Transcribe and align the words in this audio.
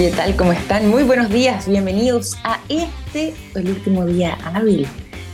¿Qué 0.00 0.10
tal? 0.12 0.34
¿Cómo 0.34 0.52
están? 0.52 0.88
Muy 0.88 1.02
buenos 1.02 1.28
días, 1.28 1.68
bienvenidos 1.68 2.38
a 2.42 2.58
este, 2.70 3.34
el 3.54 3.68
último 3.68 4.06
día 4.06 4.38
hábil 4.46 4.86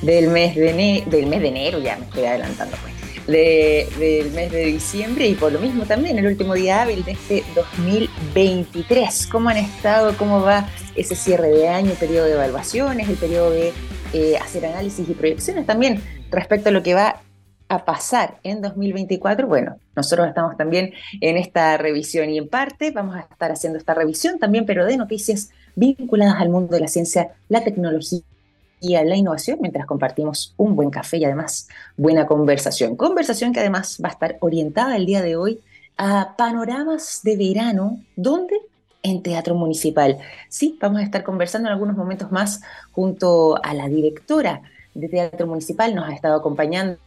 del 0.03 0.27
mes 0.27 0.57
de, 0.57 1.05
del 1.07 1.27
mes 1.27 1.41
de 1.41 1.47
enero, 1.47 1.79
ya 1.79 1.97
me 1.97 2.05
estoy 2.07 2.25
adelantando 2.25 2.77
pues, 2.83 3.29
del 3.29 4.33
mes 4.33 4.51
de 4.51 4.65
diciembre 4.65 5.29
y 5.29 5.37
por 5.37 5.53
lo 5.53 5.61
mismo 5.61 5.85
también 5.85 6.19
el 6.19 6.27
último 6.27 6.55
día 6.55 6.83
hábil 6.83 7.05
de 7.05 7.13
este 7.13 7.45
2023. 7.55 9.29
¿Cómo 9.29 9.51
han 9.51 9.59
estado? 9.59 10.17
¿Cómo 10.17 10.41
va 10.41 10.69
ese 10.97 11.15
cierre 11.15 11.51
de 11.51 11.69
año, 11.69 11.93
el 11.93 11.97
periodo 11.97 12.25
de 12.25 12.33
evaluaciones, 12.33 13.09
el 13.09 13.15
periodo 13.15 13.53
de 13.53 13.73
eh, 14.15 14.37
hacer 14.37 14.67
análisis 14.67 15.09
y 15.09 15.13
proyecciones 15.13 15.65
también 15.65 16.03
respecto 16.33 16.71
a 16.71 16.73
lo 16.73 16.83
que 16.83 16.95
va 16.95 17.23
a 17.69 17.85
pasar 17.85 18.39
en 18.43 18.63
2024? 18.63 19.47
Bueno, 19.47 19.77
nosotros 19.95 20.29
estamos 20.29 20.57
también 20.57 20.93
en 21.21 21.37
esta 21.37 21.77
revisión 21.77 22.31
y 22.31 22.39
en 22.39 22.49
parte 22.49 22.91
vamos 22.91 23.17
a 23.17 23.21
estar 23.21 23.51
haciendo 23.51 23.79
esta 23.79 23.95
revisión 23.95 24.39
también, 24.39 24.67
pero 24.67 24.87
de 24.87 24.97
noticias 24.97 25.51
vinculadas 25.75 26.41
al 26.41 26.49
mundo 26.49 26.75
de 26.75 26.81
la 26.81 26.89
ciencia, 26.89 27.31
la 27.49 27.63
tecnología 27.63 28.21
y 28.81 28.95
a 28.95 29.05
la 29.05 29.17
innovación 29.17 29.59
mientras 29.61 29.87
compartimos 29.87 30.55
un 30.57 30.77
buen 30.77 30.91
café 30.91 31.17
y 31.17 31.25
además 31.25 31.69
buena 31.97 32.27
conversación. 32.27 32.97
Conversación 32.97 33.53
que 33.53 33.61
además 33.61 33.99
va 34.03 34.09
a 34.09 34.13
estar 34.13 34.37
orientada 34.41 34.97
el 34.97 35.07
día 35.07 35.23
de 35.23 35.37
hoy 35.37 35.61
a 35.97 36.35
panoramas 36.37 37.21
de 37.23 37.37
verano, 37.37 38.01
¿dónde? 38.17 38.57
En 39.03 39.23
Teatro 39.23 39.55
Municipal. 39.55 40.19
Sí, 40.49 40.77
vamos 40.81 41.01
a 41.01 41.05
estar 41.05 41.23
conversando 41.23 41.69
en 41.69 41.73
algunos 41.73 41.97
momentos 41.97 42.31
más 42.33 42.61
junto 42.93 43.59
a 43.63 43.73
la 43.73 43.89
directora 43.89 44.63
de 44.95 45.09
Teatro 45.09 45.47
Municipal, 45.47 45.95
nos 45.95 46.09
ha 46.09 46.15
estado 46.15 46.37
acompañando 46.37 46.99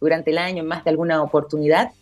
durante 0.00 0.30
el 0.30 0.38
año 0.38 0.62
en 0.62 0.68
más 0.68 0.84
de 0.84 0.90
alguna 0.90 1.22
oportunidad. 1.22 1.92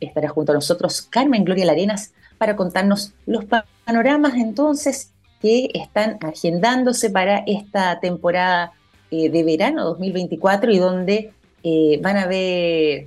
Estará 0.00 0.28
junto 0.28 0.52
a 0.52 0.54
nosotros 0.54 1.02
Carmen 1.02 1.44
Gloria 1.44 1.64
Larenas 1.64 2.12
para 2.38 2.56
contarnos 2.56 3.12
los 3.26 3.44
panoramas 3.84 4.34
entonces 4.34 5.12
que 5.40 5.70
están 5.74 6.18
agendándose 6.20 7.10
para 7.10 7.38
esta 7.46 7.98
temporada 8.00 8.72
eh, 9.10 9.30
de 9.30 9.42
verano 9.42 9.84
2024 9.84 10.70
y 10.70 10.78
donde 10.78 11.32
eh, 11.62 11.98
van 12.02 12.16
a 12.16 12.22
haber 12.22 13.06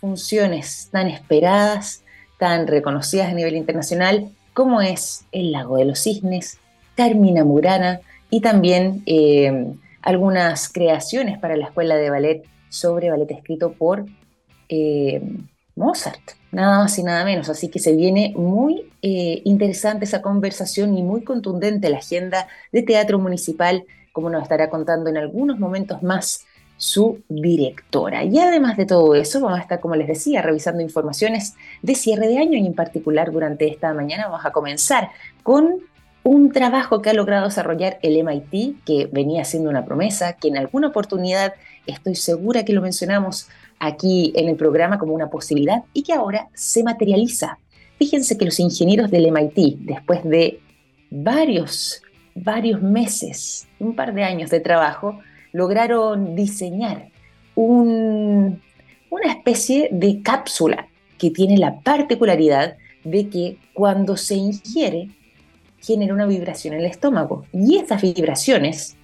funciones 0.00 0.88
tan 0.90 1.08
esperadas, 1.08 2.02
tan 2.38 2.66
reconocidas 2.66 3.30
a 3.30 3.34
nivel 3.34 3.56
internacional, 3.56 4.30
como 4.54 4.80
es 4.80 5.24
el 5.32 5.52
Lago 5.52 5.76
de 5.76 5.84
los 5.84 6.02
Cisnes, 6.02 6.58
Carmina 6.96 7.44
Murana 7.44 8.00
y 8.30 8.40
también 8.40 9.02
eh, 9.06 9.72
algunas 10.02 10.68
creaciones 10.68 11.38
para 11.38 11.56
la 11.56 11.66
Escuela 11.66 11.96
de 11.96 12.10
Ballet 12.10 12.42
sobre 12.72 13.10
ballet 13.10 13.30
escrito 13.30 13.72
por 13.72 14.06
eh, 14.70 15.22
Mozart, 15.76 16.22
nada 16.50 16.78
más 16.78 16.98
y 16.98 17.02
nada 17.02 17.22
menos. 17.24 17.50
Así 17.50 17.68
que 17.68 17.78
se 17.78 17.94
viene 17.94 18.32
muy 18.34 18.90
eh, 19.02 19.42
interesante 19.44 20.06
esa 20.06 20.22
conversación 20.22 20.96
y 20.96 21.02
muy 21.02 21.22
contundente 21.22 21.90
la 21.90 21.98
agenda 21.98 22.48
de 22.72 22.82
Teatro 22.82 23.18
Municipal, 23.18 23.84
como 24.12 24.30
nos 24.30 24.42
estará 24.42 24.70
contando 24.70 25.10
en 25.10 25.18
algunos 25.18 25.58
momentos 25.58 26.02
más 26.02 26.46
su 26.78 27.20
directora. 27.28 28.24
Y 28.24 28.38
además 28.38 28.78
de 28.78 28.86
todo 28.86 29.14
eso, 29.14 29.40
vamos 29.40 29.58
a 29.58 29.62
estar, 29.62 29.78
como 29.78 29.94
les 29.94 30.08
decía, 30.08 30.40
revisando 30.40 30.82
informaciones 30.82 31.54
de 31.82 31.94
cierre 31.94 32.26
de 32.26 32.38
año 32.38 32.56
y 32.58 32.66
en 32.66 32.74
particular 32.74 33.30
durante 33.30 33.68
esta 33.68 33.92
mañana 33.92 34.28
vamos 34.28 34.46
a 34.46 34.50
comenzar 34.50 35.10
con 35.42 35.82
un 36.24 36.52
trabajo 36.52 37.02
que 37.02 37.10
ha 37.10 37.14
logrado 37.14 37.46
desarrollar 37.46 37.98
el 38.02 38.16
MIT, 38.16 38.84
que 38.84 39.08
venía 39.12 39.44
siendo 39.44 39.70
una 39.70 39.84
promesa, 39.84 40.34
que 40.34 40.48
en 40.48 40.56
alguna 40.56 40.88
oportunidad 40.88 41.54
estoy 41.86 42.14
segura 42.14 42.64
que 42.64 42.72
lo 42.72 42.82
mencionamos 42.82 43.48
aquí 43.78 44.32
en 44.36 44.48
el 44.48 44.56
programa 44.56 44.98
como 44.98 45.14
una 45.14 45.30
posibilidad 45.30 45.82
y 45.92 46.02
que 46.02 46.12
ahora 46.12 46.48
se 46.54 46.82
materializa. 46.84 47.58
Fíjense 47.98 48.38
que 48.38 48.44
los 48.44 48.60
ingenieros 48.60 49.10
del 49.10 49.30
MIT, 49.30 49.78
después 49.80 50.24
de 50.24 50.60
varios, 51.10 52.02
varios 52.34 52.80
meses, 52.80 53.66
un 53.78 53.94
par 53.94 54.14
de 54.14 54.24
años 54.24 54.50
de 54.50 54.60
trabajo, 54.60 55.18
lograron 55.52 56.34
diseñar 56.34 57.08
una 57.54 58.58
especie 59.28 59.88
de 59.92 60.22
cápsula 60.22 60.88
que 61.18 61.30
tiene 61.30 61.58
la 61.58 61.80
particularidad 61.80 62.76
de 63.04 63.28
que 63.28 63.58
cuando 63.74 64.16
se 64.16 64.36
ingiere 64.36 65.10
genera 65.80 66.14
una 66.14 66.26
vibración 66.26 66.74
en 66.74 66.80
el 66.80 66.86
estómago 66.86 67.44
y 67.52 67.76
esas 67.76 68.00
vibraciones 68.00 68.96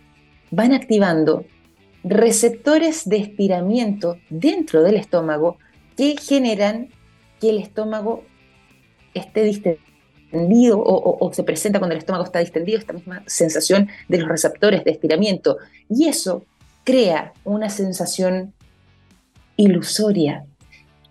van 0.50 0.72
activando 0.72 1.44
receptores 2.04 3.08
de 3.08 3.18
estiramiento 3.18 4.18
dentro 4.30 4.82
del 4.82 4.96
estómago 4.96 5.58
que 5.96 6.16
generan 6.16 6.90
que 7.40 7.50
el 7.50 7.58
estómago 7.58 8.24
esté 9.14 9.44
distendido 9.44 10.80
o, 10.80 11.32
se 11.32 11.42
presenta 11.42 11.78
cuando 11.78 11.94
el 11.94 11.98
estómago 11.98 12.24
está 12.24 12.38
distendido 12.38 12.78
esta 12.78 12.92
misma 12.92 13.22
sensación 13.26 13.88
de 14.08 14.18
los 14.18 14.28
receptores 14.28 14.84
de 14.84 14.90
estiramiento. 14.90 15.58
Y 15.88 16.08
eso 16.08 16.44
crea 16.84 17.32
una 17.44 17.70
sensación 17.70 18.52
ilusoria 19.56 20.44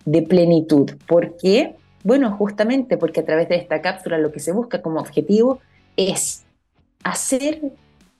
de 0.04 0.22
plenitud. 0.22 0.92
¿Por 1.06 1.36
qué? 1.36 1.76
Bueno, 2.04 2.34
justamente 2.36 2.96
porque 2.96 3.20
a 3.20 3.24
través 3.24 3.48
de 3.48 3.56
esta 3.56 3.82
cápsula 3.82 4.18
lo 4.18 4.32
que 4.32 4.40
se 4.40 4.52
busca 4.52 4.80
como 4.80 5.00
objetivo 5.00 5.60
es 5.96 6.44
hacer 7.02 7.60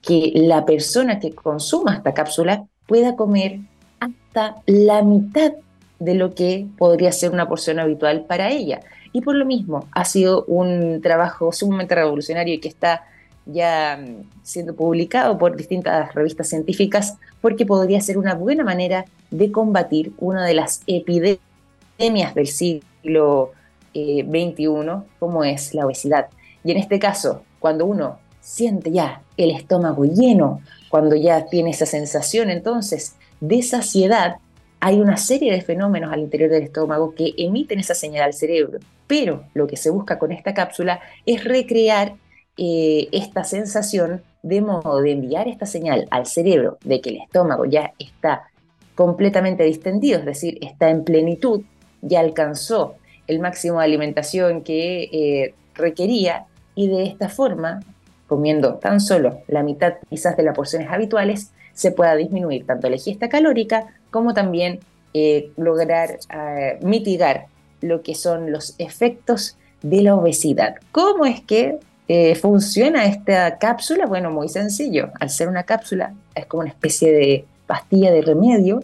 que 0.01 0.31
la 0.35 0.65
persona 0.65 1.19
que 1.19 1.33
consuma 1.33 1.95
esta 1.95 2.13
cápsula 2.13 2.65
pueda 2.87 3.15
comer 3.15 3.59
hasta 3.99 4.61
la 4.65 5.01
mitad 5.03 5.53
de 5.99 6.15
lo 6.15 6.33
que 6.33 6.67
podría 6.77 7.11
ser 7.11 7.31
una 7.31 7.47
porción 7.47 7.79
habitual 7.79 8.25
para 8.25 8.49
ella. 8.49 8.81
Y 9.11 9.21
por 9.21 9.35
lo 9.35 9.45
mismo, 9.45 9.87
ha 9.91 10.05
sido 10.05 10.45
un 10.45 11.01
trabajo 11.01 11.51
sumamente 11.51 11.95
revolucionario 11.95 12.53
y 12.53 12.59
que 12.59 12.69
está 12.69 13.03
ya 13.45 13.99
mm, 14.01 14.43
siendo 14.43 14.75
publicado 14.75 15.37
por 15.37 15.55
distintas 15.55 16.13
revistas 16.13 16.49
científicas 16.49 17.17
porque 17.41 17.65
podría 17.65 17.99
ser 18.01 18.17
una 18.17 18.35
buena 18.35 18.63
manera 18.63 19.05
de 19.31 19.51
combatir 19.51 20.13
una 20.17 20.45
de 20.45 20.53
las 20.53 20.83
epidemias 20.87 22.35
del 22.35 22.47
siglo 22.47 23.51
XXI, 23.93 24.63
eh, 24.63 25.01
como 25.19 25.43
es 25.43 25.73
la 25.73 25.85
obesidad. 25.85 26.27
Y 26.63 26.71
en 26.71 26.77
este 26.77 26.99
caso, 26.99 27.43
cuando 27.59 27.85
uno 27.85 28.19
siente 28.49 28.89
ya 28.91 29.21
el 29.37 29.51
estómago 29.51 30.05
lleno, 30.05 30.61
cuando 30.89 31.15
ya 31.15 31.45
tiene 31.45 31.69
esa 31.69 31.85
sensación 31.85 32.49
entonces 32.49 33.15
de 33.39 33.61
saciedad, 33.61 34.37
hay 34.79 34.99
una 34.99 35.17
serie 35.17 35.53
de 35.53 35.61
fenómenos 35.61 36.11
al 36.11 36.21
interior 36.21 36.49
del 36.49 36.63
estómago 36.63 37.13
que 37.13 37.33
emiten 37.37 37.79
esa 37.79 37.93
señal 37.93 38.23
al 38.23 38.33
cerebro. 38.33 38.79
Pero 39.05 39.43
lo 39.53 39.67
que 39.67 39.77
se 39.77 39.91
busca 39.91 40.17
con 40.17 40.31
esta 40.31 40.55
cápsula 40.55 40.99
es 41.27 41.43
recrear 41.43 42.15
eh, 42.57 43.07
esta 43.11 43.43
sensación 43.43 44.23
de 44.41 44.61
modo 44.61 44.99
de 44.99 45.11
enviar 45.11 45.47
esta 45.47 45.67
señal 45.67 46.07
al 46.09 46.25
cerebro 46.25 46.79
de 46.83 47.01
que 47.01 47.11
el 47.11 47.17
estómago 47.17 47.65
ya 47.65 47.93
está 47.99 48.49
completamente 48.95 49.63
distendido, 49.63 50.19
es 50.19 50.25
decir, 50.25 50.57
está 50.61 50.89
en 50.89 51.03
plenitud, 51.03 51.61
ya 52.01 52.19
alcanzó 52.19 52.95
el 53.27 53.39
máximo 53.39 53.79
de 53.79 53.85
alimentación 53.85 54.63
que 54.63 55.03
eh, 55.03 55.53
requería 55.75 56.47
y 56.73 56.87
de 56.87 57.03
esta 57.03 57.29
forma, 57.29 57.81
comiendo 58.29 58.75
tan 58.75 59.01
solo 59.01 59.41
la 59.47 59.63
mitad 59.63 59.95
quizás 60.09 60.37
de 60.37 60.43
las 60.43 60.55
porciones 60.55 60.89
habituales, 60.89 61.51
se 61.73 61.91
pueda 61.91 62.15
disminuir 62.15 62.65
tanto 62.65 62.87
la 62.87 62.95
ingesta 62.95 63.27
calórica 63.27 63.87
como 64.11 64.33
también 64.33 64.79
eh, 65.13 65.51
lograr 65.57 66.19
eh, 66.33 66.77
mitigar 66.81 67.47
lo 67.81 68.03
que 68.03 68.13
son 68.15 68.51
los 68.51 68.75
efectos 68.77 69.57
de 69.81 70.03
la 70.03 70.15
obesidad. 70.15 70.75
¿Cómo 70.91 71.25
es 71.25 71.41
que 71.41 71.79
eh, 72.07 72.35
funciona 72.35 73.05
esta 73.05 73.57
cápsula? 73.57 74.05
Bueno, 74.05 74.29
muy 74.29 74.49
sencillo. 74.49 75.09
Al 75.19 75.29
ser 75.29 75.47
una 75.47 75.63
cápsula, 75.63 76.13
es 76.35 76.45
como 76.45 76.61
una 76.61 76.69
especie 76.69 77.11
de 77.11 77.45
pastilla 77.65 78.11
de 78.11 78.21
remedio, 78.21 78.81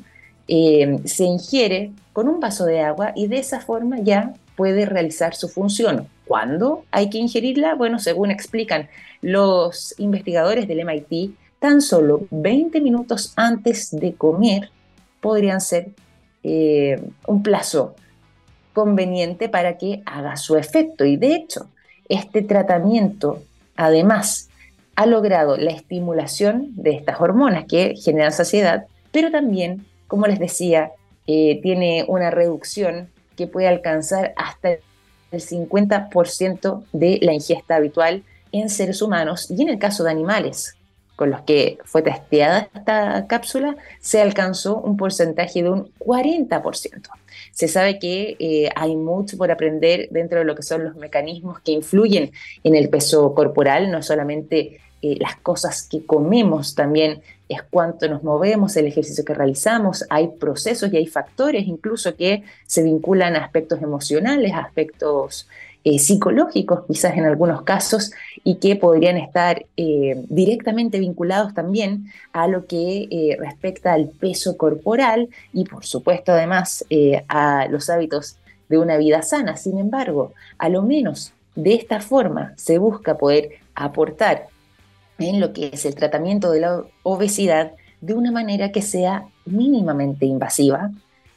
se 0.47 1.23
ingiere 1.23 1.91
con 2.13 2.27
un 2.27 2.39
vaso 2.39 2.65
de 2.65 2.81
agua 2.81 3.13
y 3.15 3.27
de 3.27 3.37
esa 3.37 3.59
forma 3.59 3.99
ya 3.99 4.33
puede 4.55 4.85
realizar 4.85 5.35
su 5.35 5.49
función. 5.49 6.07
¿Cuándo 6.25 6.85
hay 6.91 7.09
que 7.09 7.17
ingerirla? 7.17 7.75
Bueno, 7.75 7.99
según 7.99 8.31
explican 8.31 8.89
los 9.21 9.93
investigadores 9.99 10.67
del 10.67 10.79
MIT, 10.79 11.35
tan 11.59 11.81
solo 11.81 12.27
20 12.31 12.81
minutos 12.81 13.33
antes 13.35 13.91
de 13.91 14.13
comer 14.13 14.69
podrían 15.21 15.61
ser 15.61 15.89
eh, 16.43 17.01
un 17.25 17.41
plazo 17.41 17.95
conveniente 18.73 19.49
para 19.49 19.77
que 19.77 20.03
haga 20.05 20.35
su 20.35 20.57
efecto. 20.57 21.05
Y 21.05 21.17
de 21.17 21.35
hecho, 21.35 21.67
este 22.09 22.41
tratamiento, 22.41 23.41
además, 23.75 24.49
ha 24.95 25.05
logrado 25.05 25.57
la 25.57 25.71
estimulación 25.71 26.69
de 26.75 26.91
estas 26.91 27.19
hormonas 27.19 27.65
que 27.65 27.95
generan 27.95 28.31
saciedad, 28.31 28.85
pero 29.11 29.31
también, 29.31 29.85
como 30.07 30.27
les 30.27 30.39
decía, 30.39 30.91
eh, 31.27 31.59
tiene 31.61 32.05
una 32.07 32.29
reducción 32.29 33.09
que 33.35 33.47
puede 33.47 33.67
alcanzar 33.67 34.33
hasta 34.35 34.77
el 35.35 35.41
50% 35.41 36.83
de 36.93 37.19
la 37.21 37.33
ingesta 37.33 37.75
habitual 37.75 38.23
en 38.51 38.69
seres 38.69 39.01
humanos 39.01 39.51
y 39.51 39.61
en 39.61 39.69
el 39.69 39.79
caso 39.79 40.03
de 40.03 40.11
animales, 40.11 40.75
con 41.15 41.29
los 41.29 41.41
que 41.41 41.77
fue 41.85 42.01
testeada 42.01 42.69
esta 42.73 43.25
cápsula, 43.27 43.77
se 43.99 44.21
alcanzó 44.21 44.77
un 44.77 44.97
porcentaje 44.97 45.63
de 45.63 45.69
un 45.69 45.91
40%. 45.99 47.09
Se 47.51 47.67
sabe 47.67 47.99
que 47.99 48.35
eh, 48.39 48.69
hay 48.75 48.95
mucho 48.95 49.37
por 49.37 49.51
aprender 49.51 50.09
dentro 50.11 50.39
de 50.39 50.45
lo 50.45 50.55
que 50.55 50.63
son 50.63 50.83
los 50.83 50.95
mecanismos 50.95 51.59
que 51.61 51.71
influyen 51.71 52.31
en 52.63 52.75
el 52.75 52.89
peso 52.89 53.33
corporal, 53.33 53.91
no 53.91 54.01
solamente 54.01 54.81
eh, 55.01 55.17
las 55.19 55.37
cosas 55.37 55.83
que 55.83 56.05
comemos, 56.05 56.75
también 56.75 57.21
es 57.47 57.61
cuánto 57.69 58.07
nos 58.07 58.23
movemos, 58.23 58.75
el 58.75 58.87
ejercicio 58.87 59.23
que 59.23 59.33
realizamos, 59.33 60.05
hay 60.09 60.29
procesos 60.39 60.91
y 60.91 60.97
hay 60.97 61.07
factores 61.07 61.67
incluso 61.67 62.15
que 62.15 62.43
se 62.65 62.83
vinculan 62.83 63.35
a 63.35 63.43
aspectos 63.45 63.81
emocionales, 63.81 64.53
a 64.53 64.59
aspectos 64.59 65.47
eh, 65.87 65.99
psicológicos 65.99 66.83
quizás 66.87 67.15
en 67.15 67.25
algunos 67.25 67.61
casos 67.61 68.11
y 68.43 68.55
que 68.55 68.75
podrían 68.75 69.17
estar 69.17 69.67
eh, 69.77 70.15
directamente 70.29 70.97
vinculados 70.97 71.53
también 71.53 72.07
a 72.33 72.47
lo 72.47 72.65
que 72.65 73.07
eh, 73.11 73.37
respecta 73.39 73.93
al 73.93 74.07
peso 74.07 74.57
corporal 74.57 75.29
y 75.53 75.65
por 75.65 75.85
supuesto 75.85 76.31
además 76.31 76.83
a 77.27 77.67
los 77.69 77.91
hábitos 77.91 78.37
de 78.67 78.79
una 78.79 78.97
vida 78.97 79.21
sana. 79.21 79.57
Sin 79.57 79.77
embargo, 79.77 80.33
a 80.57 80.69
lo 80.69 80.81
menos 80.81 81.33
de 81.53 81.75
esta 81.75 81.99
forma 81.99 82.53
se 82.55 82.79
busca 82.79 83.19
poder 83.19 83.59
aportar 83.75 84.47
en 85.19 85.39
lo 85.39 85.53
que 85.53 85.71
es 85.73 85.85
el 85.85 85.95
tratamiento 85.95 86.51
de 86.51 86.61
la 86.61 86.83
obesidad 87.03 87.73
de 88.01 88.13
una 88.13 88.31
manera 88.31 88.71
que 88.71 88.81
sea 88.81 89.25
mínimamente 89.45 90.25
invasiva 90.25 90.91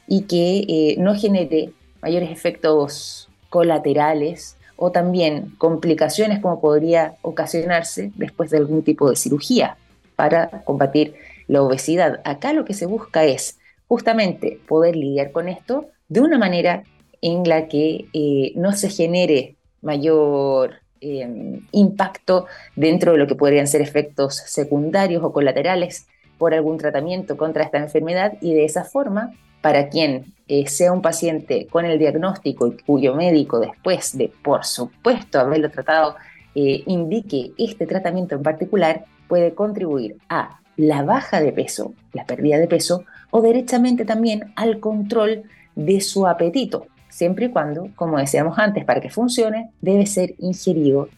y 0.07 0.23
que 0.23 0.95
no 0.99 1.15
genere 1.15 1.71
mayores 2.01 2.31
efectos 2.31 3.29
colaterales 3.49 4.55
o 4.75 4.91
también 4.91 5.53
complicaciones 5.57 6.39
como 6.39 6.61
podría 6.61 7.15
ocasionarse 7.21 8.11
después 8.15 8.49
de 8.49 8.57
algún 8.57 8.83
tipo 8.83 9.09
de 9.09 9.15
cirugía 9.15 9.77
para 10.15 10.63
combatir 10.63 11.15
la 11.47 11.61
obesidad. 11.61 12.21
Acá 12.23 12.53
lo 12.53 12.65
que 12.65 12.73
se 12.73 12.85
busca 12.85 13.25
es 13.25 13.57
justamente 13.87 14.59
poder 14.67 14.95
lidiar 14.95 15.31
con 15.31 15.49
esto 15.49 15.87
de 16.07 16.21
una 16.21 16.37
manera 16.37 16.83
en 17.21 17.43
la 17.47 17.67
que 17.67 18.05
eh, 18.13 18.53
no 18.55 18.71
se 18.71 18.89
genere 18.89 19.55
mayor 19.81 20.78
em, 21.01 21.61
impacto 21.71 22.45
dentro 22.75 23.13
de 23.13 23.17
lo 23.17 23.27
que 23.27 23.35
podrían 23.35 23.67
ser 23.67 23.81
efectos 23.81 24.37
secundarios 24.37 25.23
o 25.23 25.31
colaterales 25.31 26.07
por 26.37 26.53
algún 26.53 26.77
tratamiento 26.77 27.37
contra 27.37 27.63
esta 27.63 27.77
enfermedad 27.77 28.33
y 28.41 28.53
de 28.53 28.65
esa 28.65 28.85
forma 28.85 29.33
para 29.61 29.89
quien 29.89 30.33
eh, 30.47 30.67
sea 30.67 30.93
un 30.93 31.01
paciente 31.01 31.67
con 31.67 31.85
el 31.85 31.99
diagnóstico 31.99 32.67
y 32.67 32.77
cuyo 32.77 33.15
médico 33.15 33.59
después 33.59 34.17
de, 34.17 34.31
por 34.41 34.65
supuesto, 34.65 35.39
haberlo 35.39 35.69
tratado, 35.69 36.15
eh, 36.55 36.83
indique 36.87 37.51
este 37.57 37.85
tratamiento 37.85 38.35
en 38.35 38.43
particular, 38.43 39.05
puede 39.27 39.53
contribuir 39.53 40.17
a 40.29 40.59
la 40.77 41.03
baja 41.03 41.41
de 41.41 41.51
peso, 41.51 41.93
la 42.13 42.25
pérdida 42.25 42.57
de 42.57 42.67
peso, 42.67 43.03
o 43.31 43.41
derechamente 43.41 44.05
también 44.05 44.53
al 44.55 44.79
control 44.79 45.43
de 45.75 45.99
su 46.01 46.25
apetito, 46.25 46.87
siempre 47.19 47.47
y 47.47 47.49
cuando, 47.49 47.89
como 47.97 48.17
decíamos 48.17 48.57
antes, 48.57 48.85
para 48.85 49.01
que 49.01 49.09
funcione, 49.09 49.71
debe 49.81 50.05
ser 50.05 50.35
ingerido 50.39 51.09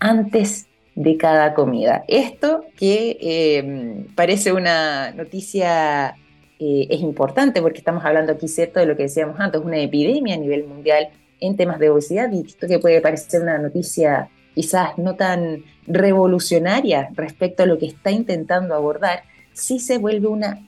antes 0.00 0.66
de 0.96 1.16
cada 1.16 1.54
comida. 1.54 2.04
Esto 2.08 2.64
que 2.76 3.16
eh, 3.20 4.06
parece 4.16 4.52
una 4.52 5.12
noticia 5.12 6.16
eh, 6.58 6.88
es 6.90 7.00
importante 7.00 7.62
porque 7.62 7.78
estamos 7.78 8.04
hablando 8.04 8.32
aquí, 8.32 8.48
¿cierto?, 8.48 8.80
de 8.80 8.86
lo 8.86 8.96
que 8.96 9.04
decíamos 9.04 9.38
antes, 9.38 9.60
una 9.60 9.78
epidemia 9.78 10.34
a 10.34 10.38
nivel 10.38 10.64
mundial 10.66 11.10
en 11.38 11.56
temas 11.56 11.78
de 11.78 11.90
obesidad 11.90 12.32
y 12.32 12.40
esto 12.40 12.66
que 12.66 12.80
puede 12.80 13.00
parecer 13.00 13.40
una 13.40 13.58
noticia 13.58 14.28
quizás 14.52 14.98
no 14.98 15.14
tan 15.14 15.62
revolucionaria 15.86 17.10
respecto 17.14 17.62
a 17.62 17.66
lo 17.66 17.78
que 17.78 17.86
está 17.86 18.10
intentando 18.10 18.74
abordar, 18.74 19.22
sí 19.52 19.78
se 19.78 19.98
vuelve 19.98 20.26
una 20.26 20.66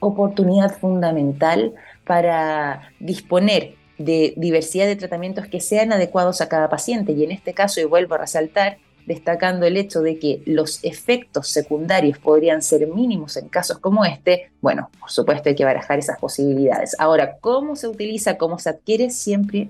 oportunidad 0.00 0.76
fundamental 0.78 1.72
para 2.04 2.90
disponer 2.98 3.79
de 4.00 4.32
diversidad 4.38 4.86
de 4.86 4.96
tratamientos 4.96 5.46
que 5.46 5.60
sean 5.60 5.92
adecuados 5.92 6.40
a 6.40 6.48
cada 6.48 6.70
paciente. 6.70 7.12
Y 7.12 7.22
en 7.22 7.32
este 7.32 7.52
caso, 7.52 7.80
y 7.80 7.84
vuelvo 7.84 8.14
a 8.14 8.18
resaltar, 8.18 8.78
destacando 9.06 9.66
el 9.66 9.76
hecho 9.76 10.00
de 10.00 10.18
que 10.18 10.42
los 10.46 10.82
efectos 10.84 11.48
secundarios 11.48 12.18
podrían 12.18 12.62
ser 12.62 12.86
mínimos 12.86 13.36
en 13.36 13.48
casos 13.48 13.78
como 13.78 14.04
este, 14.04 14.52
bueno, 14.60 14.90
por 14.98 15.10
supuesto 15.10 15.48
hay 15.48 15.54
que 15.54 15.64
barajar 15.64 15.98
esas 15.98 16.18
posibilidades. 16.18 16.96
Ahora, 16.98 17.36
¿cómo 17.40 17.76
se 17.76 17.88
utiliza, 17.88 18.38
cómo 18.38 18.58
se 18.58 18.70
adquiere? 18.70 19.10
Siempre 19.10 19.68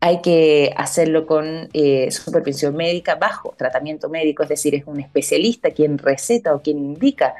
hay 0.00 0.22
que 0.22 0.72
hacerlo 0.76 1.26
con 1.26 1.68
eh, 1.72 2.10
supervisión 2.10 2.74
médica 2.74 3.16
bajo 3.16 3.54
tratamiento 3.56 4.08
médico, 4.08 4.42
es 4.42 4.48
decir, 4.48 4.74
es 4.74 4.84
un 4.86 5.00
especialista 5.00 5.70
quien 5.70 5.98
receta 5.98 6.54
o 6.54 6.62
quien 6.62 6.78
indica 6.78 7.34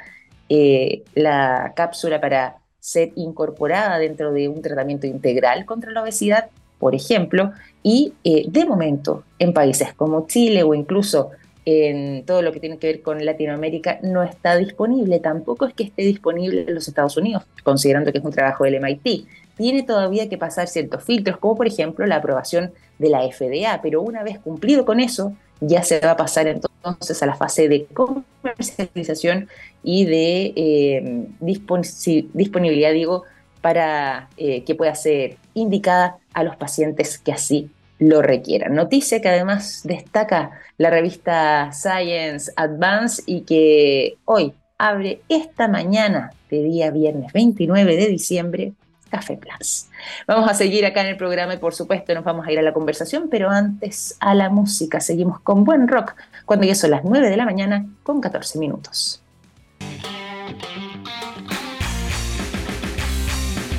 eh, 0.49 1.03
la 1.15 1.73
cápsula 1.75 2.21
para 2.21 2.57
ser 2.83 3.13
incorporada 3.15 3.97
dentro 3.97 4.33
de 4.33 4.49
un 4.49 4.61
tratamiento 4.61 5.07
integral 5.07 5.65
contra 5.65 5.91
la 5.91 6.03
obesidad 6.03 6.49
por 6.83 6.95
ejemplo, 6.95 7.53
y 7.81 8.11
eh, 8.25 8.43
de 8.49 8.65
momento 8.65 9.23
en 9.39 9.53
países 9.53 9.93
como 9.93 10.27
Chile 10.27 10.63
o 10.63 10.73
incluso 10.73 11.31
en 11.63 12.25
todo 12.25 12.41
lo 12.41 12.51
que 12.51 12.59
tiene 12.59 12.77
que 12.77 12.87
ver 12.87 13.01
con 13.01 13.25
Latinoamérica 13.25 13.99
no 14.01 14.21
está 14.21 14.57
disponible, 14.57 15.21
tampoco 15.21 15.65
es 15.65 15.73
que 15.73 15.83
esté 15.83 16.01
disponible 16.01 16.65
en 16.67 16.75
los 16.75 16.89
Estados 16.89 17.15
Unidos, 17.15 17.43
considerando 17.63 18.11
que 18.11 18.17
es 18.17 18.25
un 18.25 18.33
trabajo 18.33 18.65
del 18.65 18.81
MIT. 18.81 19.25
Tiene 19.55 19.83
todavía 19.83 20.27
que 20.27 20.37
pasar 20.37 20.67
ciertos 20.67 21.01
filtros, 21.05 21.37
como 21.37 21.55
por 21.55 21.67
ejemplo 21.67 22.05
la 22.05 22.17
aprobación 22.17 22.73
de 22.99 23.09
la 23.09 23.21
FDA, 23.21 23.79
pero 23.81 24.01
una 24.01 24.21
vez 24.21 24.39
cumplido 24.39 24.83
con 24.83 24.99
eso, 24.99 25.31
ya 25.67 25.83
se 25.83 25.99
va 25.99 26.11
a 26.11 26.17
pasar 26.17 26.47
entonces 26.47 27.21
a 27.23 27.25
la 27.25 27.35
fase 27.35 27.67
de 27.67 27.85
comercialización 27.85 29.47
y 29.83 30.05
de 30.05 30.53
eh, 30.55 31.27
disponibilidad, 31.39 32.91
digo, 32.91 33.23
para 33.61 34.29
eh, 34.37 34.63
que 34.63 34.75
pueda 34.75 34.93
ser 34.95 35.37
indicada 35.53 36.17
a 36.33 36.43
los 36.43 36.55
pacientes 36.57 37.17
que 37.17 37.31
así 37.31 37.69
lo 37.99 38.21
requieran. 38.21 38.75
Noticia 38.75 39.21
que 39.21 39.29
además 39.29 39.81
destaca 39.85 40.51
la 40.77 40.89
revista 40.89 41.71
Science 41.71 42.51
Advance 42.55 43.23
y 43.25 43.41
que 43.41 44.17
hoy 44.25 44.53
abre 44.77 45.21
esta 45.29 45.67
mañana 45.69 46.31
de 46.49 46.63
día 46.63 46.91
viernes 46.91 47.31
29 47.31 47.95
de 47.95 48.07
diciembre 48.07 48.73
Café 49.13 49.37
Plus. 49.37 49.85
Vamos 50.25 50.49
a 50.49 50.55
seguir 50.55 50.87
acá 50.87 51.01
en 51.01 51.07
el 51.07 51.17
programa 51.17 51.53
y 51.53 51.57
por 51.57 51.75
supuesto 51.75 52.15
nos 52.15 52.23
vamos 52.23 52.47
a 52.47 52.51
ir 52.51 52.57
a 52.57 52.63
la 52.63 52.73
conversación, 52.73 53.27
pero 53.29 53.51
antes 53.51 54.17
a 54.19 54.33
la 54.33 54.49
música. 54.49 54.99
Seguimos 54.99 55.39
con 55.39 55.63
buen 55.63 55.87
rock 55.87 56.15
cuando 56.47 56.65
ya 56.65 56.73
son 56.73 56.89
las 56.89 57.03
9 57.03 57.29
de 57.29 57.37
la 57.37 57.45
mañana 57.45 57.85
con 58.01 58.19
14 58.19 58.57
minutos. 58.57 59.21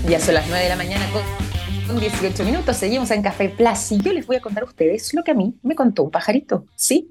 Ya 0.09 0.21
son 0.21 0.35
las 0.35 0.47
9 0.47 0.63
de 0.63 0.69
la 0.69 0.77
mañana 0.77 1.05
con 1.89 1.99
18 1.99 2.45
minutos. 2.45 2.77
Seguimos 2.77 3.11
en 3.11 3.21
Café 3.21 3.49
Plus 3.49 3.91
y 3.91 4.01
yo 4.01 4.13
les 4.13 4.29
voy 4.29 4.37
a 4.37 4.41
contar 4.41 4.63
a 4.63 4.67
ustedes 4.67 5.13
lo 5.15 5.25
que 5.25 5.33
a 5.33 5.35
mí 5.35 5.53
me 5.65 5.75
contó 5.75 6.05
un 6.05 6.13
pajarito. 6.13 6.65
Sí, 6.77 7.11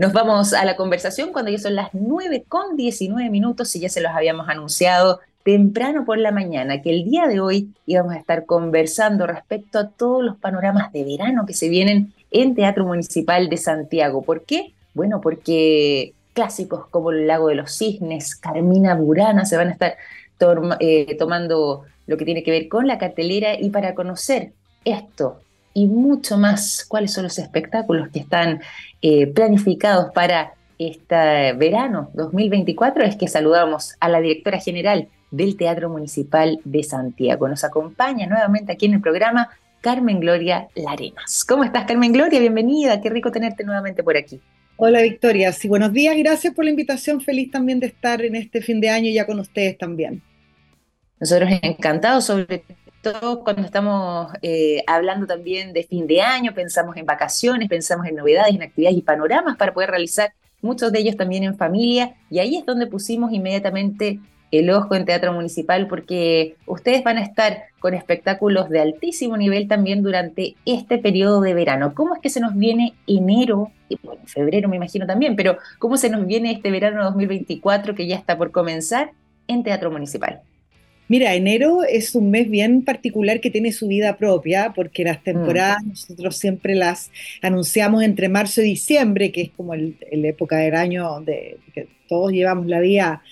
Nos 0.00 0.14
vamos 0.14 0.54
a 0.54 0.64
la 0.64 0.76
conversación 0.76 1.30
cuando 1.30 1.50
ya 1.50 1.58
son 1.58 1.74
las 1.74 1.90
9 1.92 2.46
con 2.48 2.74
19 2.74 3.28
minutos 3.28 3.76
y 3.76 3.80
ya 3.80 3.90
se 3.90 4.00
los 4.00 4.12
habíamos 4.12 4.48
anunciado 4.48 5.20
temprano 5.42 6.06
por 6.06 6.16
la 6.16 6.30
mañana 6.30 6.80
que 6.80 6.88
el 6.88 7.04
día 7.04 7.26
de 7.26 7.40
hoy 7.40 7.74
íbamos 7.84 8.14
a 8.14 8.16
estar 8.16 8.46
conversando 8.46 9.26
respecto 9.26 9.78
a 9.78 9.88
todos 9.90 10.24
los 10.24 10.38
panoramas 10.38 10.90
de 10.94 11.04
verano 11.04 11.44
que 11.44 11.52
se 11.52 11.68
vienen 11.68 12.14
en 12.30 12.54
Teatro 12.54 12.86
Municipal 12.86 13.50
de 13.50 13.58
Santiago. 13.58 14.22
¿Por 14.22 14.44
qué? 14.44 14.72
Bueno, 14.94 15.20
porque 15.20 16.14
clásicos 16.32 16.86
como 16.86 17.10
el 17.10 17.26
Lago 17.26 17.48
de 17.48 17.56
los 17.56 17.76
Cisnes, 17.76 18.36
Carmina 18.36 18.94
Burana 18.94 19.44
se 19.44 19.58
van 19.58 19.68
a 19.68 19.72
estar 19.72 19.96
eh, 20.80 21.14
tomando 21.18 21.84
lo 22.06 22.16
que 22.16 22.24
tiene 22.24 22.42
que 22.42 22.52
ver 22.52 22.68
con 22.68 22.86
la 22.86 22.96
cartelera 22.96 23.52
y 23.60 23.68
para 23.68 23.94
conocer 23.94 24.52
esto 24.82 25.42
y 25.74 25.86
mucho 25.86 26.36
más, 26.38 26.84
cuáles 26.88 27.12
son 27.12 27.24
los 27.24 27.38
espectáculos 27.38 28.08
que 28.08 28.20
están 28.20 28.60
eh, 29.02 29.26
planificados 29.28 30.12
para 30.12 30.54
este 30.78 31.52
verano 31.52 32.10
2024, 32.14 33.04
es 33.04 33.16
que 33.16 33.28
saludamos 33.28 33.94
a 34.00 34.08
la 34.08 34.20
directora 34.20 34.58
general 34.58 35.08
del 35.30 35.56
Teatro 35.56 35.90
Municipal 35.90 36.60
de 36.64 36.82
Santiago. 36.82 37.48
Nos 37.48 37.64
acompaña 37.64 38.26
nuevamente 38.26 38.72
aquí 38.72 38.86
en 38.86 38.94
el 38.94 39.00
programa 39.00 39.50
Carmen 39.80 40.20
Gloria 40.20 40.68
Larenas. 40.74 41.44
¿Cómo 41.44 41.64
estás, 41.64 41.84
Carmen 41.84 42.12
Gloria? 42.12 42.40
Bienvenida, 42.40 43.00
qué 43.00 43.10
rico 43.10 43.30
tenerte 43.30 43.64
nuevamente 43.64 44.02
por 44.02 44.16
aquí. 44.16 44.40
Hola 44.76 45.02
Victoria, 45.02 45.52
sí, 45.52 45.68
buenos 45.68 45.92
días, 45.92 46.16
gracias 46.16 46.54
por 46.54 46.64
la 46.64 46.70
invitación, 46.70 47.20
feliz 47.20 47.50
también 47.50 47.80
de 47.80 47.88
estar 47.88 48.22
en 48.22 48.34
este 48.34 48.62
fin 48.62 48.80
de 48.80 48.88
año 48.88 49.10
ya 49.12 49.26
con 49.26 49.38
ustedes 49.38 49.76
también. 49.76 50.22
Nosotros 51.20 51.50
encantados, 51.60 52.24
sobre 52.24 52.64
todo 53.02 53.42
cuando 53.44 53.62
estamos 53.62 54.32
eh, 54.42 54.82
hablando 54.86 55.26
también 55.26 55.72
de 55.72 55.84
fin 55.84 56.06
de 56.06 56.20
año, 56.20 56.52
pensamos 56.54 56.96
en 56.96 57.06
vacaciones, 57.06 57.68
pensamos 57.68 58.06
en 58.06 58.16
novedades, 58.16 58.54
en 58.54 58.62
actividades 58.62 58.98
y 58.98 59.02
panoramas 59.02 59.56
para 59.56 59.72
poder 59.72 59.90
realizar 59.90 60.32
muchos 60.62 60.92
de 60.92 61.00
ellos 61.00 61.16
también 61.16 61.42
en 61.44 61.56
familia, 61.56 62.14
y 62.28 62.38
ahí 62.38 62.56
es 62.56 62.66
donde 62.66 62.86
pusimos 62.86 63.32
inmediatamente 63.32 64.20
el 64.50 64.68
ojo 64.70 64.94
en 64.94 65.04
Teatro 65.04 65.32
Municipal, 65.32 65.86
porque 65.86 66.56
ustedes 66.66 67.04
van 67.04 67.18
a 67.18 67.22
estar 67.22 67.64
con 67.78 67.94
espectáculos 67.94 68.68
de 68.68 68.80
altísimo 68.80 69.36
nivel 69.36 69.68
también 69.68 70.02
durante 70.02 70.56
este 70.66 70.98
periodo 70.98 71.40
de 71.40 71.54
verano. 71.54 71.94
¿Cómo 71.94 72.14
es 72.14 72.20
que 72.20 72.30
se 72.30 72.40
nos 72.40 72.56
viene 72.56 72.94
enero, 73.06 73.70
y 73.88 73.98
bueno, 74.02 74.20
febrero 74.26 74.68
me 74.68 74.76
imagino 74.76 75.06
también, 75.06 75.36
pero 75.36 75.56
cómo 75.78 75.96
se 75.96 76.10
nos 76.10 76.26
viene 76.26 76.50
este 76.50 76.70
verano 76.70 77.04
2024 77.04 77.94
que 77.94 78.06
ya 78.06 78.16
está 78.16 78.36
por 78.36 78.50
comenzar 78.50 79.12
en 79.46 79.62
Teatro 79.62 79.90
Municipal? 79.90 80.42
Mira, 81.10 81.34
enero 81.34 81.82
es 81.82 82.14
un 82.14 82.30
mes 82.30 82.48
bien 82.48 82.82
particular 82.82 83.40
que 83.40 83.50
tiene 83.50 83.72
su 83.72 83.88
vida 83.88 84.16
propia, 84.16 84.72
porque 84.76 85.02
las 85.02 85.20
temporadas 85.24 85.82
mm. 85.82 85.88
nosotros 85.88 86.36
siempre 86.36 86.76
las 86.76 87.10
anunciamos 87.42 88.04
entre 88.04 88.28
marzo 88.28 88.62
y 88.62 88.66
diciembre, 88.66 89.32
que 89.32 89.40
es 89.42 89.50
como 89.50 89.74
la 89.74 90.28
época 90.28 90.58
del 90.58 90.76
año 90.76 91.20
de 91.22 91.56
que 91.74 91.88
todos 92.06 92.30
llevamos 92.30 92.68
la 92.68 92.78
vida 92.78 93.22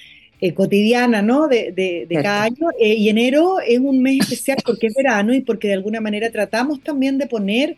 eh, 0.41 0.55
cotidiana, 0.55 1.23
¿no? 1.23 1.47
De, 1.47 2.09
cada 2.21 2.43
año. 2.43 2.67
Eh, 2.81 2.95
y 2.95 3.11
enero 3.11 3.61
es 3.61 3.79
un 3.79 4.03
mes 4.03 4.23
especial 4.23 4.59
porque 4.67 4.89
es 4.89 4.95
verano 4.95 5.33
y 5.33 5.43
porque 5.43 5.69
de 5.69 5.75
alguna 5.75 6.01
manera 6.01 6.33
tratamos 6.33 6.83
también 6.83 7.17
de 7.17 7.29
poner 7.29 7.77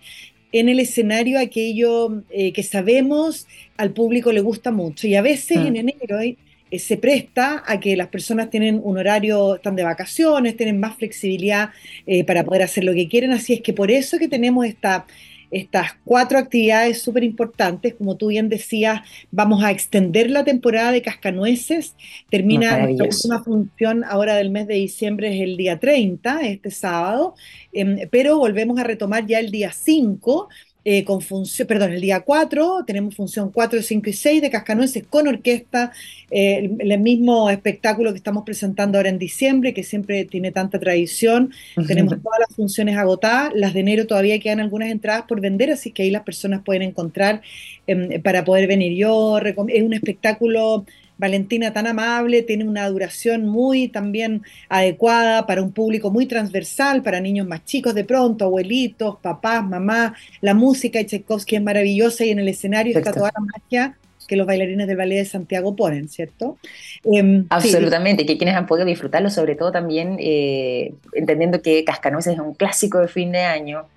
en 0.51 0.71
el 0.71 0.81
escenario 0.81 1.39
aquello 1.39 2.23
eh, 2.31 2.55
que 2.55 2.63
sabemos 2.63 3.47
al 3.77 3.93
público 3.93 4.33
le 4.33 4.41
gusta 4.41 4.71
mucho. 4.71 5.07
Y 5.07 5.15
a 5.15 5.21
veces 5.21 5.59
en 5.59 5.75
mm. 5.75 5.91
Enero 6.71 6.85
se 6.85 6.97
presta 6.97 7.63
a 7.67 7.81
que 7.81 7.97
las 7.97 8.09
personas 8.09 8.51
tienen 8.51 8.81
un 8.83 8.99
horario, 8.99 9.57
están 9.57 9.77
de 9.77 9.83
vacaciones, 9.83 10.57
tienen 10.57 10.81
más 10.81 10.97
flexibilidad 10.97 11.71
para 12.27 12.45
poder 12.45 12.63
hacer 12.63 12.85
lo 12.85 12.95
que 12.95 13.09
quieren. 13.09 13.33
Así 13.33 13.55
es 13.55 13.61
que 13.61 13.73
por 13.73 13.91
eso 13.91 14.19
que 14.19 14.29
tenemos 14.29 14.67
esta 14.67 15.07
estas 15.51 15.97
cuatro 16.05 16.39
actividades 16.39 17.03
súper 17.03 17.25
importantes. 17.25 17.95
Como 17.95 18.17
tú 18.17 18.29
bien 18.29 18.49
decías, 18.49 19.01
vamos 19.31 19.63
a 19.63 19.71
extender 19.71 20.31
la 20.31 20.45
temporada 20.45 20.93
de 20.93 21.03
Cascanueces. 21.03 21.95
Termina 22.31 22.79
nuestra 22.79 23.07
última 23.07 23.43
función 23.43 24.05
ahora 24.05 24.37
del 24.37 24.51
mes 24.51 24.67
de 24.67 24.75
diciembre, 24.75 25.35
es 25.35 25.43
el 25.43 25.57
día 25.57 25.79
30, 25.79 26.43
este 26.43 26.71
sábado, 26.71 27.35
em, 27.73 28.09
pero 28.11 28.39
volvemos 28.39 28.79
a 28.79 28.85
retomar 28.85 29.27
ya 29.27 29.39
el 29.39 29.51
día 29.51 29.73
5 29.73 30.49
eh, 30.83 31.05
con 31.05 31.21
función, 31.21 31.69
perdón, 31.69 31.93
el 31.93 32.01
día 32.01 32.21
4 32.21 32.85
tenemos 32.87 33.15
función 33.15 33.51
4, 33.51 33.83
5 33.83 34.09
y 34.09 34.13
6 34.15 34.41
de 34.41 34.51
Cascanueces 34.51 35.05
con 35.07 35.29
orquesta, 35.29 35.93
eh, 36.31 36.71
el, 36.79 36.99
mismo 37.01 37.51
espectáculo 37.51 38.13
que 38.13 38.17
estamos 38.17 38.45
presentando 38.45 38.97
ahora 38.97 39.11
en 39.11 39.19
diciembre, 39.19 39.75
que 39.75 39.85
siempre 39.85 40.25
tiene 40.25 40.53
tanta 40.53 40.79
tradición. 40.79 41.53
Tenemos 41.87 42.23
todas 42.23 42.41
las 42.41 42.57
funciones 42.57 42.97
agotadas, 42.97 43.53
las 43.55 43.75
de 43.75 43.81
enero 43.81 44.07
todavía 44.07 44.39
quedan 44.39 44.61
algunas 44.61 44.91
entradas 44.91 45.25
por 45.29 45.41
vender, 45.41 45.71
así 45.71 45.91
que 45.91 46.05
ahí 46.05 46.11
las 46.11 46.23
personas 46.23 46.63
pueden 46.65 46.83
encontrar 46.83 47.43
em, 47.87 48.23
para 48.23 48.45
poder 48.45 48.67
venir. 48.67 48.97
Yo 48.97 49.39
es 49.39 49.83
un 49.83 49.93
espectáculo 49.93 50.87
Valentina 51.21 51.73
tan 51.73 51.87
amable, 51.87 52.43
tiene 52.43 52.65
una 52.65 52.89
duración 52.89 53.47
muy 53.47 53.89
también 53.89 54.43
adecuada 54.69 55.47
para 55.47 55.63
un 55.63 55.71
público 55.73 56.11
muy 56.11 56.27
transversal, 56.27 57.03
para 57.03 57.21
niños 57.21 57.47
más 57.47 57.65
chicos 57.65 57.95
de 57.95 58.05
pronto, 58.05 58.47
abuelitos, 58.47 59.19
papás, 59.21 59.63
mamás. 59.65 60.13
La 60.41 60.55
música 60.55 60.99
de 60.99 61.07
Tchaikovsky 61.07 61.57
es 61.57 61.63
maravillosa 61.63 62.25
y 62.25 62.31
en 62.31 62.39
el 62.39 62.49
escenario 62.49 62.97
está 62.99 63.13
toda 63.13 63.31
la 63.35 63.45
magia 63.45 63.97
que 64.27 64.37
los 64.37 64.47
bailarines 64.47 64.87
del 64.87 64.97
Ballet 64.97 65.19
de 65.19 65.25
Santiago 65.25 65.75
ponen, 65.75 66.09
¿cierto? 66.09 66.57
Em, 67.03 67.47
Absolutamente, 67.51 68.25
que 68.25 68.39
quienes 68.39 68.55
han 68.55 68.67
podido 68.67 68.87
disfrutarlo, 68.87 69.29
sobre 69.29 69.57
todo 69.57 69.73
también 69.73 70.17
eh, 70.21 70.95
entendiendo 71.15 71.61
que 71.63 71.83
Cascanueces 71.85 72.35
es 72.35 72.39
un 72.39 72.55
clásico 72.55 73.01
de 73.01 73.09
fin 73.09 73.33
de 73.33 73.41
año, 73.41 73.89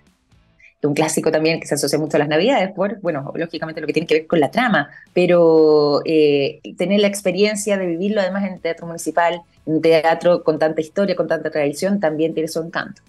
un 0.87 0.93
clásico 0.93 1.31
también 1.31 1.59
que 1.59 1.67
se 1.67 1.75
asocia 1.75 1.97
mucho 1.97 2.17
a 2.17 2.19
las 2.19 2.27
navidades, 2.27 2.71
por, 2.71 2.99
bueno, 3.01 3.31
lógicamente 3.35 3.81
lo 3.81 3.87
que 3.87 3.93
tiene 3.93 4.07
que 4.07 4.15
ver 4.15 4.27
con 4.27 4.39
la 4.39 4.51
trama, 4.51 4.89
pero 5.13 6.01
eh, 6.05 6.59
tener 6.77 6.99
la 6.99 7.07
experiencia 7.07 7.77
de 7.77 7.85
vivirlo 7.85 8.21
además 8.21 8.43
en 8.45 8.59
teatro 8.59 8.87
municipal, 8.87 9.41
un 9.65 9.81
teatro 9.81 10.43
con 10.43 10.59
tanta 10.59 10.81
historia, 10.81 11.15
con 11.15 11.27
tanta 11.27 11.49
tradición, 11.49 11.99
también 11.99 12.33
tiene 12.33 12.49
su 12.49 12.61
encanto. 12.61 13.01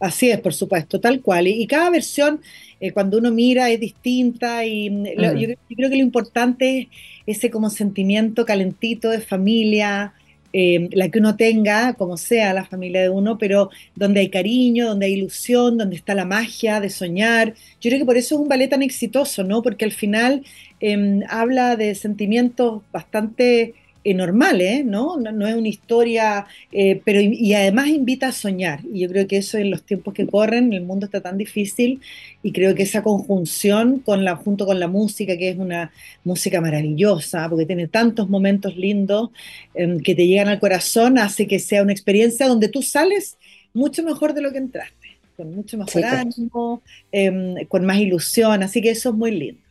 Así 0.00 0.30
es, 0.30 0.40
por 0.40 0.52
supuesto, 0.52 0.98
tal 0.98 1.20
cual. 1.20 1.46
Y, 1.46 1.64
cada 1.68 1.88
versión, 1.88 2.40
eh, 2.80 2.90
cuando 2.90 3.18
uno 3.18 3.30
mira, 3.30 3.70
es 3.70 3.78
distinta 3.78 4.64
y 4.66 4.90
mm, 4.90 5.02
mm. 5.02 5.36
yo, 5.36 5.48
creo 5.76 5.90
que 5.90 5.96
lo 5.96 6.02
importante 6.02 6.88
es 7.24 7.38
ese 7.38 7.52
como 7.52 7.70
sentimiento 7.70 8.44
calentito 8.44 9.10
de 9.10 9.20
familia, 9.20 10.12
eh, 10.52 10.88
la 10.92 11.08
que 11.08 11.18
uno 11.18 11.36
tenga, 11.36 11.94
como 11.94 12.16
sea 12.16 12.52
la 12.52 12.64
familia 12.64 13.02
de 13.02 13.08
uno, 13.08 13.38
pero 13.38 13.70
donde 13.94 14.20
hay 14.20 14.28
cariño, 14.30 14.88
donde 14.88 15.06
hay 15.06 15.14
ilusión, 15.14 15.78
donde 15.78 15.96
está 15.96 16.14
la 16.14 16.24
magia 16.24 16.80
de 16.80 16.90
soñar. 16.90 17.54
Yo 17.80 17.90
creo 17.90 17.98
que 18.00 18.06
por 18.06 18.16
eso 18.16 18.34
es 18.34 18.40
un 18.40 18.48
ballet 18.48 18.68
tan 18.68 18.82
exitoso, 18.82 19.44
¿no? 19.44 19.62
Porque 19.62 19.84
al 19.84 19.92
final 19.92 20.44
em, 20.80 21.22
habla 21.28 21.76
de 21.76 21.94
sentimientos 21.94 22.82
bastante 22.92 23.74
eh, 24.04 24.14
normal, 24.14 24.60
¿eh? 24.60 24.82
¿no? 24.84 25.16
¿no? 25.16 25.46
es 25.46 25.54
una 25.54 25.68
historia, 25.68 26.46
eh, 26.72 27.00
pero 27.04 27.20
y, 27.20 27.54
además 27.54 27.86
invita 27.86 28.28
a 28.28 28.32
soñar. 28.32 28.80
Y 28.92 29.00
yo 29.00 29.08
creo 29.08 29.28
que 29.28 29.36
eso 29.36 29.58
en 29.58 29.70
los 29.70 29.84
tiempos 29.84 30.12
que 30.12 30.26
corren, 30.26 30.72
el 30.72 30.82
mundo 30.82 31.06
está 31.06 31.20
tan 31.20 31.38
difícil 31.38 32.00
y 32.42 32.50
creo 32.50 32.74
que 32.74 32.82
esa 32.82 33.02
conjunción 33.02 34.00
con 34.00 34.24
la, 34.24 34.34
junto 34.34 34.66
con 34.66 34.80
la 34.80 34.88
música, 34.88 35.36
que 35.36 35.50
es 35.50 35.58
una 35.58 35.92
música 36.24 36.60
maravillosa, 36.60 37.48
porque 37.48 37.64
tiene 37.64 37.86
tantos 37.86 38.28
momentos 38.28 38.76
lindos 38.76 39.30
em, 39.74 40.00
que 40.00 40.16
te 40.16 40.26
llegan 40.26 40.48
al 40.48 40.58
corazón, 40.58 41.18
hace 41.18 41.46
que 41.46 41.60
sea 41.60 41.82
una 41.82 41.92
experiencia 41.92 42.48
donde 42.48 42.68
tú 42.68 42.82
sales 42.82 43.36
mucho 43.72 44.02
mejor 44.02 44.34
de 44.34 44.42
lo 44.42 44.50
que 44.50 44.58
entraste, 44.58 45.16
con 45.36 45.54
mucho 45.54 45.78
mejor 45.78 46.04
ánimo, 46.04 46.82
em, 47.12 47.66
con 47.68 47.84
más 47.84 47.98
ilusión, 47.98 48.64
así 48.64 48.82
que 48.82 48.90
eso 48.90 49.10
es 49.10 49.14
muy 49.14 49.30
lindo. 49.30 49.62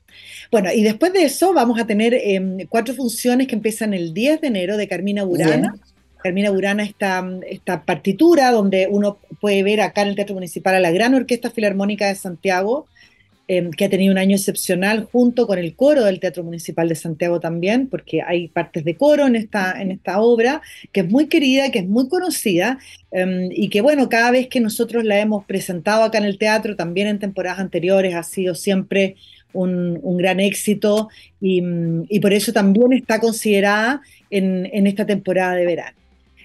Bueno, 0.51 0.69
y 0.73 0.83
después 0.83 1.13
de 1.13 1.23
eso 1.23 1.53
vamos 1.53 1.79
a 1.79 1.87
tener 1.87 2.13
em, 2.13 2.67
cuatro 2.67 2.93
funciones 2.93 3.47
que 3.47 3.55
empiezan 3.55 3.93
el 3.93 4.13
10 4.13 4.41
de 4.41 4.47
enero 4.47 4.75
de 4.75 4.87
Carmina 4.87 5.23
Burana. 5.23 5.75
Carmina 6.21 6.51
Burana 6.51 6.83
esta, 6.83 7.25
esta 7.49 7.83
partitura 7.83 8.51
donde 8.51 8.87
uno 8.91 9.17
puede 9.39 9.63
ver 9.63 9.79
acá 9.81 10.01
en 10.01 10.09
el 10.09 10.15
Teatro 10.15 10.35
Municipal 10.35 10.75
a 10.75 10.79
la 10.79 10.91
Gran 10.91 11.15
Orquesta 11.15 11.49
Filarmónica 11.49 12.07
de 12.07 12.15
Santiago, 12.15 12.85
em, 13.47 13.71
que 13.71 13.85
ha 13.85 13.89
tenido 13.89 14.11
un 14.11 14.17
año 14.17 14.35
excepcional 14.35 15.07
junto 15.11 15.47
con 15.47 15.57
el 15.57 15.73
coro 15.73 16.03
del 16.03 16.19
Teatro 16.19 16.43
Municipal 16.43 16.89
de 16.89 16.95
Santiago 16.95 17.39
también, 17.39 17.87
porque 17.87 18.21
hay 18.21 18.49
partes 18.49 18.83
de 18.83 18.95
coro 18.95 19.27
en 19.27 19.37
esta, 19.37 19.81
en 19.81 19.89
esta 19.89 20.21
obra, 20.21 20.61
que 20.91 20.99
es 20.99 21.09
muy 21.09 21.27
querida, 21.27 21.71
que 21.71 21.79
es 21.79 21.87
muy 21.87 22.09
conocida, 22.09 22.77
em, 23.11 23.49
y 23.51 23.69
que 23.69 23.79
bueno, 23.79 24.09
cada 24.09 24.31
vez 24.31 24.47
que 24.47 24.59
nosotros 24.59 25.05
la 25.05 25.17
hemos 25.19 25.45
presentado 25.45 26.03
acá 26.03 26.17
en 26.17 26.25
el 26.25 26.37
teatro, 26.37 26.75
también 26.75 27.07
en 27.07 27.19
temporadas 27.19 27.59
anteriores, 27.59 28.15
ha 28.15 28.23
sido 28.23 28.53
siempre 28.53 29.15
un, 29.53 30.17
gran 30.17 30.39
éxito 30.39 31.09
y, 31.39 32.19
por 32.19 32.33
eso 32.33 32.53
también 32.53 32.93
está 32.93 33.19
considerada 33.19 34.01
en, 34.29 34.87
esta 34.87 35.05
temporada 35.05 35.55
de 35.55 35.65
verano. 35.65 35.97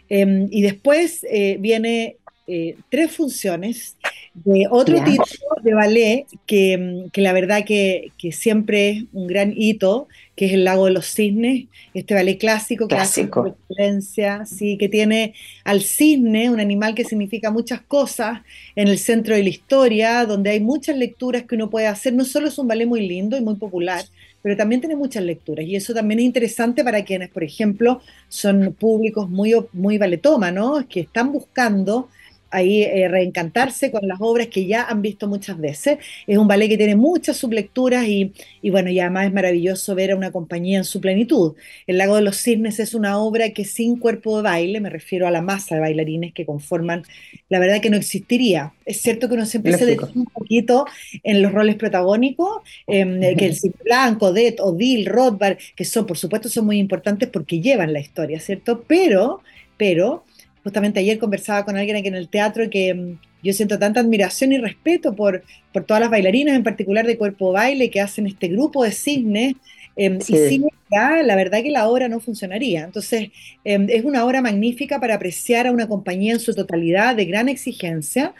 Em, 0.08 0.48
y 0.50 0.62
después 0.62 1.26
eh, 1.30 1.56
viene 1.58 2.16
eh, 2.46 2.76
tres 2.90 3.10
funciones 3.10 3.96
de 4.44 4.66
otro 4.70 5.02
tipo 5.02 5.24
de 5.62 5.74
ballet 5.74 6.26
que, 6.46 7.08
la 7.14 7.32
verdad 7.32 7.64
que, 7.64 8.12
siempre 8.32 8.90
es 8.90 9.04
un 9.12 9.26
gran 9.26 9.54
hito, 9.56 10.08
que 10.34 10.46
es 10.46 10.52
el 10.52 10.64
Lago 10.64 10.86
de 10.86 10.92
los 10.92 11.06
Cisnes, 11.06 11.64
este 11.94 12.14
ballet 12.14 12.38
clásico, 12.38 12.86
clásico. 12.86 13.44
que 13.44 13.50
excelencia, 13.50 14.44
sí, 14.44 14.76
que 14.76 14.88
tiene 14.90 15.32
al 15.64 15.80
cisne, 15.80 16.50
un 16.50 16.60
animal 16.60 16.94
que 16.94 17.04
significa 17.04 17.50
muchas 17.50 17.80
cosas, 17.80 18.42
en 18.74 18.88
el 18.88 18.98
centro 18.98 19.34
de 19.34 19.42
la 19.42 19.48
historia, 19.48 20.26
donde 20.26 20.50
hay 20.50 20.60
muchas 20.60 20.96
lecturas 20.96 21.44
que 21.44 21.54
uno 21.54 21.70
puede 21.70 21.86
hacer. 21.86 22.12
No 22.12 22.24
solo 22.24 22.48
es 22.48 22.58
un 22.58 22.68
ballet 22.68 22.86
muy 22.86 23.08
lindo 23.08 23.38
y 23.38 23.40
muy 23.40 23.54
popular, 23.54 24.04
pero 24.42 24.56
también 24.56 24.82
tiene 24.82 24.96
muchas 24.96 25.24
lecturas 25.24 25.64
y 25.64 25.76
eso 25.76 25.94
también 25.94 26.20
es 26.20 26.26
interesante 26.26 26.84
para 26.84 27.04
quienes, 27.04 27.30
por 27.30 27.42
ejemplo, 27.42 28.02
son 28.28 28.76
públicos 28.78 29.30
muy, 29.30 29.54
muy 29.72 29.96
baletómanos, 29.96 30.84
que 30.86 31.00
están 31.00 31.32
buscando 31.32 32.10
ahí 32.50 32.82
eh, 32.82 33.08
reencantarse 33.08 33.90
con 33.90 34.06
las 34.06 34.18
obras 34.20 34.46
que 34.48 34.66
ya 34.66 34.84
han 34.84 35.02
visto 35.02 35.28
muchas 35.28 35.58
veces. 35.58 35.98
Es 36.26 36.38
un 36.38 36.48
ballet 36.48 36.68
que 36.68 36.76
tiene 36.76 36.96
muchas 36.96 37.36
sublecturas 37.36 38.06
y, 38.06 38.32
y, 38.62 38.70
bueno, 38.70 38.90
y 38.90 39.00
además 39.00 39.26
es 39.26 39.32
maravilloso 39.32 39.94
ver 39.94 40.12
a 40.12 40.16
una 40.16 40.30
compañía 40.30 40.78
en 40.78 40.84
su 40.84 41.00
plenitud. 41.00 41.54
El 41.86 41.98
Lago 41.98 42.16
de 42.16 42.22
los 42.22 42.36
Cisnes 42.36 42.78
es 42.80 42.94
una 42.94 43.18
obra 43.18 43.50
que 43.50 43.64
sin 43.64 43.98
cuerpo 43.98 44.36
de 44.36 44.42
baile, 44.44 44.80
me 44.80 44.90
refiero 44.90 45.26
a 45.26 45.30
la 45.30 45.42
masa 45.42 45.74
de 45.74 45.80
bailarines 45.80 46.32
que 46.32 46.46
conforman, 46.46 47.02
la 47.48 47.58
verdad 47.58 47.80
que 47.80 47.90
no 47.90 47.96
existiría. 47.96 48.72
Es 48.84 49.00
cierto 49.00 49.28
que 49.28 49.34
uno 49.34 49.46
siempre 49.46 49.76
se 49.76 49.86
detiene 49.86 50.12
un 50.14 50.26
poquito 50.26 50.86
en 51.22 51.42
los 51.42 51.52
roles 51.52 51.76
protagónicos, 51.76 52.62
em, 52.86 53.20
que 53.36 53.46
el 53.46 53.56
Blanco, 53.84 54.32
Det, 54.32 54.56
Odile, 54.60 55.08
Rothbard, 55.08 55.58
que 55.74 55.84
son, 55.84 56.06
por 56.06 56.18
supuesto, 56.18 56.48
son 56.48 56.66
muy 56.66 56.78
importantes 56.78 57.28
porque 57.28 57.60
llevan 57.60 57.92
la 57.92 58.00
historia, 58.00 58.40
¿cierto? 58.40 58.84
Pero, 58.86 59.42
pero 59.76 60.25
Justamente 60.66 60.98
ayer 60.98 61.20
conversaba 61.20 61.64
con 61.64 61.76
alguien 61.76 61.96
aquí 61.96 62.08
en 62.08 62.16
el 62.16 62.28
teatro 62.28 62.68
que 62.68 62.92
mm, 62.92 63.18
yo 63.44 63.52
siento 63.52 63.78
tanta 63.78 64.00
admiración 64.00 64.50
y 64.50 64.58
respeto 64.58 65.14
por, 65.14 65.44
por 65.72 65.84
todas 65.84 66.00
las 66.00 66.10
bailarinas, 66.10 66.56
en 66.56 66.64
particular 66.64 67.06
de 67.06 67.16
cuerpo 67.16 67.52
baile, 67.52 67.88
que 67.88 68.00
hacen 68.00 68.26
este 68.26 68.48
grupo 68.48 68.82
de 68.82 68.90
cisnes 68.90 69.54
Em, 69.96 70.18
y 70.18 70.22
sin 70.22 70.64
ella, 70.90 71.22
la 71.22 71.36
verdad 71.36 71.62
que 71.62 71.70
la 71.70 71.88
obra 71.88 72.08
no 72.08 72.20
funcionaría. 72.20 72.84
Entonces, 72.84 73.30
em, 73.64 73.86
es 73.88 74.04
una 74.04 74.24
obra 74.26 74.42
magnífica 74.42 75.00
para 75.00 75.14
apreciar 75.14 75.66
a 75.66 75.72
una 75.72 75.88
compañía 75.88 76.34
en 76.34 76.40
su 76.40 76.54
totalidad, 76.54 77.16
de 77.16 77.24
gran 77.24 77.48
exigencia. 77.48 78.34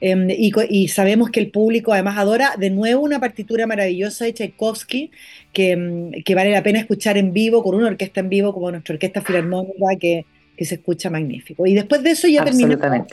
Em, 0.00 0.30
y, 0.30 0.88
sabemos 0.88 1.30
que 1.30 1.40
el 1.40 1.50
público 1.50 1.92
además 1.92 2.16
adora 2.16 2.54
de 2.58 2.70
nuevo 2.70 3.02
una 3.02 3.20
partitura 3.20 3.66
maravillosa 3.66 4.24
de 4.24 4.32
Tchaikovsky 4.32 5.10
que, 5.52 6.22
que, 6.24 6.34
vale 6.34 6.52
la 6.52 6.62
pena 6.62 6.78
escuchar 6.78 7.18
en 7.18 7.32
vivo, 7.34 7.62
con 7.62 7.74
una 7.74 7.88
orquesta 7.88 8.20
en 8.20 8.30
vivo 8.30 8.54
como 8.54 8.70
nuestra 8.70 8.94
orquesta 8.94 9.20
filarmónica 9.20 9.96
que, 10.00 10.24
que 10.60 10.66
se 10.66 10.74
escucha 10.74 11.08
magnífico. 11.08 11.66
Y 11.66 11.72
después 11.72 12.02
de 12.02 12.10
eso 12.10 12.28
ya 12.28 12.44
terminamos. 12.44 13.06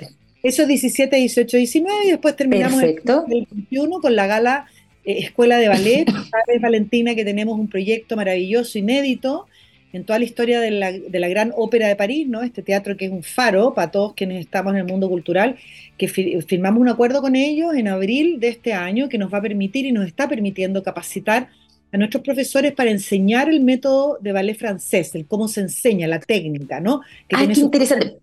Eso 0.43 0.67
17, 0.67 1.15
18, 1.15 1.55
19 1.55 1.97
y 2.03 2.11
después 2.11 2.35
terminamos 2.35 2.83
el, 2.83 2.99
el 2.99 3.47
21 3.49 4.01
con 4.01 4.17
la 4.17 4.27
gala 4.27 4.65
eh, 5.05 5.19
escuela 5.19 5.55
de 5.55 5.69
ballet. 5.69 6.05
Sabes, 6.11 6.61
Valentina, 6.61 7.15
que 7.15 7.23
tenemos 7.23 7.57
un 7.57 7.69
proyecto 7.69 8.17
maravilloso, 8.17 8.77
inédito, 8.77 9.47
en 9.93 10.03
toda 10.03 10.19
la 10.19 10.25
historia 10.25 10.59
de 10.59 10.71
la, 10.71 10.91
de 10.91 11.19
la, 11.19 11.29
Gran 11.29 11.53
Ópera 11.55 11.87
de 11.87 11.95
París, 11.95 12.27
¿no? 12.27 12.43
Este 12.43 12.63
teatro 12.63 12.97
que 12.97 13.05
es 13.05 13.11
un 13.11 13.23
faro 13.23 13.73
para 13.73 13.91
todos 13.91 14.13
quienes 14.13 14.41
estamos 14.41 14.73
en 14.73 14.79
el 14.79 14.85
mundo 14.85 15.07
cultural, 15.07 15.55
que 15.97 16.09
firmamos 16.09 16.81
un 16.81 16.89
acuerdo 16.89 17.21
con 17.21 17.37
ellos 17.37 17.73
en 17.75 17.87
abril 17.87 18.41
de 18.41 18.49
este 18.49 18.73
año 18.73 19.07
que 19.07 19.17
nos 19.17 19.33
va 19.33 19.37
a 19.37 19.41
permitir 19.41 19.85
y 19.85 19.93
nos 19.93 20.05
está 20.05 20.27
permitiendo 20.27 20.83
capacitar 20.83 21.47
a 21.91 21.97
nuestros 21.97 22.23
profesores 22.23 22.73
para 22.73 22.91
enseñar 22.91 23.49
el 23.49 23.61
método 23.61 24.17
de 24.21 24.31
ballet 24.31 24.57
francés, 24.57 25.15
el 25.15 25.25
cómo 25.25 25.47
se 25.47 25.61
enseña, 25.61 26.07
la 26.07 26.19
técnica, 26.19 26.79
¿no? 26.79 27.01
Que 27.27 27.47
qué 27.47 27.59
interesante. 27.59 28.19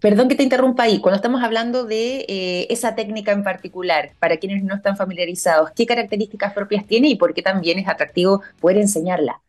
Perdón 0.00 0.28
que 0.28 0.34
te 0.34 0.42
interrumpa 0.42 0.84
ahí. 0.84 1.00
Cuando 1.00 1.16
estamos 1.16 1.42
hablando 1.42 1.84
de 1.84 2.24
eh, 2.28 2.66
esa 2.70 2.94
técnica 2.94 3.32
en 3.32 3.44
particular, 3.44 4.12
para 4.18 4.36
quienes 4.36 4.64
no 4.64 4.74
están 4.74 4.96
familiarizados, 4.96 5.70
¿qué 5.72 5.86
características 5.86 6.52
propias 6.52 6.86
tiene 6.86 7.08
y 7.08 7.16
por 7.16 7.34
qué 7.34 7.42
también 7.42 7.78
es 7.78 7.88
atractivo 7.88 8.42
poder 8.60 8.78
enseñarla? 8.78 9.40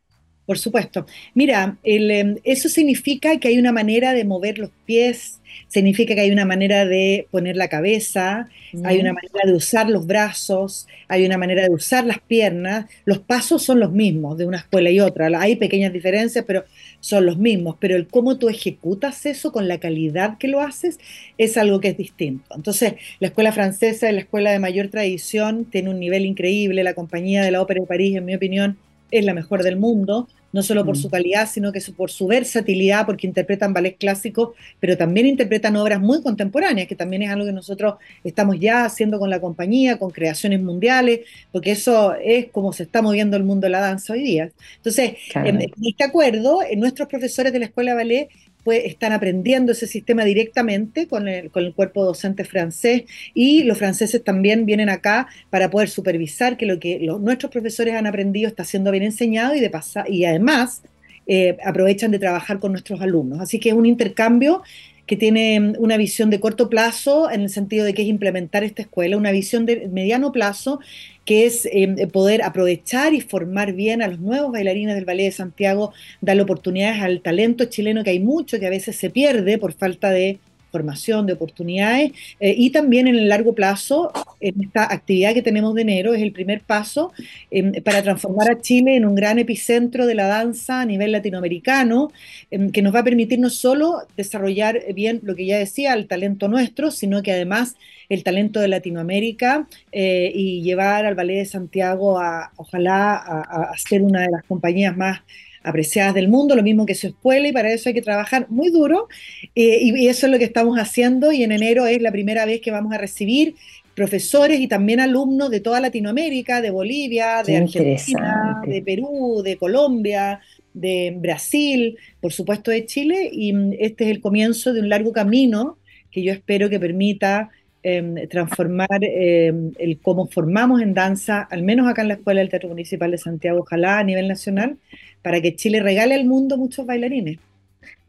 Por 0.46 0.60
supuesto. 0.60 1.08
Mira, 1.34 1.78
em, 1.84 2.38
eso 2.44 2.70
significa 2.70 3.40
que 3.40 3.48
hay 3.48 3.58
una 3.58 3.72
manera 3.72 4.14
de 4.14 4.25
mover 4.25 4.60
los 4.60 4.70
pies, 4.86 5.42
significa 5.68 6.14
que 6.14 6.22
hay 6.22 6.32
una 6.32 6.46
manera 6.46 6.86
de 6.86 7.28
poner 7.32 7.56
la 7.56 7.68
cabeza, 7.68 8.48
hay 8.84 9.00
una 9.00 9.14
manera 9.14 9.40
de 9.46 9.54
usar 9.54 9.90
los 9.90 10.06
brazos, 10.06 10.88
hay 11.08 11.25
una 11.25 11.38
manera 11.38 11.64
de 11.64 11.70
usar 11.70 12.06
las 12.06 12.20
piernas. 12.20 12.86
Los 13.06 13.20
pasos 13.20 13.64
son 13.64 13.80
los 13.80 13.92
mismos 13.92 14.38
de 14.38 14.46
una 14.46 14.58
escuela 14.58 14.92
y 14.92 15.00
otra. 15.00 15.30
Hay 15.40 15.56
pequeñas 15.56 15.94
diferencias, 15.94 16.46
pero 16.46 16.66
son 17.00 17.25
los 17.25 17.38
mismos. 17.38 17.78
Pero 17.80 17.96
el 17.96 18.08
cómo 18.08 18.38
tú 18.38 18.50
ejecutas 18.50 19.25
eso 19.25 19.52
con 19.52 19.68
la 19.68 19.80
calidad 19.80 20.38
que 20.38 20.48
lo 20.48 20.62
haces 20.62 21.00
es 21.38 21.58
algo 21.58 21.80
que 21.80 21.90
es 21.90 21.98
distinto. 21.98 22.56
Entonces, 22.56 22.96
la 23.20 23.28
escuela 23.28 23.52
francesa 23.52 24.10
es 24.10 24.14
la 24.14 24.22
escuela 24.22 24.52
de 24.52 24.60
mayor 24.60 24.90
tradición, 24.90 25.66
tiene 25.66 25.90
un 25.90 26.00
nivel 26.00 26.25
increíble. 26.25 26.84
La 26.84 26.94
compañía 26.94 27.44
de 27.44 27.52
la 27.52 27.62
Ópera 27.62 27.82
de 27.82 27.88
París, 27.88 28.16
en 28.18 28.25
mi 28.25 28.36
opinión, 28.36 28.78
es 29.19 29.25
la 29.25 29.34
mejor 29.34 29.63
del 29.63 29.77
mundo, 29.77 30.27
no 30.51 30.63
solo 30.63 30.86
por 30.86 30.95
su 30.98 31.10
mm. 31.10 31.12
calidad, 31.12 31.50
sino 31.50 31.72
que 31.72 31.81
por 31.95 32.10
su 32.10 32.27
versatilidad, 32.27 33.05
porque 33.05 33.27
interpretan 33.27 33.74
ballet 33.74 33.98
clásico, 33.98 34.53
pero 34.79 34.98
también 34.98 35.27
interpretan 35.27 35.75
obras 35.75 36.00
muy 36.00 36.22
contemporáneas, 36.22 36.88
que 36.88 36.95
también 36.95 37.24
es 37.24 37.29
algo 37.29 37.45
que 37.45 37.51
nosotros 37.51 37.95
estamos 38.24 38.57
ya 38.60 38.86
haciendo 38.86 39.19
con 39.19 39.29
la 39.29 39.41
compañía, 39.41 40.00
con 40.00 40.12
creaciones 40.12 40.62
mundiales, 40.62 41.22
porque 41.51 41.72
eso 41.72 42.15
es 42.15 42.50
como 42.51 42.72
se 42.72 42.84
está 42.84 43.01
moviendo 43.01 43.36
el 43.36 43.43
mundo 43.43 43.65
de 43.65 43.72
la 43.72 43.81
danza 43.81 44.13
hoy 44.13 44.24
día. 44.24 44.51
Entonces, 44.77 45.15
en, 45.36 45.62
en, 45.62 45.72
este 45.84 46.03
acuerdo, 46.05 46.60
nuestros 46.77 47.10
profesores 47.10 47.51
de 47.51 47.60
la 47.60 47.65
Escuela 47.65 47.91
de 47.91 47.98
Ballet 47.98 48.29
pues, 48.65 48.84
están 48.86 49.13
aprendiendo 49.13 49.74
ese 49.74 49.86
sistema 49.86 50.25
directamente 50.25 51.07
con 51.07 51.27
el, 51.27 51.51
con 51.51 51.63
el 51.63 51.75
cuerpo 51.75 52.03
docente 52.03 52.43
francés 52.43 53.03
y 53.36 53.63
los 53.63 53.77
franceses 53.77 54.24
también 54.24 54.65
vienen 54.65 54.89
acá 54.89 55.27
para 55.51 55.69
poder 55.69 55.88
supervisar 55.88 56.57
que 56.57 56.65
lo 56.65 56.79
que 56.79 57.00
nuestros 57.19 57.51
profesores 57.51 57.93
han 57.93 58.07
aprendido 58.07 58.48
está 58.48 58.65
siendo 58.65 58.89
bien 58.89 59.03
enseñado 59.03 59.53
y, 59.53 59.60
de 59.60 59.69
pasar, 59.69 60.10
y 60.12 60.25
además 60.25 60.81
eh, 61.27 61.57
aprovechan 61.63 62.10
de 62.10 62.17
trabajar 62.17 62.60
con 62.60 62.72
nuestros 62.72 63.00
alumnos. 63.01 63.39
Así 63.39 63.60
que 63.60 63.69
es 63.69 63.75
un 63.75 63.86
intercambio 63.86 64.63
que 65.05 65.15
tiene 65.15 65.74
una 65.77 65.97
visión 65.97 66.29
de 66.29 66.39
corto 66.39 66.69
plazo 66.69 67.29
en 67.29 67.41
el 67.41 67.50
sentido 67.50 67.85
de 67.85 67.93
que 67.93 68.01
es 68.01 68.07
implementar 68.07 68.63
esta 68.63 68.81
escuela, 68.81 69.17
una 69.17 69.31
visión 69.31 69.65
de 69.65 69.88
mediano 69.88 70.31
plazo 70.31 70.79
que 71.25 71.45
es 71.45 71.67
em, 71.71 71.95
poder 72.09 72.43
aprovechar 72.43 73.13
y 73.13 73.21
formar 73.21 73.74
bien 73.74 74.01
a 74.01 74.07
los 74.07 74.19
nuevos 74.19 74.51
bailarines 74.51 74.95
del 74.95 75.05
Ballet 75.05 75.25
de 75.25 75.31
Santiago, 75.31 75.93
darle 76.21 76.43
oportunidades 76.43 77.01
al 77.01 77.21
talento 77.21 77.65
chileno 77.65 78.03
que 78.03 78.12
hay 78.12 78.19
mucho 78.19 78.59
que 78.59 78.68
a 78.68 78.72
veces 78.72 78.96
se 78.96 79.09
pierde 79.09 79.57
por 79.57 79.74
falta 79.74 80.11
de 80.11 80.39
de 80.83 81.33
oportunidades, 81.33 82.11
eh, 82.40 82.53
y 82.57 82.70
también 82.72 83.07
en 83.07 83.16
el 83.16 83.29
largo 83.29 83.53
plazo, 83.53 84.11
en 84.40 84.64
esta 84.64 84.92
actividad 84.92 85.33
que 85.33 85.42
tenemos 85.42 85.74
de 85.74 85.81
enero, 85.81 86.14
es 86.14 86.22
el 86.22 86.31
primer 86.31 86.61
paso 86.61 87.11
em, 87.51 87.72
para 87.83 88.01
transformar 88.03 88.51
a 88.51 88.61
Chile 88.61 88.96
en 88.96 89.05
un 89.05 89.16
gran 89.16 89.40
epicentro 89.40 90.05
de 90.05 90.16
la 90.16 90.27
danza 90.27 90.81
a 90.81 90.85
nivel 90.85 91.11
latinoamericano, 91.11 92.11
em, 92.51 92.72
que 92.72 92.81
nos 92.81 92.94
va 92.94 93.00
a 93.00 93.03
permitir 93.03 93.40
no 93.40 93.50
solo 93.50 94.00
desarrollar 94.18 94.81
bien 94.94 95.20
lo 95.24 95.35
que 95.35 95.46
ya 95.46 95.57
decía, 95.57 95.94
el 95.94 96.07
talento 96.07 96.48
nuestro, 96.48 96.92
sino 96.92 97.22
que 97.22 97.31
además 97.31 97.75
el 98.09 98.24
talento 98.24 98.59
de 98.59 98.68
Latinoamérica 98.68 99.68
eh, 99.92 100.31
y 100.33 100.61
llevar 100.61 101.05
al 101.05 101.16
Ballet 101.16 101.40
de 101.40 101.46
Santiago 101.46 102.20
a, 102.20 102.51
ojalá, 102.57 103.16
a, 103.16 103.72
a 103.72 103.77
ser 103.77 104.01
una 104.01 104.22
de 104.22 104.31
las 104.31 104.44
compañías 104.44 104.96
más 104.96 105.22
apreciadas 105.66 106.14
del 106.14 106.28
mundo, 106.28 106.56
lo 106.56 106.64
mismo 106.64 106.86
que 106.86 106.96
su 106.96 107.08
escuela, 107.08 107.48
y 107.48 107.51
para 107.51 107.72
eso 107.74 107.90
hay 107.90 107.96
que 107.96 108.01
trabajar 108.01 108.48
muy 108.50 108.70
duro, 108.70 109.08
eh, 109.56 109.80
y, 109.82 110.08
eso 110.08 110.28
es 110.28 110.32
lo 110.32 110.38
que 110.38 110.46
estamos 110.46 110.78
haciendo, 110.78 111.32
y 111.32 111.44
en 111.44 111.51
enero 111.51 111.88
es 111.88 112.01
la 112.01 112.12
primera 112.12 112.46
vez 112.46 112.62
que 112.62 112.72
vamos 112.72 112.94
a 112.94 112.98
recibir 112.98 113.56
profesores 113.96 114.60
y 114.60 114.68
también 114.68 115.00
alumnos 115.00 115.50
de 115.50 115.62
toda 115.62 115.80
Latinoamérica, 115.80 116.62
de 116.62 116.70
Bolivia, 116.70 117.42
de 117.44 117.58
Argentina, 117.58 118.62
de 118.68 118.82
Perú, 118.82 119.42
de 119.44 119.56
Colombia, 119.58 120.42
de 120.74 121.16
Brasil, 121.18 121.98
por 122.20 122.32
supuesto 122.32 122.70
de 122.70 122.86
Chile, 122.86 123.30
y 123.32 123.54
mm, 123.54 123.74
este 123.80 124.04
es 124.04 124.12
el 124.12 124.22
comienzo 124.22 124.74
de 124.74 124.82
un 124.82 124.90
largo 124.90 125.12
camino 125.14 125.78
que 126.12 126.22
yo 126.22 126.32
espero 126.32 126.70
que 126.70 126.80
permita 126.80 127.50
em, 127.85 128.27
transformar 128.27 129.00
em, 129.01 129.71
el 129.77 130.00
cómo 130.01 130.27
formamos 130.27 130.81
en 130.81 130.93
danza, 130.93 131.48
al 131.50 131.63
menos 131.63 131.87
acá 131.87 132.01
en 132.01 132.07
la 132.09 132.13
Escuela 132.15 132.41
del 132.41 132.50
Teatro 132.50 132.69
Municipal 132.69 133.11
de 133.11 133.17
Santiago, 133.17 133.59
ojalá 133.59 134.00
a 134.00 134.03
nivel 134.03 134.27
nacional, 134.27 134.77
para 135.21 135.39
que 135.41 135.55
Chile 135.55 135.81
regale 135.81 136.15
al 136.15 136.25
mundo 136.25 136.57
muchos 136.57 136.85
bailarines. 136.85 137.37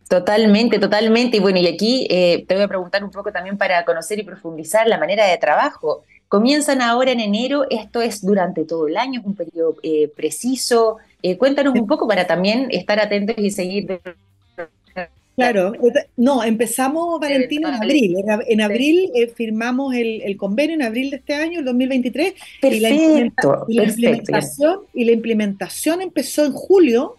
Totalmente, 0.08 0.78
totalmente. 0.78 1.38
Y 1.38 1.40
bueno, 1.40 1.58
y 1.58 1.66
aquí 1.66 2.06
eh, 2.08 2.44
te 2.46 2.54
voy 2.54 2.62
a 2.62 2.68
preguntar 2.68 3.02
un 3.02 3.10
poco 3.10 3.32
también 3.32 3.58
para 3.58 3.84
conocer 3.84 4.18
y 4.18 4.22
profundizar 4.22 4.86
la 4.86 4.98
manera 4.98 5.26
de 5.26 5.36
trabajo. 5.36 6.04
Comienzan 6.28 6.80
ahora 6.80 7.12
en 7.12 7.20
enero, 7.20 7.66
esto 7.70 8.00
es 8.00 8.24
durante 8.24 8.64
todo 8.64 8.88
el 8.88 8.96
año, 8.96 9.20
es 9.20 9.26
un 9.26 9.34
periodo 9.34 9.76
eh, 9.82 10.10
preciso. 10.14 10.98
Eh, 11.22 11.36
cuéntanos 11.36 11.74
un 11.74 11.86
poco 11.86 12.06
para 12.06 12.26
también 12.26 12.68
estar 12.70 13.00
atentos 13.00 13.36
y 13.38 13.50
seguir. 13.50 14.00
Claro, 15.36 15.74
no, 16.16 16.42
empezamos, 16.42 17.20
Valentina, 17.20 17.68
en 17.68 17.74
abril. 17.74 18.16
En 18.48 18.60
abril 18.62 19.10
firmamos 19.36 19.94
el, 19.94 20.36
convenio, 20.38 20.74
en 20.76 20.82
abril 20.82 21.10
de 21.10 21.16
este 21.16 21.34
año, 21.34 21.58
el 21.58 21.64
2023. 21.66 22.34
Perfecto, 22.62 23.66
y 23.68 23.74
la, 23.74 23.80
implementación, 23.80 24.80
y 24.94 25.04
la 25.04 25.12
implementación 25.12 26.00
empezó 26.00 26.46
en 26.46 26.52
julio 26.52 27.16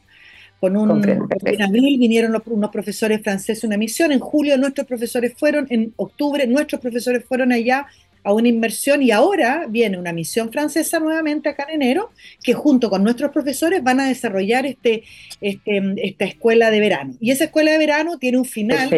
con 0.59 0.75
un, 0.75 1.07
en 1.07 1.61
abril 1.61 1.99
vinieron 1.99 2.41
unos 2.47 2.71
profesores 2.71 3.21
franceses 3.21 3.63
una 3.63 3.77
misión, 3.77 4.11
en 4.11 4.19
julio 4.19 4.57
nuestros 4.57 4.87
profesores 4.87 5.35
fueron, 5.37 5.67
en 5.69 5.93
octubre 5.97 6.47
nuestros 6.47 6.81
profesores 6.81 7.23
fueron 7.23 7.51
allá 7.51 7.85
a 8.27 8.33
una 8.33 8.49
inversión 8.49 9.01
y 9.01 9.11
ahora 9.11 9.67
viene 9.69 9.97
una 9.97 10.11
misión 10.11 10.51
francesa 10.51 10.99
nuevamente 10.99 11.47
acá 11.47 11.65
en 11.69 11.81
enero, 11.81 12.11
que 12.43 12.53
junto 12.53 12.89
con 12.89 13.01
nuestros 13.01 13.31
profesores 13.31 13.81
van 13.81 14.01
a 14.01 14.07
desarrollar 14.09 14.65
este, 14.65 15.03
este 15.39 15.93
esta 15.95 16.25
escuela 16.25 16.69
de 16.69 16.81
verano. 16.81 17.13
Y 17.21 17.31
esa 17.31 17.45
escuela 17.45 17.71
de 17.71 17.77
verano 17.77 18.17
tiene 18.19 18.37
un 18.37 18.43
final, 18.43 18.89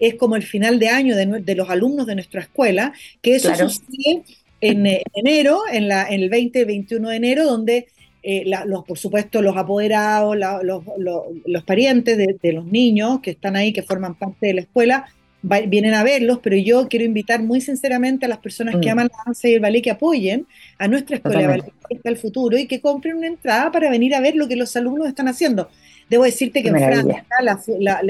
es 0.00 0.14
como 0.16 0.34
el 0.34 0.42
final 0.42 0.80
de 0.80 0.88
año 0.88 1.14
de, 1.14 1.54
los 1.54 1.70
alumnos 1.70 2.04
de 2.08 2.16
nuestra 2.16 2.40
escuela, 2.40 2.92
que 3.22 3.36
eso 3.36 3.54
sucede 3.54 4.24
en, 4.60 4.88
enero, 5.14 5.60
en, 5.70 5.86
la, 5.86 6.08
en 6.08 6.20
el 6.22 6.28
20-21 6.28 7.08
de 7.08 7.16
enero, 7.16 7.44
donde 7.44 7.86
eh, 8.24 8.42
los, 8.66 8.84
por 8.84 8.98
supuesto, 8.98 9.40
los 9.40 9.56
apoderados, 9.56 10.36
los, 10.36 10.82
los, 11.46 11.62
parientes 11.62 12.18
de, 12.18 12.52
los 12.52 12.66
niños 12.66 13.20
que 13.20 13.30
están 13.30 13.54
ahí, 13.54 13.72
que 13.72 13.84
forman 13.84 14.16
parte 14.16 14.48
de 14.48 14.54
la 14.54 14.60
escuela, 14.62 15.06
vienen 15.68 15.94
a 15.94 16.02
verlos, 16.02 16.40
pero 16.42 16.56
yo 16.56 16.88
quiero 16.88 17.04
invitar 17.04 17.42
muy 17.42 17.60
sinceramente 17.60 18.26
a 18.26 18.28
las 18.28 18.38
personas 18.38 18.76
que 18.80 18.88
mm. 18.88 18.92
aman 18.92 19.08
la 19.10 19.24
danza 19.24 19.48
y 19.48 19.54
el 19.54 19.60
ballet 19.60 19.82
que 19.82 19.90
apoyen 19.90 20.46
a 20.78 20.88
nuestra 20.88 21.16
escuela 21.16 21.40
de 21.40 21.46
ballet 21.46 21.72
el 22.04 22.16
futuro 22.16 22.58
y 22.58 22.66
que 22.66 22.80
compren 22.80 23.16
una 23.16 23.28
entrada 23.28 23.70
para 23.70 23.90
venir 23.90 24.14
a 24.14 24.20
ver 24.20 24.34
lo 24.34 24.48
que 24.48 24.56
los 24.56 24.74
alumnos 24.76 25.08
están 25.08 25.28
haciendo. 25.28 25.70
Debo 26.08 26.24
decirte 26.24 26.62
que 26.62 26.68
en 26.68 26.76
Francia 26.76 27.24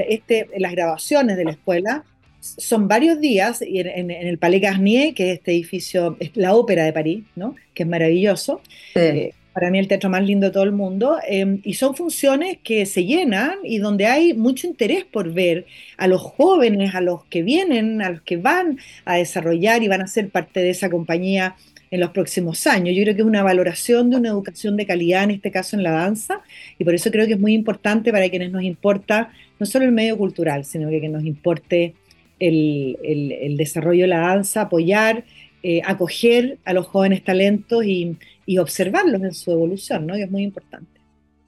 este, 0.09 0.49
las 0.59 0.73
grabaciones 0.73 1.37
de 1.37 1.45
la 1.45 1.51
escuela 1.53 2.05
son 2.41 2.89
varios 2.89 3.21
días 3.21 3.63
en, 3.63 4.11
el 4.11 4.39
Palais 4.39 4.63
Garnier, 4.63 5.15
que 5.15 5.33
es 5.33 5.39
este 5.39 5.53
edificio, 5.53 6.17
es 6.21 6.31
la 6.35 6.55
ópera 6.55 6.85
de 6.85 6.93
París, 6.93 7.25
¿no? 7.35 7.57
que 7.75 7.83
es 7.83 7.89
maravilloso. 7.89 8.61
Eh, 8.95 9.33
para 9.57 9.71
mí 9.71 9.79
el 9.79 9.89
teatro 9.89 10.11
más 10.11 10.23
lindo 10.23 10.49
de 10.49 10.53
todo 10.53 10.65
el 10.65 10.73
mundo, 10.73 11.17
em, 11.27 11.61
y 11.65 11.73
son 11.73 11.97
funciones 11.97 12.59
que 12.63 12.85
se 12.85 13.07
llenan 13.07 13.55
y 13.65 13.79
donde 13.79 14.05
hay 14.05 14.35
mucho 14.35 14.67
interés 14.67 15.07
por 15.07 15.33
ver 15.33 15.65
a 15.97 16.07
los 16.09 16.21
jóvenes, 16.21 16.95
a 16.95 17.01
los 17.01 17.25
que 17.25 17.43
vienen, 17.43 18.03
a 18.03 18.11
los 18.11 18.21
que 18.21 18.37
van 18.37 18.79
a 19.07 19.17
desarrollar 19.17 19.83
y 19.83 19.89
van 19.89 20.03
a 20.03 20.09
ser 20.09 20.29
parte 20.29 20.61
de 20.61 20.69
esa 20.69 20.91
compañía 20.91 21.57
en 21.91 22.01
los 22.01 22.11
próximos 22.11 22.67
años. 22.67 22.95
Yo 22.95 23.03
creo 23.03 23.15
que 23.15 23.23
es 23.23 23.27
una 23.27 23.43
valoración 23.43 24.11
de 24.11 24.19
una 24.19 24.29
educación 24.29 24.77
de 24.77 24.85
calidad, 24.85 25.25
en 25.25 25.31
este 25.31 25.51
caso 25.51 25.75
en 25.75 25.85
la 25.85 25.93
danza, 25.93 26.43
y 26.79 26.85
por 26.85 26.95
eso 26.95 27.11
creo 27.11 27.27
que 27.27 27.33
es 27.33 27.41
muy 27.41 27.55
importante 27.55 28.13
para 28.13 28.29
quienes 28.29 28.53
nos 28.53 28.63
importa 28.63 29.33
no 29.59 29.65
solo 29.65 29.87
el 29.87 29.93
medio 29.93 30.19
cultural, 30.19 30.67
sino 30.67 30.91
que, 30.91 31.01
que 31.01 31.09
nos 31.09 31.25
importe 31.25 31.95
el, 32.41 32.99
el, 33.03 33.57
desarrollo 33.57 34.03
de 34.03 34.09
la 34.09 34.19
danza, 34.19 34.61
apoyar, 34.61 35.25
eh, 35.63 35.81
acoger 35.83 36.59
a 36.67 36.75
los 36.75 36.87
jóvenes 36.87 37.25
talentos 37.25 37.87
y, 37.87 38.19
y, 38.47 38.59
observarlos 38.59 39.23
en 39.23 39.35
su 39.35 39.51
evolución, 39.51 40.07
¿no? 40.07 40.15
que 40.15 40.23
es 40.23 40.31
muy 40.31 40.43
importante. 40.43 40.97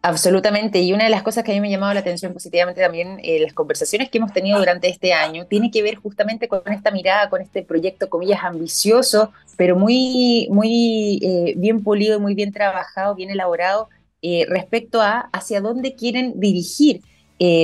Absolutamente, 0.01 0.79
y 0.81 0.93
una 0.93 1.05
de 1.05 1.11
las 1.11 1.25
cosas 1.25 1.43
que 1.43 1.51
a 1.51 1.55
mí 1.55 1.61
me 1.61 1.67
ha 1.69 1.71
llamado 1.73 1.93
la 1.93 2.01
atención 2.01 2.33
positivamente 2.33 2.81
también, 2.81 3.19
eh, 3.25 3.41
las 3.41 3.53
conversaciones 3.53 4.09
que 4.09 4.19
hemos 4.19 4.33
tenido 4.33 4.59
durante 4.59 4.89
este 4.89 5.13
año, 5.13 5.47
tiene 5.47 5.73
que 5.73 5.83
ver 5.83 5.97
justamente 5.97 6.47
con 6.47 6.63
esta 6.67 6.93
mirada, 6.93 7.29
con 7.29 7.43
este 7.43 7.63
proyecto, 7.63 8.09
comillas, 8.09 8.45
ambicioso, 8.45 9.33
pero 9.57 9.77
muy, 9.77 10.47
muy 10.51 11.19
eh, 11.21 11.55
bien 11.57 11.83
pulido, 11.83 12.17
y 12.19 12.21
muy 12.21 12.35
bien 12.35 12.53
trabajado, 12.53 13.17
bien 13.17 13.31
elaborado, 13.31 13.89
eh, 14.23 14.47
respecto 14.49 15.03
a 15.03 15.29
hacia 15.33 15.61
dónde 15.61 15.95
quieren 15.95 16.39
dirigir 16.39 17.03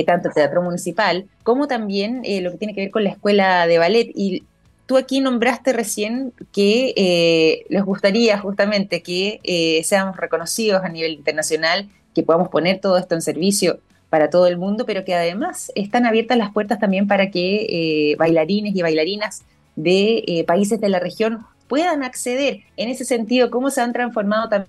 tanto 0.07 0.29
el 0.29 0.33
Teatro 0.33 0.61
Municipal 0.61 1.27
como 1.43 1.67
también 1.67 2.23
lo 2.41 2.51
que 2.51 2.57
tiene 2.57 2.73
que 2.73 2.79
ver 2.79 2.91
con 2.91 3.03
la 3.03 3.09
Escuela 3.09 3.67
de 3.67 3.77
Ballet. 3.77 4.09
Y 4.15 4.43
tú 4.85 4.97
aquí 4.97 5.19
nombraste 5.19 5.73
recién 5.73 6.33
que 6.51 7.65
les 7.69 7.83
gustaría 7.83 8.37
justamente 8.37 9.01
que 9.01 9.81
seamos 9.83 10.17
reconocidos 10.17 10.83
a 10.83 10.89
nivel 10.89 11.13
internacional 11.13 11.89
que 12.15 12.23
podamos 12.23 12.49
poner 12.49 12.79
todo 12.79 12.97
esto 12.97 13.13
en 13.13 13.21
servicio 13.21 13.79
para 14.09 14.29
todo 14.29 14.47
el 14.47 14.57
mundo, 14.57 14.85
pero 14.85 15.03
que 15.03 15.13
además 15.13 15.71
están 15.75 16.05
abiertas 16.05 16.37
las 16.37 16.51
puertas 16.51 16.79
también 16.79 17.07
para 17.07 17.29
que 17.29 17.65
eh, 17.69 18.15
bailarines 18.17 18.75
y 18.75 18.81
bailarinas 18.81 19.43
de 19.75 20.23
eh, 20.25 20.43
países 20.45 20.79
de 20.79 20.89
la 20.89 20.99
región 20.99 21.45
puedan 21.67 22.01
acceder. 22.03 22.61
En 22.77 22.89
ese 22.89 23.03
sentido, 23.03 23.51
¿cómo 23.51 23.69
se 23.69 23.81
han 23.81 23.91
transformado 23.91 24.65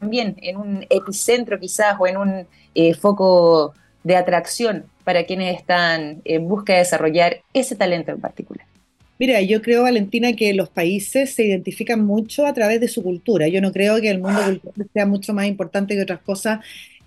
también 0.00 0.36
en 0.42 0.58
un 0.58 0.86
epicentro 0.90 1.58
quizás 1.58 1.96
o 1.98 2.06
en 2.06 2.18
un 2.18 2.46
eh, 2.74 2.94
foco 2.94 3.72
de 4.04 4.16
atracción 4.16 4.84
para 5.04 5.24
quienes 5.24 5.56
están 5.56 6.20
en 6.24 6.46
busca 6.46 6.74
de 6.74 6.80
desarrollar 6.80 7.38
ese 7.54 7.76
talento 7.76 8.10
en 8.10 8.20
particular? 8.20 8.66
Mira, 9.20 9.42
yo 9.42 9.60
creo, 9.60 9.82
Valentina, 9.82 10.32
que 10.34 10.54
los 10.54 10.70
países 10.70 11.34
se 11.34 11.44
identifican 11.44 12.02
mucho 12.06 12.46
a 12.46 12.54
través 12.54 12.80
de 12.80 12.88
su 12.88 13.02
cultura. 13.02 13.48
Yo 13.48 13.60
no 13.60 13.70
creo 13.70 14.00
que 14.00 14.08
el 14.08 14.18
mundo 14.18 14.40
cultural 14.42 14.88
sea 14.94 15.04
mucho 15.04 15.34
más 15.34 15.46
importante 15.46 15.94
que 15.94 16.00
otras 16.00 16.22
cosas 16.22 16.60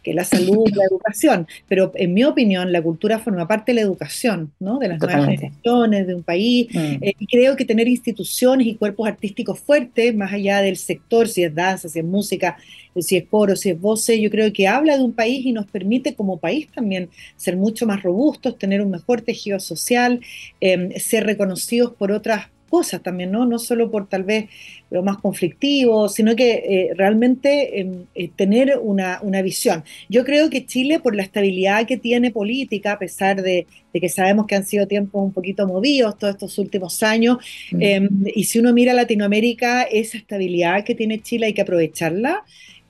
que 0.04 0.14
la 0.14 0.26
salud, 0.26 0.70
la 0.76 0.86
educación, 0.92 1.48
pero 1.68 1.92
en 1.96 2.14
mi 2.14 2.24
opinión 2.24 2.72
la 2.72 2.82
cultura 2.82 3.20
forma 3.20 3.48
parte 3.48 3.72
de 3.72 3.76
la 3.76 3.82
educación, 3.82 4.52
¿no? 4.60 4.80
De 4.80 4.90
las 4.90 5.00
nuevas 5.00 5.26
generaciones, 5.26 6.08
de 6.08 6.16
un 6.16 6.24
país, 6.24 6.68
mm. 6.72 6.78
eh, 6.78 7.14
y 7.18 7.28
creo 7.28 7.56
que 7.56 7.66
tener 7.66 7.88
instituciones 7.88 8.68
y 8.68 8.76
cuerpos 8.76 9.08
artísticos 9.08 9.60
fuertes, 9.60 10.16
más 10.16 10.34
allá 10.34 10.62
del 10.62 10.78
sector, 10.78 11.28
si 11.28 11.44
es 11.44 11.56
danza, 11.56 11.90
si 11.90 12.00
es 12.00 12.06
música, 12.06 12.58
si 13.02 13.18
es 13.18 13.26
coro, 13.26 13.56
si 13.56 13.72
es 13.72 13.80
voces, 13.80 14.20
yo 14.20 14.30
creo 14.30 14.52
que 14.54 14.68
habla 14.68 14.98
de 14.98 15.04
un 15.04 15.14
país 15.14 15.46
y 15.46 15.52
nos 15.52 15.66
permite 15.66 16.16
como 16.16 16.38
país 16.38 16.68
también 16.74 17.10
ser 17.36 17.58
mucho 17.58 17.86
más 17.86 18.04
robustos, 18.04 18.58
tener 18.58 18.82
un 18.82 18.92
mejor 18.92 19.22
tejido 19.22 19.60
social, 19.60 20.20
em, 20.60 20.92
ser 20.98 21.26
reconocidos 21.26 21.94
por 21.94 22.12
otras 22.12 22.48
cosas 22.74 23.04
también, 23.04 23.30
¿no? 23.30 23.46
No 23.46 23.60
solo 23.60 23.92
por 23.92 24.10
tal 24.10 24.24
vez 24.24 24.50
lo 24.90 25.04
más 25.04 25.18
conflictivo, 25.18 26.10
sino 26.10 26.36
que 26.36 26.50
eh, 26.54 26.90
realmente 26.96 27.80
em, 27.80 28.06
eh, 28.16 28.32
tener 28.36 28.80
una, 28.82 29.20
visión. 29.44 29.84
Yo 30.10 30.24
creo 30.26 30.50
que 30.50 30.66
Chile, 30.66 31.00
por 31.00 31.16
la 31.16 31.22
estabilidad 31.22 31.86
que 31.86 31.98
tiene 31.98 32.32
política, 32.32 32.94
a 32.94 32.98
pesar 32.98 33.44
de, 33.44 33.68
que 33.94 34.10
sabemos 34.10 34.48
que 34.48 34.56
han 34.56 34.66
sido 34.66 34.88
tiempos 34.88 35.24
un 35.24 35.32
poquito 35.32 35.68
movidos 35.68 36.18
todos 36.18 36.34
estos 36.34 36.58
últimos 36.58 37.04
años, 37.04 37.38
mm. 37.72 37.82
em, 37.82 38.10
y 38.34 38.44
si 38.46 38.58
uno 38.58 38.74
mira 38.74 38.92
Latinoamérica, 38.96 39.84
esa 39.84 40.18
estabilidad 40.18 40.84
que 40.84 40.96
tiene 40.96 41.22
Chile 41.22 41.46
hay 41.46 41.54
que 41.54 41.62
aprovecharla. 41.62 42.44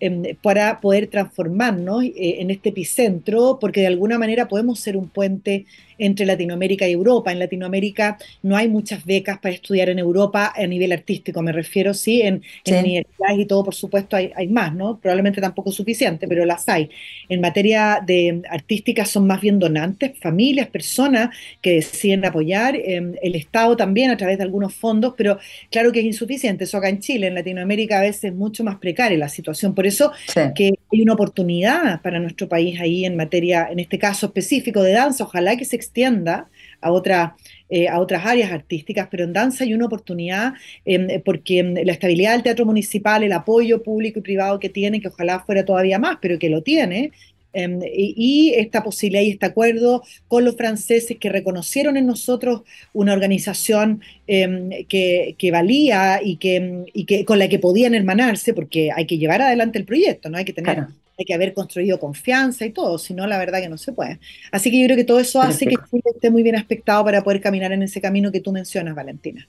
Em, 0.06 0.36
para 0.42 0.82
poder 0.82 1.08
transformarnos 1.08 2.04
eh, 2.04 2.42
en 2.42 2.52
este 2.52 2.70
epicentro, 2.70 3.58
porque 3.62 3.80
de 3.80 3.88
alguna 3.88 4.20
manera 4.20 4.50
podemos 4.50 4.78
ser 4.82 4.98
un 4.98 5.08
puente 5.08 5.66
entre 5.98 6.26
Latinoamérica 6.26 6.88
y 6.88 6.94
Europa. 6.94 7.32
En 7.32 7.40
Latinoamérica 7.40 8.18
no 8.42 8.56
hay 8.56 8.68
muchas 8.68 9.06
becas 9.06 9.40
para 9.40 9.56
estudiar 9.56 9.90
en 9.90 10.00
Europa 10.00 10.54
a 10.56 10.68
nivel 10.68 10.92
artístico, 10.92 11.42
me 11.42 11.52
refiero, 11.52 11.94
sí, 11.94 12.22
en, 12.22 12.42
universidades 12.66 13.40
y 13.40 13.46
todo, 13.46 13.64
por 13.64 13.76
supuesto, 13.76 14.16
hay, 14.16 14.48
más, 14.48 14.74
¿no? 14.74 15.00
Probablemente 15.00 15.42
tampoco 15.42 15.72
suficiente, 15.72 16.28
pero 16.28 16.46
las 16.46 16.68
hay. 16.68 16.90
En 17.30 17.42
materia 17.42 18.02
de 18.06 18.42
artística 18.50 19.06
son 19.06 19.28
más 19.28 19.42
bien 19.42 19.60
donantes, 19.60 20.18
familias, 20.20 20.68
personas 20.68 21.36
que 21.62 21.74
deciden 21.74 22.26
apoyar, 22.26 22.76
em, 22.76 23.16
el 23.22 23.36
Estado 23.36 23.76
también 23.78 24.12
a 24.12 24.18
través 24.18 24.38
de 24.38 24.44
algunos 24.44 24.74
fondos, 24.74 25.14
pero 25.18 25.38
claro 25.72 25.92
que 25.92 26.00
es 26.00 26.06
insuficiente. 26.06 26.66
Eso 26.66 26.78
acá 26.78 26.90
en 26.90 27.00
Chile, 27.00 27.28
en 27.28 27.36
Latinoamérica 27.36 28.00
a 28.00 28.02
veces 28.02 28.26
es 28.26 28.34
mucho 28.34 28.64
más 28.64 28.78
precaria 28.78 29.18
la 29.18 29.30
situación. 29.30 29.74
Por 29.74 29.88
eso 29.88 30.12
que 30.56 30.74
hay 30.94 31.02
una 31.02 31.14
oportunidad 31.14 32.02
para 32.04 32.20
nuestro 32.20 32.48
país 32.48 32.80
ahí 32.80 33.04
en 33.04 33.16
materia, 33.16 33.68
en 33.72 33.80
este 33.80 33.98
caso 33.98 34.28
específico 34.28 34.84
de 34.84 34.92
danza, 34.92 35.24
ojalá 35.24 35.58
que 35.58 35.66
se 35.66 35.76
extienda 35.76 36.50
a, 36.82 36.92
otra, 36.92 37.36
eh, 37.70 37.90
a 37.90 38.00
otras 38.00 38.24
áreas 38.26 38.52
artísticas, 38.52 39.08
pero 39.10 39.24
en 39.24 39.34
danza 39.34 39.64
hay 39.64 39.74
una 39.74 39.88
oportunidad 39.88 40.54
em, 40.86 41.20
porque 41.24 41.60
em, 41.60 41.74
la 41.84 41.94
estabilidad 41.94 42.34
del 42.34 42.44
teatro 42.44 42.66
municipal, 42.66 43.24
el 43.24 43.32
apoyo 43.32 43.82
público 43.82 44.20
y 44.20 44.22
privado 44.22 44.60
que 44.60 44.70
tiene, 44.70 45.02
que 45.02 45.08
ojalá 45.08 45.40
fuera 45.40 45.66
todavía 45.66 45.98
más, 45.98 46.18
pero 46.22 46.38
que 46.38 46.50
lo 46.50 46.62
tiene, 46.62 47.12
em, 47.54 47.80
y, 47.84 48.54
esta 48.56 48.84
posibilidad 48.84 49.24
y 49.24 49.30
este 49.32 49.46
acuerdo 49.46 50.04
con 50.28 50.44
los 50.46 50.56
franceses 50.56 51.18
que 51.20 51.30
reconocieron 51.30 51.98
en 51.98 52.08
nosotros 52.08 52.62
una 52.94 53.14
organización 53.14 54.02
que, 54.28 55.50
valía 55.52 56.22
y 56.24 56.38
que, 56.38 56.86
y 56.94 57.06
que, 57.06 57.26
con 57.26 57.40
la 57.40 57.48
que 57.48 57.60
podían 57.60 57.96
hermanarse, 57.96 58.54
porque 58.54 58.92
hay 58.94 59.06
que 59.06 59.18
llevar 59.18 59.42
adelante 59.42 59.78
el 59.80 59.86
proyecto, 59.86 60.30
¿no? 60.30 60.38
Hay 60.38 60.46
que 60.46 60.54
tener 60.54 60.88
hay 61.18 61.26
que 61.26 61.34
haber 61.34 61.54
construido 61.54 62.00
confianza 62.00 62.66
y 62.66 62.72
todo, 62.72 62.98
si 62.98 63.14
no, 63.14 63.28
la 63.28 63.38
verdad 63.38 63.62
que 63.62 63.70
no 63.70 63.78
se 63.78 63.94
puede. 63.94 64.20
Así 64.52 64.72
que 64.72 64.80
yo 64.80 64.86
creo 64.86 64.98
que 64.98 65.04
todo 65.04 65.20
eso 65.20 65.42
hace 65.42 65.66
que 65.66 65.76
Chile 65.90 66.04
esté 66.14 66.30
muy 66.30 66.44
bien 66.44 66.56
aspectado 66.56 67.04
para 67.04 67.24
poder 67.24 67.42
caminar 67.42 67.72
en 67.72 67.84
ese 67.84 68.02
camino 68.02 68.32
que 68.32 68.42
tú 68.42 68.52
mencionas, 68.52 68.96
Valentina. 68.96 69.48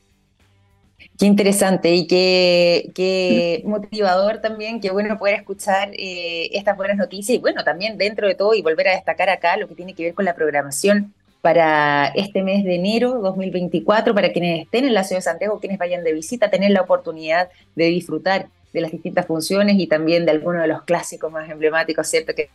Qué 1.18 1.26
interesante 1.26 1.94
y 1.94 2.06
qué, 2.08 3.62
motivador 3.64 4.40
también, 4.40 4.80
qué 4.80 4.90
bueno 4.90 5.16
poder 5.16 5.34
escuchar 5.34 5.90
eh, 5.92 6.50
estas 6.52 6.76
buenas 6.76 6.96
noticias 6.96 7.36
y 7.36 7.40
bueno, 7.40 7.62
también 7.62 7.96
dentro 7.96 8.26
de 8.26 8.34
todo 8.34 8.52
y 8.54 8.62
volver 8.62 8.88
a 8.88 8.92
destacar 8.92 9.30
acá 9.30 9.56
lo 9.56 9.68
que 9.68 9.76
tiene 9.76 9.94
que 9.94 10.04
ver 10.04 10.14
con 10.14 10.24
la 10.24 10.34
programación 10.34 11.14
para 11.40 12.06
este 12.16 12.42
mes 12.42 12.64
de 12.64 12.76
enero 12.76 13.20
2024, 13.20 14.14
para 14.14 14.32
quienes 14.32 14.62
estén 14.62 14.86
en 14.86 14.94
la 14.94 15.04
ciudad 15.04 15.18
de 15.18 15.24
Santiago, 15.24 15.60
quienes 15.60 15.78
vayan 15.78 16.02
de 16.02 16.12
visita, 16.12 16.50
tener 16.50 16.70
la 16.70 16.80
oportunidad 16.80 17.48
de 17.76 17.84
disfrutar 17.86 18.48
de 18.72 18.80
las 18.80 18.90
distintas 18.90 19.26
funciones 19.26 19.76
y 19.78 19.86
también 19.86 20.24
de 20.24 20.32
algunos 20.32 20.62
de 20.62 20.68
los 20.68 20.82
clásicos 20.82 21.30
más 21.30 21.48
emblemáticos, 21.48 22.08
¿cierto? 22.08 22.34
Que 22.34 22.48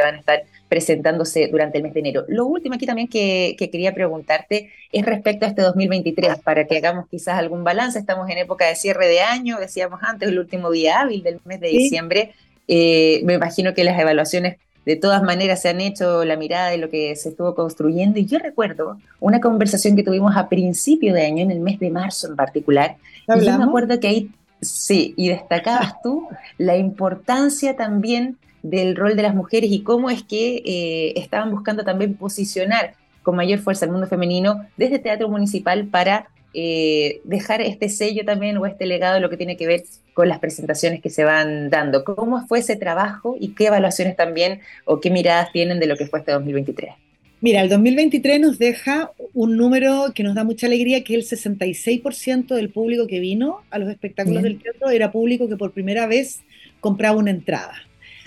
van 0.00 0.16
a 0.16 0.18
estar 0.18 0.42
presentándose 0.68 1.48
durante 1.48 1.78
el 1.78 1.84
mes 1.84 1.94
de 1.94 2.00
enero. 2.00 2.24
Lo 2.28 2.46
último 2.46 2.74
aquí 2.74 2.86
también 2.86 3.08
que, 3.08 3.56
quería 3.58 3.94
preguntarte 3.94 4.70
es 4.92 5.04
respecto 5.04 5.46
a 5.46 5.48
este 5.48 5.62
2023, 5.62 6.38
para 6.40 6.66
que 6.66 6.76
hagamos 6.76 7.08
quizás 7.08 7.38
algún 7.38 7.64
balance. 7.64 7.98
Estamos 7.98 8.28
en 8.30 8.38
época 8.38 8.66
de 8.66 8.76
cierre 8.76 9.08
de 9.08 9.20
año, 9.20 9.58
decíamos 9.58 10.00
antes, 10.02 10.28
el 10.28 10.38
último 10.38 10.70
día 10.70 11.00
hábil 11.00 11.22
del 11.22 11.40
mes 11.44 11.60
de 11.60 11.68
diciembre. 11.68 12.32
Eh, 12.66 13.22
me 13.24 13.34
imagino 13.34 13.72
que 13.74 13.84
las 13.84 13.98
evaluaciones 13.98 14.56
de 14.84 14.96
todas 14.96 15.22
maneras 15.22 15.60
se 15.62 15.68
han 15.68 15.80
hecho 15.80 16.24
la 16.24 16.36
mirada 16.36 16.70
de 16.70 16.78
lo 16.78 16.90
que 16.90 17.14
se 17.16 17.30
estuvo 17.30 17.54
construyendo. 17.54 18.18
Y 18.18 18.26
yo 18.26 18.38
recuerdo 18.38 18.98
una 19.20 19.40
conversación 19.40 19.96
que 19.96 20.02
tuvimos 20.02 20.36
a 20.36 20.48
principio 20.48 21.14
de 21.14 21.26
año, 21.26 21.42
en 21.42 21.50
el 21.50 21.60
mes 21.60 21.78
de 21.78 21.90
marzo 21.90 22.28
en 22.28 22.36
particular. 22.36 22.96
Y 23.26 23.44
yo 23.44 23.58
me 23.58 23.64
acuerdo 23.64 24.00
que 24.00 24.08
ahí 24.08 24.30
Sí, 24.60 25.14
y 25.16 25.28
destacabas 25.28 25.94
tú 26.02 26.28
la 26.56 26.76
importancia 26.76 27.76
también 27.76 28.36
del 28.62 28.96
rol 28.96 29.16
de 29.16 29.22
las 29.22 29.34
mujeres 29.34 29.70
y 29.70 29.82
cómo 29.82 30.10
es 30.10 30.22
que 30.22 30.62
eh, 30.64 31.12
estaban 31.16 31.50
buscando 31.50 31.84
también 31.84 32.14
posicionar 32.14 32.94
con 33.22 33.36
mayor 33.36 33.58
fuerza 33.60 33.84
el 33.84 33.92
mundo 33.92 34.06
femenino 34.06 34.66
desde 34.76 34.98
Teatro 34.98 35.28
Municipal 35.28 35.86
para 35.86 36.28
eh, 36.54 37.20
dejar 37.24 37.60
este 37.60 37.88
sello 37.88 38.24
también 38.24 38.56
o 38.56 38.66
este 38.66 38.86
legado 38.86 39.14
de 39.14 39.20
lo 39.20 39.28
que 39.28 39.36
tiene 39.36 39.56
que 39.56 39.66
ver 39.66 39.82
con 40.14 40.28
las 40.28 40.38
presentaciones 40.38 41.00
que 41.02 41.10
se 41.10 41.24
van 41.24 41.70
dando. 41.70 42.04
¿Cómo 42.04 42.46
fue 42.46 42.60
ese 42.60 42.76
trabajo 42.76 43.36
y 43.38 43.50
qué 43.50 43.66
evaluaciones 43.66 44.16
también 44.16 44.60
o 44.84 45.00
qué 45.00 45.10
miradas 45.10 45.52
tienen 45.52 45.78
de 45.78 45.86
lo 45.86 45.96
que 45.96 46.06
fue 46.06 46.20
este 46.20 46.32
2023? 46.32 46.94
Mira, 47.40 47.60
el 47.60 47.68
2023 47.68 48.40
nos 48.40 48.58
deja 48.58 49.12
un 49.32 49.56
número 49.56 50.12
que 50.12 50.24
nos 50.24 50.34
da 50.34 50.42
mucha 50.42 50.66
alegría, 50.66 51.04
que 51.04 51.14
el 51.14 51.22
66% 51.22 52.48
del 52.48 52.70
público 52.70 53.06
que 53.06 53.20
vino 53.20 53.60
a 53.70 53.78
los 53.78 53.88
espectáculos 53.90 54.42
del 54.42 54.60
teatro 54.60 54.90
era 54.90 55.12
público 55.12 55.48
que 55.48 55.56
por 55.56 55.70
primera 55.72 56.08
vez 56.08 56.40
compraba 56.80 57.16
una 57.16 57.30
entrada. 57.30 57.74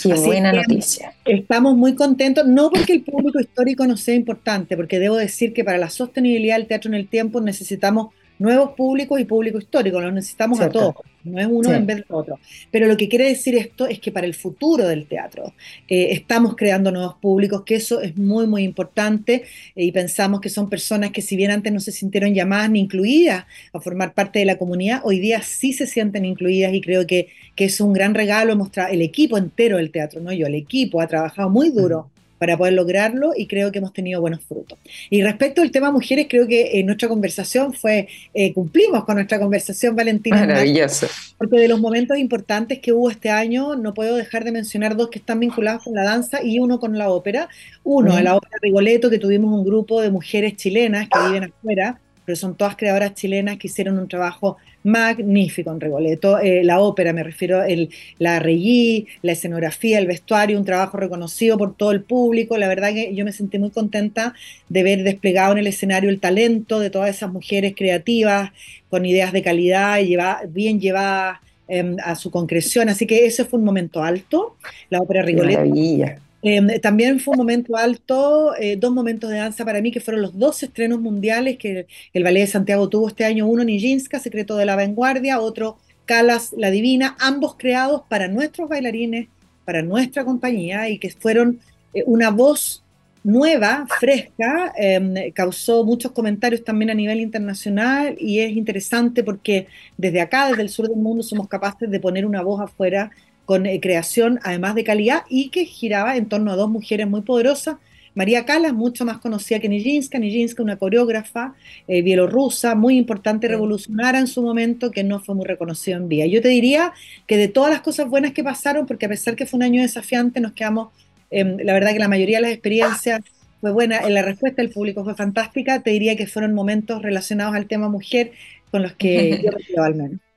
Qué 0.01 0.13
buena 0.13 0.53
noticia. 0.53 1.13
Estamos 1.25 1.75
muy 1.75 1.95
contentos, 1.95 2.45
no 2.47 2.69
porque 2.69 2.93
el 2.93 3.03
público 3.03 3.39
histórico 3.39 3.85
no 3.85 3.97
sea 3.97 4.15
importante, 4.15 4.75
porque 4.75 4.99
debo 4.99 5.15
decir 5.17 5.53
que 5.53 5.63
para 5.63 5.77
la 5.77 5.89
sostenibilidad 5.89 6.57
del 6.57 6.67
teatro 6.67 6.89
en 6.89 6.95
el 6.95 7.07
tiempo 7.07 7.41
necesitamos 7.41 8.13
nuevos 8.41 8.71
públicos 8.71 9.19
y 9.19 9.25
público 9.25 9.59
histórico, 9.59 10.01
los 10.01 10.11
necesitamos 10.11 10.59
a 10.59 10.69
todos, 10.69 10.95
no 11.23 11.39
es 11.39 11.47
uno 11.47 11.71
en 11.71 11.85
vez 11.85 11.97
de 11.97 12.05
otro. 12.09 12.39
Pero 12.71 12.87
lo 12.87 12.97
que 12.97 13.07
quiere 13.07 13.25
decir 13.25 13.55
esto 13.55 13.85
es 13.85 13.99
que 13.99 14.11
para 14.11 14.25
el 14.25 14.33
futuro 14.33 14.87
del 14.87 15.05
teatro 15.05 15.53
eh, 15.87 16.07
estamos 16.11 16.55
creando 16.55 16.91
nuevos 16.91 17.15
públicos, 17.21 17.61
que 17.63 17.75
eso 17.75 18.01
es 18.01 18.17
muy, 18.17 18.47
muy 18.47 18.63
importante 18.63 19.43
eh, 19.75 19.83
y 19.85 19.91
pensamos 19.91 20.41
que 20.41 20.49
son 20.49 20.69
personas 20.69 21.11
que 21.11 21.21
si 21.21 21.35
bien 21.35 21.51
antes 21.51 21.71
no 21.71 21.79
se 21.79 21.91
sintieron 21.91 22.33
llamadas 22.33 22.71
ni 22.71 22.79
incluidas 22.79 23.45
a 23.73 23.79
formar 23.79 24.15
parte 24.15 24.39
de 24.39 24.45
la 24.45 24.57
comunidad, 24.57 25.01
hoy 25.03 25.19
día 25.19 25.43
sí 25.43 25.71
se 25.71 25.85
sienten 25.85 26.25
incluidas 26.25 26.73
y 26.73 26.81
creo 26.81 27.05
que, 27.05 27.27
que 27.55 27.65
es 27.65 27.79
un 27.79 27.93
gran 27.93 28.15
regalo 28.15 28.55
mostrar 28.55 28.91
el 28.91 29.03
equipo 29.03 29.37
entero 29.37 29.77
del 29.77 29.91
teatro, 29.91 30.19
no 30.19 30.33
yo, 30.33 30.47
el 30.47 30.55
equipo 30.55 30.99
ha 30.99 31.05
trabajado 31.05 31.51
muy 31.51 31.69
duro 31.69 32.09
para 32.41 32.57
poder 32.57 32.73
lograrlo 32.73 33.33
y 33.37 33.45
creo 33.45 33.71
que 33.71 33.77
hemos 33.77 33.93
tenido 33.93 34.19
buenos 34.19 34.43
frutos. 34.43 34.79
Y 35.11 35.21
respecto 35.21 35.61
al 35.61 35.69
tema 35.69 35.91
mujeres, 35.91 36.25
creo 36.27 36.47
que 36.47 36.79
en 36.79 36.87
nuestra 36.87 37.07
conversación 37.07 37.71
fue, 37.71 38.07
eh, 38.33 38.51
cumplimos 38.51 39.05
con 39.05 39.13
nuestra 39.13 39.39
conversación, 39.39 39.95
Valentina. 39.95 40.37
Maravilloso. 40.37 41.05
Porque 41.37 41.57
de 41.57 41.67
los 41.67 41.79
momentos 41.79 42.17
importantes 42.17 42.79
que 42.79 42.93
hubo 42.93 43.11
este 43.11 43.29
año, 43.29 43.75
no 43.75 43.93
puedo 43.93 44.15
dejar 44.15 44.43
de 44.43 44.51
mencionar 44.51 44.97
dos 44.97 45.09
que 45.09 45.19
están 45.19 45.39
vinculados 45.39 45.83
con 45.83 45.93
la 45.93 46.03
danza 46.03 46.43
y 46.43 46.57
uno 46.57 46.79
con 46.79 46.97
la 46.97 47.11
ópera. 47.11 47.47
Uno, 47.83 48.15
a 48.15 48.23
la 48.23 48.35
ópera 48.35 48.57
Rigoletto, 48.59 49.11
que 49.11 49.19
tuvimos 49.19 49.53
un 49.53 49.63
grupo 49.63 50.01
de 50.01 50.09
mujeres 50.09 50.55
chilenas 50.55 51.09
que 51.09 51.19
viven 51.27 51.43
afuera, 51.43 52.01
pero 52.25 52.35
son 52.35 52.55
todas 52.55 52.75
creadoras 52.75 53.13
chilenas 53.13 53.59
que 53.59 53.67
hicieron 53.67 53.99
un 53.99 54.07
trabajo 54.07 54.57
magnífico 54.83 55.71
en 55.71 55.79
Regoleto. 55.79 56.39
Eh, 56.39 56.63
la 56.63 56.79
ópera, 56.79 57.13
me 57.13 57.23
refiero, 57.23 57.63
el, 57.63 57.89
la 58.19 58.39
regí, 58.39 59.07
la 59.21 59.33
escenografía, 59.33 59.99
el 59.99 60.07
vestuario, 60.07 60.57
un 60.57 60.65
trabajo 60.65 60.97
reconocido 60.97 61.57
por 61.57 61.75
todo 61.75 61.91
el 61.91 62.01
público. 62.01 62.57
La 62.57 62.67
verdad 62.67 62.93
que 62.93 63.13
yo 63.13 63.25
me 63.25 63.31
sentí 63.31 63.59
muy 63.59 63.71
contenta 63.71 64.33
de 64.69 64.83
ver 64.83 65.03
desplegado 65.03 65.53
en 65.53 65.59
el 65.59 65.67
escenario 65.67 66.09
el 66.09 66.19
talento 66.19 66.79
de 66.79 66.89
todas 66.89 67.09
esas 67.09 67.31
mujeres 67.31 67.73
creativas, 67.75 68.51
con 68.89 69.05
ideas 69.05 69.31
de 69.31 69.41
calidad 69.41 69.99
y 69.99 70.17
bien 70.49 70.79
llevadas 70.79 71.39
em, 71.67 71.97
a 72.03 72.15
su 72.15 72.31
concreción. 72.31 72.89
Así 72.89 73.05
que 73.05 73.25
ese 73.25 73.45
fue 73.45 73.59
un 73.59 73.65
momento 73.65 74.03
alto, 74.03 74.57
la 74.89 74.99
ópera 74.99 75.21
Rigoletto. 75.21 76.30
Em, 76.43 76.79
también 76.79 77.19
fue 77.19 77.33
un 77.33 77.37
momento 77.37 77.77
alto, 77.77 78.55
eh, 78.55 78.75
dos 78.75 78.91
momentos 78.91 79.29
de 79.29 79.37
danza 79.37 79.63
para 79.63 79.81
mí, 79.81 79.91
que 79.91 79.99
fueron 79.99 80.21
los 80.21 80.37
dos 80.37 80.63
estrenos 80.63 80.99
mundiales 80.99 81.57
que 81.57 81.87
el 82.13 82.23
Ballet 82.23 82.41
de 82.41 82.47
Santiago 82.47 82.89
tuvo 82.89 83.07
este 83.07 83.25
año. 83.25 83.47
Uno, 83.47 83.63
Nijinska, 83.63 84.19
Secreto 84.19 84.55
de 84.55 84.65
la 84.65 84.75
Vanguardia, 84.75 85.39
otro, 85.39 85.77
Calas, 86.05 86.53
La 86.57 86.71
Divina, 86.71 87.15
ambos 87.19 87.55
creados 87.57 88.03
para 88.09 88.27
nuestros 88.27 88.69
bailarines, 88.69 89.27
para 89.65 89.81
nuestra 89.83 90.25
compañía, 90.25 90.89
y 90.89 90.97
que 90.97 91.11
fueron 91.11 91.59
eh, 91.93 92.03
una 92.07 92.31
voz 92.31 92.83
nueva, 93.23 93.85
fresca, 93.99 94.73
em, 94.75 95.31
causó 95.33 95.85
muchos 95.85 96.11
comentarios 96.11 96.63
también 96.63 96.89
a 96.89 96.95
nivel 96.95 97.19
internacional 97.19 98.15
y 98.19 98.39
es 98.39 98.51
interesante 98.57 99.23
porque 99.23 99.67
desde 99.97 100.21
acá, 100.21 100.49
desde 100.49 100.63
el 100.63 100.69
sur 100.69 100.87
del 100.87 100.97
mundo, 100.97 101.21
somos 101.23 101.47
capaces 101.47 101.89
de 101.89 101.99
poner 101.99 102.25
una 102.25 102.41
voz 102.41 102.61
afuera 102.61 103.11
con 103.51 103.65
eh, 103.65 103.81
creación 103.81 104.39
además 104.43 104.75
de 104.75 104.85
calidad 104.85 105.23
y 105.27 105.49
que 105.49 105.65
giraba 105.65 106.15
en 106.15 106.29
torno 106.29 106.53
a 106.53 106.55
dos 106.55 106.69
mujeres 106.69 107.05
muy 107.05 107.19
poderosas. 107.19 107.75
María 108.15 108.45
Calas, 108.45 108.71
mucho 108.71 109.03
más 109.03 109.17
conocida 109.17 109.59
que 109.59 109.67
Nijinska, 109.67 110.19
Nijinska 110.19 110.63
una 110.63 110.77
coreógrafa 110.77 111.53
eh, 111.89 112.01
bielorrusa 112.01 112.75
muy 112.75 112.95
importante, 112.95 113.49
revolucionaria 113.49 114.21
en 114.21 114.27
su 114.27 114.41
momento, 114.41 114.89
que 114.89 115.03
no 115.03 115.19
fue 115.19 115.35
muy 115.35 115.45
reconocida 115.45 115.97
en 115.97 116.07
vía. 116.07 116.25
Yo 116.27 116.41
te 116.41 116.47
diría 116.47 116.93
que 117.27 117.35
de 117.35 117.49
todas 117.49 117.71
las 117.71 117.81
cosas 117.81 118.07
buenas 118.07 118.31
que 118.31 118.41
pasaron, 118.41 118.85
porque 118.85 119.07
a 119.07 119.09
pesar 119.09 119.35
que 119.35 119.45
fue 119.45 119.57
un 119.57 119.63
año 119.63 119.81
desafiante, 119.81 120.39
nos 120.39 120.53
quedamos, 120.53 120.93
em, 121.29 121.57
la 121.57 121.73
verdad 121.73 121.91
que 121.91 121.99
la 121.99 122.07
mayoría 122.07 122.37
de 122.37 122.43
las 122.43 122.51
experiencias 122.53 123.19
fue 123.59 123.73
buena, 123.73 123.97
en 123.97 124.13
la 124.13 124.21
respuesta 124.21 124.61
del 124.61 124.71
público 124.71 125.03
fue 125.03 125.13
fantástica, 125.13 125.81
te 125.81 125.89
diría 125.89 126.15
que 126.15 126.25
fueron 126.25 126.53
momentos 126.53 127.01
relacionados 127.01 127.53
al 127.53 127.65
tema 127.65 127.89
mujer 127.89 128.31
con 128.71 128.81
los 128.81 128.93
que 128.93 129.41
yo 129.43 129.51
me 129.51 129.83
al 129.83 129.95
menos. 129.95 130.30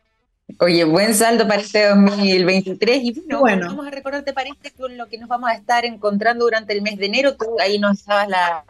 Oye, 0.60 0.84
buen 0.84 1.14
saldo 1.14 1.48
para 1.48 1.62
este 1.62 1.88
2023 1.88 3.02
y 3.02 3.22
bueno, 3.38 3.66
vamos 3.68 3.86
a 3.86 3.90
recordarte 3.90 4.32
para 4.32 4.50
este 4.50 4.70
con 4.72 4.96
lo 4.96 5.08
que 5.08 5.18
nos 5.18 5.28
vamos 5.28 5.48
a 5.50 5.54
estar 5.54 5.84
encontrando 5.84 6.44
durante 6.44 6.74
el 6.74 6.82
mes 6.82 6.98
de 6.98 7.06
enero. 7.06 7.34
Tú 7.34 7.56
ahí 7.60 7.78
nos 7.78 8.04
dabas 8.04 8.28
la, 8.28 8.64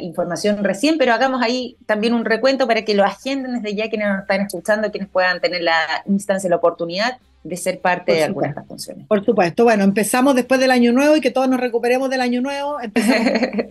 información 0.00 0.64
recién, 0.64 0.96
pero 0.98 1.12
hagamos 1.12 1.42
ahí 1.42 1.76
también 1.86 2.14
un 2.14 2.24
recuento 2.24 2.66
para 2.66 2.84
que 2.86 2.94
lo 2.94 3.04
agenden 3.04 3.60
desde 3.60 3.76
ya 3.76 3.90
quienes 3.90 4.08
nos 4.08 4.20
están 4.20 4.40
escuchando, 4.40 4.90
quienes 4.90 5.10
puedan 5.10 5.40
tener 5.40 5.62
la 5.62 5.76
instancia, 6.06 6.48
la 6.48 6.56
oportunidad 6.56 7.18
de 7.44 7.56
ser 7.56 7.80
parte 7.80 8.12
de 8.12 8.24
algunas 8.24 8.48
de 8.48 8.52
estas 8.52 8.66
funciones. 8.66 9.06
Por 9.06 9.24
supuesto, 9.24 9.64
bueno, 9.64 9.84
empezamos 9.84 10.34
después 10.34 10.58
del 10.58 10.70
año 10.70 10.92
nuevo 10.92 11.16
y 11.16 11.20
que 11.20 11.30
todos 11.30 11.48
nos 11.48 11.60
recuperemos 11.60 12.08
del 12.08 12.22
año 12.22 12.40
nuevo, 12.40 12.80
empezamos 12.80 13.30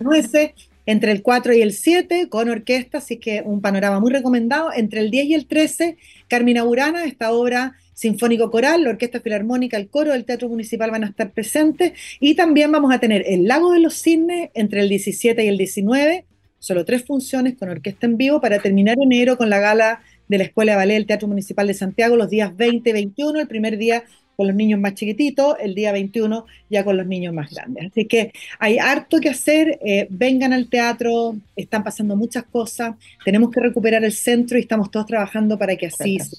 entre 0.88 1.12
el 1.12 1.20
4 1.20 1.52
y 1.52 1.60
el 1.60 1.74
7 1.74 2.30
con 2.30 2.48
orquesta, 2.48 2.96
así 2.96 3.18
que 3.18 3.42
un 3.44 3.60
panorama 3.60 4.00
muy 4.00 4.10
recomendado. 4.10 4.70
Entre 4.74 5.00
el 5.00 5.10
10 5.10 5.26
y 5.26 5.34
el 5.34 5.46
13, 5.46 5.98
Carmina 6.28 6.62
Burana, 6.62 7.04
esta 7.04 7.30
obra 7.30 7.76
sinfónico 7.92 8.50
coral, 8.50 8.84
la 8.84 8.90
Orquesta 8.90 9.20
Filarmónica, 9.20 9.76
el 9.76 9.90
coro 9.90 10.12
del 10.12 10.24
Teatro 10.24 10.48
Municipal 10.48 10.90
van 10.90 11.04
a 11.04 11.08
estar 11.08 11.30
presentes 11.32 11.92
y 12.20 12.36
también 12.36 12.72
vamos 12.72 12.90
a 12.94 13.00
tener 13.00 13.22
el 13.26 13.46
Lago 13.46 13.72
de 13.72 13.80
los 13.80 14.00
Cisnes 14.00 14.48
entre 14.54 14.80
el 14.80 14.88
17 14.88 15.44
y 15.44 15.48
el 15.48 15.58
19, 15.58 16.24
solo 16.58 16.86
tres 16.86 17.04
funciones 17.04 17.58
con 17.58 17.68
orquesta 17.68 18.06
en 18.06 18.16
vivo 18.16 18.40
para 18.40 18.58
terminar 18.60 18.96
enero 18.98 19.36
con 19.36 19.50
la 19.50 19.58
gala 19.58 20.00
de 20.26 20.38
la 20.38 20.44
Escuela 20.44 20.72
de 20.72 20.76
Ballet 20.76 20.94
del 20.94 21.06
Teatro 21.06 21.28
Municipal 21.28 21.66
de 21.66 21.74
Santiago 21.74 22.16
los 22.16 22.30
días 22.30 22.56
20 22.56 22.88
y 22.88 22.92
21, 22.94 23.40
el 23.40 23.46
primer 23.46 23.76
día 23.76 24.04
con 24.38 24.46
los 24.46 24.54
niños 24.54 24.78
más 24.78 24.94
chiquititos, 24.94 25.56
el 25.58 25.74
día 25.74 25.90
21 25.90 26.46
ya 26.70 26.84
con 26.84 26.96
los 26.96 27.04
niños 27.08 27.34
más 27.34 27.50
grandes. 27.50 27.90
Así 27.90 28.04
que 28.06 28.32
hay 28.60 28.78
harto 28.78 29.18
que 29.18 29.30
hacer, 29.30 29.80
eh, 29.84 30.06
vengan 30.10 30.52
al 30.52 30.68
teatro, 30.68 31.34
están 31.56 31.82
pasando 31.82 32.14
muchas 32.14 32.44
cosas, 32.44 32.94
tenemos 33.24 33.50
que 33.50 33.58
recuperar 33.58 34.04
el 34.04 34.12
centro 34.12 34.56
y 34.56 34.60
estamos 34.60 34.92
todos 34.92 35.06
trabajando 35.06 35.58
para 35.58 35.74
que 35.74 35.86
así 35.86 36.20
sea. 36.20 36.38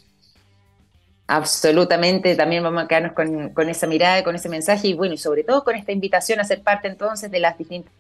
Absolutamente, 1.28 2.38
también 2.38 2.64
vamos 2.64 2.82
a 2.82 2.88
quedarnos 2.88 3.12
con, 3.12 3.50
con, 3.50 3.68
esa 3.68 3.86
mirada, 3.86 4.24
con 4.24 4.34
ese 4.34 4.48
mensaje 4.48 4.88
y 4.88 4.94
bueno, 4.94 5.16
y 5.16 5.18
sobre 5.18 5.44
todo 5.44 5.66
con 5.66 5.76
esta 5.76 5.92
invitación 5.92 6.40
a 6.40 6.46
ser 6.46 6.62
parte 6.62 6.88
entonces 6.88 7.30
de 7.30 7.40
las 7.42 7.58
distintas 7.58 7.92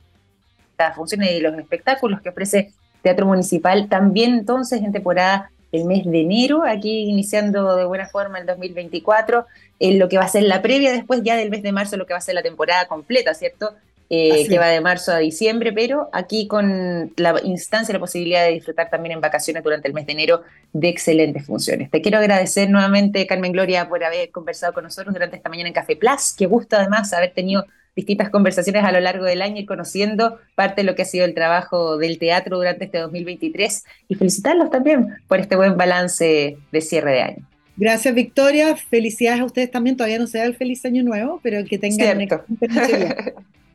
funciones 0.95 1.29
y 1.33 1.41
los 1.41 1.59
espectáculos 1.59 2.21
que 2.21 2.29
ofrece 2.29 2.71
Teatro 3.01 3.25
Municipal, 3.25 3.89
también 3.89 4.33
entonces 4.33 4.81
en 4.81 4.93
temporada 4.93 5.51
el 5.71 5.85
mes 5.85 6.05
de 6.05 6.21
enero, 6.21 6.63
aquí 6.65 7.09
iniciando 7.09 7.75
de 7.75 7.85
buena 7.85 8.07
forma 8.07 8.39
el 8.39 8.45
2024, 8.45 9.45
en 9.79 9.99
lo 9.99 10.09
que 10.09 10.17
va 10.17 10.23
a 10.23 10.29
ser 10.29 10.43
la 10.43 10.61
previa 10.61 10.91
después 10.91 11.21
ya 11.23 11.35
del 11.35 11.49
mes 11.49 11.63
de 11.63 11.71
marzo, 11.71 11.97
lo 11.97 12.05
que 12.05 12.13
va 12.13 12.17
a 12.17 12.21
ser 12.21 12.35
la 12.35 12.43
temporada 12.43 12.87
completa, 12.87 13.33
¿cierto? 13.33 13.73
Eh, 14.11 14.47
que 14.47 14.57
va 14.57 14.69
de 14.69 14.81
marzo 14.81 15.11
a 15.11 15.19
diciembre, 15.19 15.71
pero 15.71 16.09
aquí 16.11 16.47
con 16.47 17.13
la 17.15 17.39
instancia, 17.43 17.93
la 17.93 17.99
posibilidad 17.99 18.43
de 18.43 18.53
disfrutar 18.53 18.89
también 18.89 19.13
en 19.13 19.21
vacaciones 19.21 19.63
durante 19.63 19.87
el 19.87 19.93
mes 19.93 20.07
de 20.07 20.13
enero 20.13 20.41
de 20.73 20.89
excelentes 20.89 21.45
funciones. 21.45 21.91
Te 21.91 22.01
quiero 22.01 22.17
agradecer 22.17 22.71
nuevamente, 22.71 23.27
Carmen 23.27 23.51
Gloria, 23.51 23.87
por 23.87 24.03
haber 24.03 24.31
conversado 24.31 24.73
con 24.73 24.83
nosotros 24.83 25.13
durante 25.13 25.35
esta 25.35 25.49
mañana 25.49 25.67
en 25.67 25.75
Café 25.75 25.95
Plus. 25.95 26.33
Qué 26.35 26.47
gusto 26.47 26.75
además 26.75 27.13
haber 27.13 27.35
tenido 27.35 27.67
distintas 27.99 28.29
conversaciones 28.29 28.83
a 28.83 28.91
lo 28.91 28.99
largo 28.99 29.25
del 29.25 29.41
año 29.41 29.59
y 29.59 29.65
conociendo 29.65 30.39
parte 30.55 30.81
de 30.81 30.85
lo 30.85 30.95
que 30.95 31.01
ha 31.01 31.05
sido 31.05 31.25
el 31.25 31.33
trabajo 31.33 31.97
del 31.97 32.17
teatro 32.17 32.57
durante 32.57 32.85
este 32.85 32.99
2023 32.99 33.83
y 34.07 34.15
felicitarlos 34.15 34.71
también 34.71 35.17
por 35.27 35.39
este 35.39 35.55
buen 35.55 35.75
balance 35.75 36.57
de 36.71 36.81
cierre 36.81 37.11
de 37.11 37.21
año. 37.21 37.47
Gracias, 37.75 38.13
Victoria. 38.13 38.75
Felicidades 38.75 39.41
a 39.41 39.45
ustedes 39.45 39.71
también. 39.71 39.95
Todavía 39.95 40.19
no 40.19 40.27
se 40.27 40.37
da 40.37 40.45
el 40.45 40.55
feliz 40.55 40.83
año 40.85 41.03
nuevo, 41.03 41.39
pero 41.43 41.63
que 41.65 41.77
tengan 41.77 42.27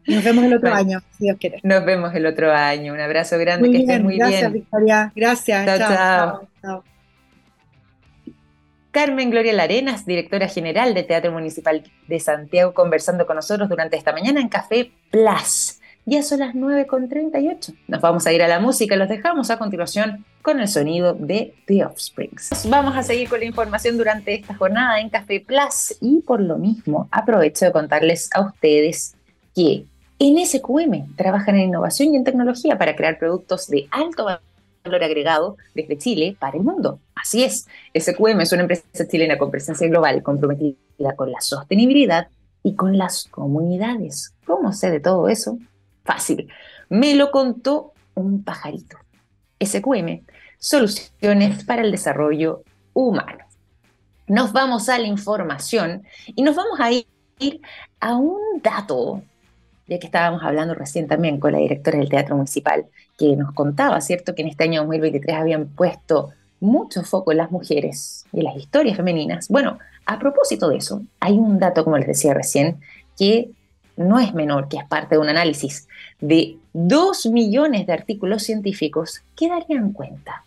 Nos 0.07 0.23
vemos 0.23 0.45
el 0.45 0.55
otro 0.55 0.75
año, 0.75 1.01
si 1.17 1.25
Dios 1.25 1.39
quiere. 1.39 1.61
Nos 1.63 1.85
vemos 1.85 2.15
el 2.15 2.27
otro 2.27 2.53
año. 2.53 2.93
Un 2.93 3.01
abrazo 3.01 3.39
grande, 3.39 3.71
que 3.71 3.79
estén 3.79 4.03
muy 4.03 4.15
bien. 4.15 4.29
Gracias, 4.29 4.53
Victoria. 4.53 5.13
Gracias. 5.15 5.79
chao. 5.79 6.49
chao. 6.61 6.85
Carmen 8.95 9.29
Gloria 9.31 9.53
Larenas, 9.53 10.07
directora 10.07 10.47
general 10.47 10.95
de 10.95 11.03
Teatro 11.03 11.33
Municipal 11.33 11.83
de 12.07 12.21
Santiago, 12.21 12.75
conversando 12.75 13.27
con 13.27 13.35
nosotros 13.35 13.69
durante 13.69 13.97
esta 13.97 14.13
mañana 14.13 14.41
en 14.41 14.49
Café 14.49 14.93
Plus. 15.11 15.81
Ya 16.07 16.23
son 16.23 16.39
las 16.39 16.55
9.38. 16.55 17.75
Nos 17.89 18.01
vamos 18.01 18.25
a 18.25 18.33
ir 18.33 18.41
a 18.41 18.47
la 18.47 18.61
música. 18.61 18.95
Los 18.95 19.09
dejamos 19.09 19.51
a 19.51 19.59
continuación 19.59 20.25
con 20.43 20.61
el 20.61 20.69
sonido 20.69 21.13
de 21.13 21.57
The 21.67 21.87
Offsprings. 21.87 22.69
Vamos 22.71 22.97
a 22.97 23.03
seguir 23.03 23.29
con 23.29 23.41
la 23.41 23.47
información 23.47 23.99
durante 23.99 24.33
esta 24.33 24.55
jornada 24.55 25.01
en 25.01 25.11
Café 25.11 25.41
Plus 25.41 25.97
y 26.01 26.21
por 26.21 26.41
lo 26.41 26.57
mismo 26.57 27.09
aprovecho 27.11 27.65
de 27.65 27.73
contarles 27.73 28.31
a 28.33 28.43
ustedes 28.43 29.17
que 29.57 29.87
en 30.21 30.47
SQM 30.47 31.17
trabajan 31.17 31.57
en 31.57 31.63
innovación 31.63 32.15
y 32.15 32.17
en 32.17 32.23
tecnología 32.23 32.79
para 32.79 32.95
crear 32.95 33.19
productos 33.19 33.67
de 33.67 33.89
alto 33.91 34.27
valor 34.27 34.54
valor 34.85 35.03
agregado 35.03 35.57
desde 35.75 35.97
Chile 35.97 36.37
para 36.39 36.59
el 36.59 36.63
mundo. 36.63 37.01
Así 37.15 37.43
es, 37.43 37.67
SQM 37.99 38.41
es 38.41 38.53
una 38.53 38.63
empresa 38.63 39.09
chilena 39.09 39.39
con 39.39 39.51
presencia 39.51 39.89
global 39.89 40.23
comprometida 40.23 41.17
con 41.17 41.33
la 41.33 41.41
sostenibilidad 41.41 42.29
y 42.63 42.75
con 42.75 42.99
las 42.99 43.25
comunidades. 43.25 44.35
¿Cómo 44.45 44.73
sé 44.73 44.91
de 44.91 45.01
todo 45.01 45.29
eso? 45.29 45.59
Fácil. 46.05 46.49
Me 46.91 47.15
lo 47.15 47.31
contó 47.31 47.93
un 48.15 48.45
pajarito. 48.45 48.99
SQM, 49.65 50.23
soluciones 50.59 51.65
para 51.65 51.83
el 51.83 51.91
desarrollo 51.91 52.63
humano. 52.93 53.45
Nos 54.27 54.53
vamos 54.53 54.89
a 54.91 54.99
la 54.99 55.07
información 55.07 56.05
y 56.27 56.43
nos 56.43 56.57
vamos 56.57 56.79
a 56.79 56.93
ir 56.93 57.61
a 58.01 58.17
un 58.17 58.61
dato 58.63 59.23
ya 59.87 59.99
que 59.99 60.07
estábamos 60.07 60.43
hablando 60.43 60.75
recién 60.75 61.07
también 61.07 61.39
con 61.39 61.53
la 61.53 61.59
directora 61.59 61.99
del 61.99 62.09
Teatro 62.09 62.37
Municipal, 62.37 62.87
que 63.19 63.37
nos 63.37 63.53
contaba, 63.53 64.01
¿cierto?, 64.01 64.35
que 64.35 64.43
en 64.43 64.49
este 64.49 64.65
año 64.65 64.81
2023 64.83 65.37
habían 65.37 65.67
puesto 65.67 66.31
mucho 66.61 67.03
foco 67.03 67.33
en 67.33 67.39
las 67.39 67.51
mujeres 67.51 68.25
y 68.33 68.43
las 68.43 68.57
historias 68.57 68.97
femeninas. 68.97 69.49
Bueno, 69.49 69.79
a 70.07 70.19
propósito 70.19 70.69
de 70.69 70.79
eso, 70.79 71.03
hay 71.21 71.35
un 71.35 71.59
dato, 71.59 71.85
como 71.85 71.99
les 71.99 72.07
decía 72.07 72.35
recién, 72.35 72.79
que 73.19 73.51
no 73.97 74.19
es 74.19 74.35
menor, 74.35 74.69
que 74.69 74.79
es 74.79 74.85
parte 74.85 75.15
de 75.15 75.21
un 75.21 75.29
análisis 75.29 75.87
de 76.21 76.57
dos 76.73 77.27
millones 77.27 77.87
de 77.87 77.93
artículos 77.93 78.43
científicos 78.43 79.23
que 79.37 79.49
darían 79.49 79.93
cuenta 79.93 80.45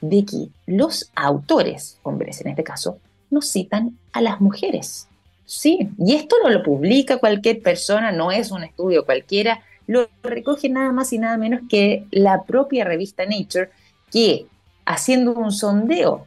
de 0.00 0.24
que 0.24 0.48
los 0.66 1.10
autores, 1.14 1.98
hombres 2.02 2.40
en 2.40 2.48
este 2.48 2.64
caso, 2.64 2.98
no 3.30 3.42
citan 3.42 3.96
a 4.12 4.20
las 4.20 4.40
mujeres. 4.40 5.08
Sí, 5.50 5.88
y 5.98 6.14
esto 6.14 6.36
no 6.44 6.48
lo 6.48 6.62
publica 6.62 7.18
cualquier 7.18 7.60
persona, 7.60 8.12
no 8.12 8.30
es 8.30 8.52
un 8.52 8.62
estudio 8.62 9.04
cualquiera, 9.04 9.64
lo 9.88 10.08
recoge 10.22 10.68
nada 10.68 10.92
más 10.92 11.12
y 11.12 11.18
nada 11.18 11.36
menos 11.38 11.62
que 11.68 12.06
la 12.12 12.44
propia 12.44 12.84
revista 12.84 13.26
Nature, 13.26 13.68
que 14.12 14.46
haciendo 14.84 15.34
un 15.34 15.50
sondeo 15.50 16.24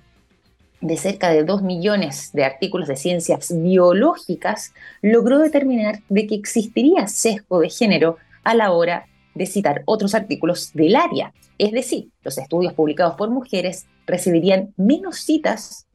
de 0.82 0.98
cerca 0.98 1.30
de 1.30 1.46
2 1.46 1.62
millones 1.62 2.32
de 2.34 2.44
artículos 2.44 2.90
de 2.90 2.98
ciencias 2.98 3.54
biológicas, 3.56 4.74
logró 5.02 5.40
determinar 5.40 6.02
de 6.10 6.28
que 6.28 6.36
existiría 6.36 7.08
sesgo 7.08 7.62
de 7.62 7.70
género 7.70 8.18
a 8.44 8.56
la 8.56 8.74
hora 8.74 9.06
de 9.36 9.46
citar 9.46 9.84
otros 9.86 10.16
artículos 10.16 10.74
del 10.74 10.98
área. 10.98 11.34
Es 11.58 11.72
decir, 11.72 12.10
los 12.26 12.38
estudios 12.38 12.74
publicados 12.74 13.16
por 13.16 13.30
mujeres 13.30 13.86
recibirían 14.06 14.74
menos 14.76 15.22
citas 15.22 15.88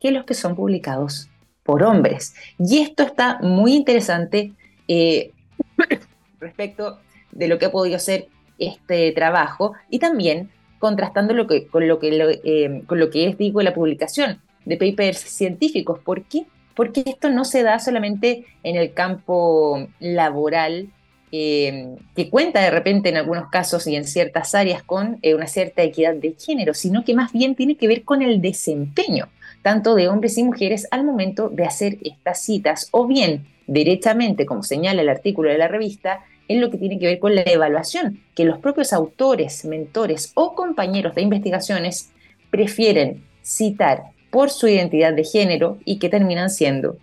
que 0.00 0.12
los 0.12 0.24
que 0.24 0.32
son 0.32 0.56
publicados 0.56 1.29
por 1.70 1.84
hombres. 1.84 2.34
Y 2.58 2.80
esto 2.80 3.04
está 3.04 3.38
muy 3.42 3.74
interesante 3.74 4.50
eh, 4.88 5.30
respecto 6.40 6.98
de 7.30 7.46
lo 7.46 7.58
que 7.58 7.66
ha 7.66 7.70
podido 7.70 8.00
ser 8.00 8.26
este 8.58 9.12
trabajo 9.12 9.74
y 9.88 10.00
también 10.00 10.50
contrastando 10.80 11.32
lo 11.32 11.46
que, 11.46 11.68
con, 11.68 11.86
lo 11.86 12.00
que, 12.00 12.40
eh, 12.42 12.82
con 12.88 12.98
lo 12.98 13.08
que 13.08 13.28
es, 13.28 13.38
digo, 13.38 13.62
la 13.62 13.72
publicación 13.72 14.40
de 14.64 14.78
papers 14.78 15.20
científicos. 15.20 16.00
¿Por 16.00 16.24
qué? 16.24 16.44
Porque 16.74 17.04
esto 17.06 17.30
no 17.30 17.44
se 17.44 17.62
da 17.62 17.78
solamente 17.78 18.46
en 18.64 18.74
el 18.74 18.92
campo 18.92 19.86
laboral, 20.00 20.88
eh, 21.30 21.94
que 22.16 22.30
cuenta 22.30 22.60
de 22.62 22.72
repente 22.72 23.10
en 23.10 23.16
algunos 23.16 23.48
casos 23.48 23.86
y 23.86 23.94
en 23.94 24.02
ciertas 24.02 24.56
áreas 24.56 24.82
con 24.82 25.20
una 25.22 25.46
cierta 25.46 25.84
equidad 25.84 26.14
de 26.14 26.34
género, 26.36 26.74
sino 26.74 27.04
que 27.04 27.14
más 27.14 27.32
bien 27.32 27.54
tiene 27.54 27.76
que 27.76 27.86
ver 27.86 28.02
con 28.02 28.22
el 28.22 28.42
desempeño 28.42 29.28
tanto 29.62 29.94
de 29.94 30.08
hombres 30.08 30.38
y 30.38 30.44
mujeres 30.44 30.88
al 30.90 31.04
momento 31.04 31.48
de 31.48 31.64
hacer 31.64 31.98
estas 32.02 32.42
citas, 32.42 32.88
o 32.92 33.06
bien 33.06 33.46
directamente, 33.66 34.46
como 34.46 34.62
señala 34.62 35.02
el 35.02 35.08
artículo 35.08 35.50
de 35.50 35.58
la 35.58 35.68
revista, 35.68 36.24
en 36.48 36.60
lo 36.60 36.70
que 36.70 36.78
tiene 36.78 36.98
que 36.98 37.06
ver 37.06 37.18
con 37.20 37.34
la 37.34 37.42
evaluación, 37.42 38.20
que 38.34 38.44
los 38.44 38.58
propios 38.58 38.92
autores, 38.92 39.64
mentores 39.64 40.32
o 40.34 40.54
compañeros 40.54 41.14
de 41.14 41.22
investigaciones 41.22 42.10
prefieren 42.50 43.22
citar 43.42 44.02
por 44.30 44.50
su 44.50 44.66
identidad 44.66 45.12
de 45.12 45.24
género 45.24 45.78
y 45.84 45.98
que 45.98 46.08
terminan 46.08 46.50
siendo 46.50 46.96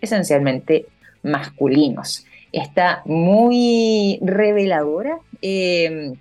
esencialmente 0.00 0.86
masculinos. 1.22 2.24
Está 2.52 3.02
muy 3.04 4.18
reveladora 4.22 5.18
eh, 5.42 6.14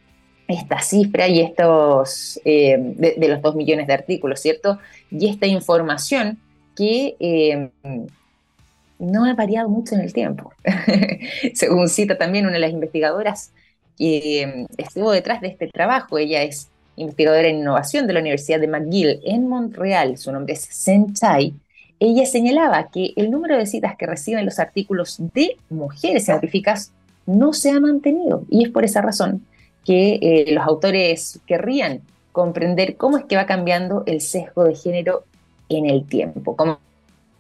esta 0.48 0.82
cifra 0.82 1.28
y 1.28 1.42
estos, 1.42 2.40
eh, 2.46 2.78
de, 2.80 3.28
los 3.28 3.42
dos 3.42 3.56
millones 3.56 3.88
de 3.88 3.94
artículos, 3.94 4.40
¿cierto? 4.40 4.80
Y 5.10 5.30
esta 5.30 5.48
información 5.48 6.40
que 6.76 7.16
eh, 7.20 7.70
no 9.00 9.26
ha 9.26 9.34
variado 9.34 9.70
mucho 9.70 9.96
en 9.96 10.02
el 10.02 10.14
tiempo. 10.14 10.54
Según 11.54 11.90
cita 11.90 12.18
también 12.18 12.46
una 12.46 12.54
de 12.54 12.60
las 12.60 12.72
investigadoras 12.72 13.52
que 13.98 14.44
eh, 14.44 14.68
estuvo 14.78 15.12
detrás 15.12 15.42
de 15.42 15.50
este 15.50 15.68
trabajo, 15.68 16.18
ella 16.18 16.44
es 16.44 16.70
investigadora 16.96 17.48
en 17.48 17.58
innovación 17.58 18.06
de 18.08 18.14
la 18.14 18.20
Universidad 18.20 18.60
de 18.60 18.68
McGill 18.68 19.20
en 19.26 19.48
Montreal, 19.48 20.18
su 20.18 20.32
nombre 20.32 20.54
es 20.54 20.62
Sen 20.62 21.14
Chai, 21.14 21.54
ella 22.00 22.26
señalaba 22.26 22.90
que 22.92 23.14
el 23.16 23.32
número 23.32 23.58
de 23.58 23.66
citas 23.66 23.96
que 23.98 24.06
reciben 24.06 24.46
los 24.46 24.60
artículos 24.60 25.18
de 25.34 25.58
mujeres 25.70 26.26
científicas 26.26 26.92
no 27.26 27.54
se 27.54 27.72
ha 27.72 27.80
mantenido 27.80 28.44
y 28.50 28.66
es 28.66 28.70
por 28.72 28.84
esa 28.84 29.02
razón 29.02 29.46
que 29.86 30.20
eh, 30.22 30.54
los 30.54 30.66
autores 30.66 31.40
querrían 31.46 32.02
comprender 32.32 32.98
cómo 32.98 33.18
es 33.18 33.26
que 33.26 33.36
va 33.36 33.46
cambiando 33.46 34.04
el 34.06 34.22
sesgo 34.22 34.64
de 34.64 34.76
género 34.76 35.24
en 35.70 35.86
el 35.86 36.06
tiempo. 36.06 36.56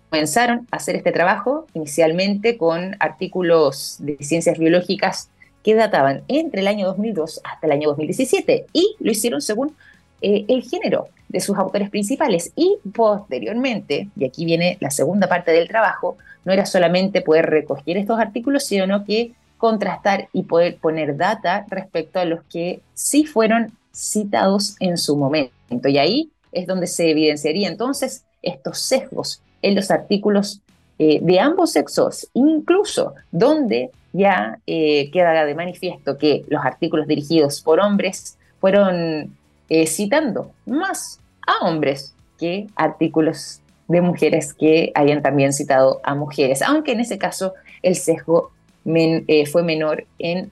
comenzaron 0.10 0.68
a 0.72 0.78
hacer 0.78 0.96
este 0.96 1.12
trabajo 1.12 1.66
inicialmente 1.74 2.58
con 2.58 2.96
artículos 3.00 3.98
de 4.00 4.18
ciencias 4.22 4.58
biológicas 4.60 5.30
que 5.64 5.76
databan 5.76 6.24
entre 6.28 6.62
el 6.62 6.68
año 6.68 6.86
2002 6.88 7.42
hasta 7.44 7.68
el 7.68 7.74
año 7.74 7.90
2017 7.90 8.68
y 8.74 8.96
lo 9.00 9.12
hicieron 9.12 9.42
según 9.42 9.76
eh, 10.22 10.46
el 10.48 10.64
género 10.64 11.08
de 11.30 11.40
sus 11.40 11.58
autores 11.58 11.90
principales 11.90 12.52
y 12.56 12.78
posteriormente, 12.94 14.10
y 14.16 14.26
aquí 14.26 14.46
viene 14.46 14.78
la 14.80 14.92
segunda 14.92 15.28
parte 15.28 15.52
del 15.52 15.68
trabajo, 15.68 16.18
no 16.46 16.54
era 16.54 16.66
solamente 16.66 17.22
poder 17.22 17.48
recoger 17.48 17.98
estos 17.98 18.20
artículos, 18.20 18.66
sino 18.66 19.04
que 19.04 19.32
contrastar 19.64 20.28
y 20.34 20.44
poder 20.44 20.76
poner 20.76 21.16
data 21.16 21.66
respecto 21.70 22.20
a 22.20 22.26
los 22.26 22.44
que 22.52 22.82
sí 22.96 23.24
fueron 23.24 23.72
citados 23.94 24.76
en 24.82 24.98
su 24.98 25.16
momento. 25.16 25.88
Y 25.88 25.98
ahí 25.98 26.32
es 26.52 26.68
donde 26.68 26.86
se 26.86 27.10
evidenciaría 27.10 27.70
entonces 27.70 28.26
estos 28.42 28.80
sesgos 28.80 29.42
en 29.62 29.74
los 29.74 29.90
artículos 29.90 30.60
eh, 31.00 31.20
de 31.22 31.40
ambos 31.40 31.72
sexos, 31.72 32.28
incluso 32.34 33.14
donde 33.32 33.92
ya 34.12 34.60
eh, 34.68 35.10
queda 35.12 35.46
de 35.46 35.56
manifiesto 35.56 36.18
que 36.18 36.44
los 36.50 36.66
artículos 36.66 37.08
dirigidos 37.08 37.62
por 37.62 37.80
hombres 37.80 38.38
fueron 38.60 39.34
eh, 39.70 39.88
citando 39.88 40.52
más 40.66 41.22
a 41.48 41.66
hombres 41.66 42.14
que 42.38 42.68
artículos 42.76 43.62
de 43.88 44.02
mujeres 44.02 44.54
que 44.54 44.92
hayan 44.94 45.22
también 45.22 45.54
citado 45.54 46.02
a 46.04 46.16
mujeres, 46.16 46.62
aunque 46.62 46.92
en 46.92 47.00
ese 47.00 47.18
caso 47.18 47.54
el 47.82 47.96
sesgo 47.96 48.52
eh, 48.86 49.46
fue 49.46 49.64
menor 49.64 50.06
en 50.20 50.52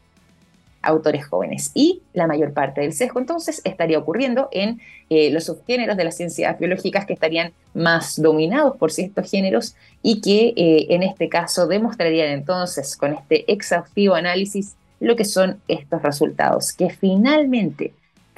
autores 0.81 1.27
jóvenes. 1.27 1.71
Y 1.75 2.01
la 2.13 2.27
mayor 2.27 2.53
parte 2.53 2.81
del 2.81 2.93
sesgo 2.93 3.19
entonces 3.19 3.61
estaría 3.63 3.99
ocurriendo 3.99 4.49
en 4.51 4.81
eh, 5.09 5.29
los 5.29 5.45
subgéneros 5.45 5.95
de 5.95 6.03
las 6.03 6.17
ciencias 6.17 6.57
biológicas 6.57 7.05
que 7.05 7.13
estarían 7.13 7.53
más 7.73 8.19
dominados 8.19 8.77
por 8.77 8.91
ciertos 8.91 9.29
géneros 9.29 9.75
y 10.01 10.21
que 10.21 10.53
eh, 10.55 10.87
en 10.89 11.03
este 11.03 11.29
caso 11.29 11.67
demostrarían 11.67 12.29
entonces 12.29 12.97
con 12.97 13.13
este 13.13 13.51
exhaustivo 13.51 14.15
análisis 14.15 14.75
lo 14.99 15.15
que 15.15 15.25
son 15.25 15.59
estos 15.67 16.01
resultados, 16.01 16.73
que 16.73 16.89
finalmente 16.89 17.93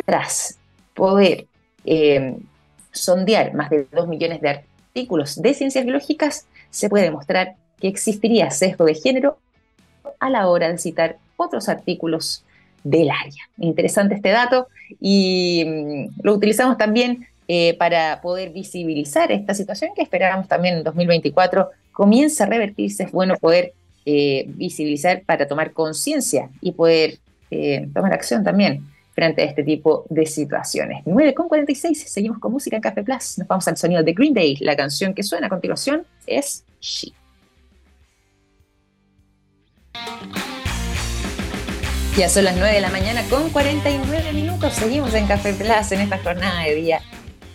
tras 0.05 0.57
poder 0.93 1.47
sondear 2.91 3.53
más 3.53 3.69
de 3.69 3.85
2 3.91 4.07
millones 4.07 4.39
de 4.39 4.49
artículos 4.49 5.41
de 5.41 5.53
ciencias 5.53 5.83
biológicas, 5.83 6.47
se 6.69 6.87
puede 6.87 7.03
demostrar 7.03 7.55
que 7.79 7.89
existiría 7.89 8.49
sesgo 8.49 8.85
de 8.85 8.95
género 8.95 9.37
a 10.19 10.29
la 10.29 10.47
hora 10.47 10.69
de 10.69 10.77
citar 10.77 11.17
otros 11.37 11.69
artículos 11.69 12.43
del 12.83 13.09
área. 13.09 13.49
Interesante 13.57 14.15
este 14.15 14.29
dato 14.29 14.67
y 14.99 15.63
mm, 15.65 16.21
lo 16.23 16.33
utilizamos 16.33 16.77
también 16.77 17.27
eh, 17.47 17.75
para 17.77 18.21
poder 18.21 18.51
visibilizar 18.51 19.31
esta 19.31 19.53
situación 19.53 19.91
que 19.95 20.01
esperamos 20.01 20.47
también 20.47 20.77
en 20.77 20.83
2024 20.83 21.69
comienza 21.91 22.45
a 22.45 22.47
revertirse. 22.47 23.03
Es 23.03 23.11
bueno 23.11 23.35
poder 23.37 23.73
eh, 24.05 24.45
visibilizar 24.47 25.23
para 25.23 25.47
tomar 25.47 25.71
conciencia 25.71 26.49
y 26.61 26.71
poder 26.71 27.19
eh, 27.51 27.87
tomar 27.93 28.13
acción 28.13 28.43
también 28.43 28.85
frente 29.13 29.43
a 29.43 29.45
este 29.45 29.63
tipo 29.63 30.05
de 30.09 30.25
situaciones. 30.25 31.05
9.46, 31.05 31.93
seguimos 31.93 32.39
con 32.39 32.51
música 32.51 32.77
en 32.77 32.81
Café 32.81 33.03
Plus. 33.03 33.37
Nos 33.37 33.47
vamos 33.47 33.67
al 33.67 33.77
sonido 33.77 34.03
de 34.03 34.13
Green 34.13 34.33
Day. 34.33 34.57
La 34.59 34.75
canción 34.75 35.13
que 35.13 35.23
suena 35.23 35.47
a 35.47 35.49
continuación 35.49 36.05
es 36.25 36.63
She. 36.81 37.13
Ya 42.15 42.29
son 42.29 42.43
las 42.43 42.55
9 42.55 42.75
de 42.75 42.81
la 42.81 42.91
mañana 42.91 43.23
con 43.27 43.49
49 43.49 44.33
minutos. 44.33 44.73
Seguimos 44.73 45.15
en 45.15 45.25
Café 45.25 45.51
Plaza 45.51 45.95
en 45.95 46.01
esta 46.01 46.19
jornada 46.19 46.61
de 46.61 46.75
día. 46.75 47.01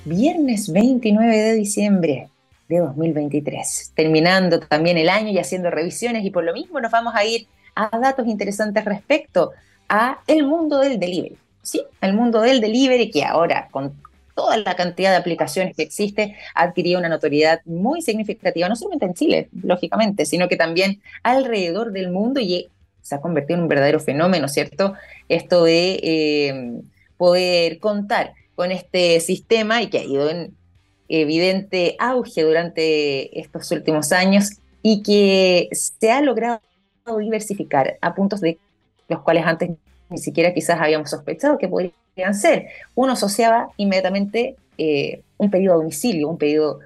Viernes 0.04 0.72
29 0.72 1.36
de 1.36 1.54
diciembre 1.54 2.28
de 2.68 2.78
2023. 2.78 3.92
Terminando 3.94 4.58
también 4.58 4.98
el 4.98 5.10
año 5.10 5.30
y 5.30 5.38
haciendo 5.38 5.70
revisiones 5.70 6.24
y 6.24 6.32
por 6.32 6.42
lo 6.42 6.52
mismo 6.52 6.80
nos 6.80 6.90
vamos 6.90 7.14
a 7.14 7.24
ir 7.24 7.46
a 7.76 7.96
datos 8.00 8.26
interesantes 8.26 8.84
respecto 8.84 9.52
a 9.88 10.18
el 10.26 10.44
mundo 10.44 10.80
del 10.80 10.98
delivery. 10.98 11.38
Sí, 11.62 11.84
el 12.00 12.14
mundo 12.14 12.40
del 12.40 12.60
delivery 12.60 13.12
que 13.12 13.22
ahora 13.24 13.68
con 13.70 13.94
toda 14.34 14.56
la 14.56 14.74
cantidad 14.74 15.10
de 15.10 15.16
aplicaciones 15.18 15.76
que 15.76 15.82
existe, 15.82 16.36
ha 16.54 16.62
adquirido 16.62 16.98
una 16.98 17.08
notoriedad 17.08 17.60
muy 17.64 18.02
significativa, 18.02 18.68
no 18.68 18.74
solamente 18.74 19.06
en 19.06 19.14
Chile, 19.14 19.48
lógicamente, 19.62 20.26
sino 20.26 20.48
que 20.48 20.56
también 20.56 21.00
alrededor 21.22 21.92
del 21.92 22.10
mundo 22.10 22.40
y 22.40 22.68
se 23.08 23.14
ha 23.14 23.20
convertido 23.20 23.56
en 23.56 23.62
un 23.62 23.68
verdadero 23.68 24.00
fenómeno, 24.00 24.48
¿cierto? 24.48 24.92
Esto 25.28 25.64
de 25.64 25.98
eh, 26.02 26.80
poder 27.16 27.78
contar 27.78 28.34
con 28.54 28.70
este 28.70 29.20
sistema 29.20 29.80
y 29.80 29.88
que 29.88 29.98
ha 29.98 30.04
ido 30.04 30.28
en 30.28 30.54
evidente 31.08 31.96
auge 31.98 32.42
durante 32.42 33.40
estos 33.40 33.70
últimos 33.70 34.12
años 34.12 34.50
y 34.82 35.02
que 35.02 35.70
se 35.72 36.10
ha 36.10 36.20
logrado 36.20 36.60
diversificar 37.18 37.96
a 38.02 38.14
puntos 38.14 38.42
de 38.42 38.58
los 39.08 39.22
cuales 39.22 39.46
antes 39.46 39.70
ni 40.10 40.18
siquiera 40.18 40.52
quizás 40.52 40.78
habíamos 40.78 41.08
sospechado 41.08 41.56
que 41.56 41.68
podrían 41.68 42.34
ser. 42.34 42.66
Uno 42.94 43.12
asociaba 43.12 43.70
inmediatamente 43.78 44.56
eh, 44.76 45.22
un 45.38 45.50
pedido 45.50 45.72
a 45.72 45.76
domicilio, 45.76 46.28
un 46.28 46.36
pedido 46.36 46.80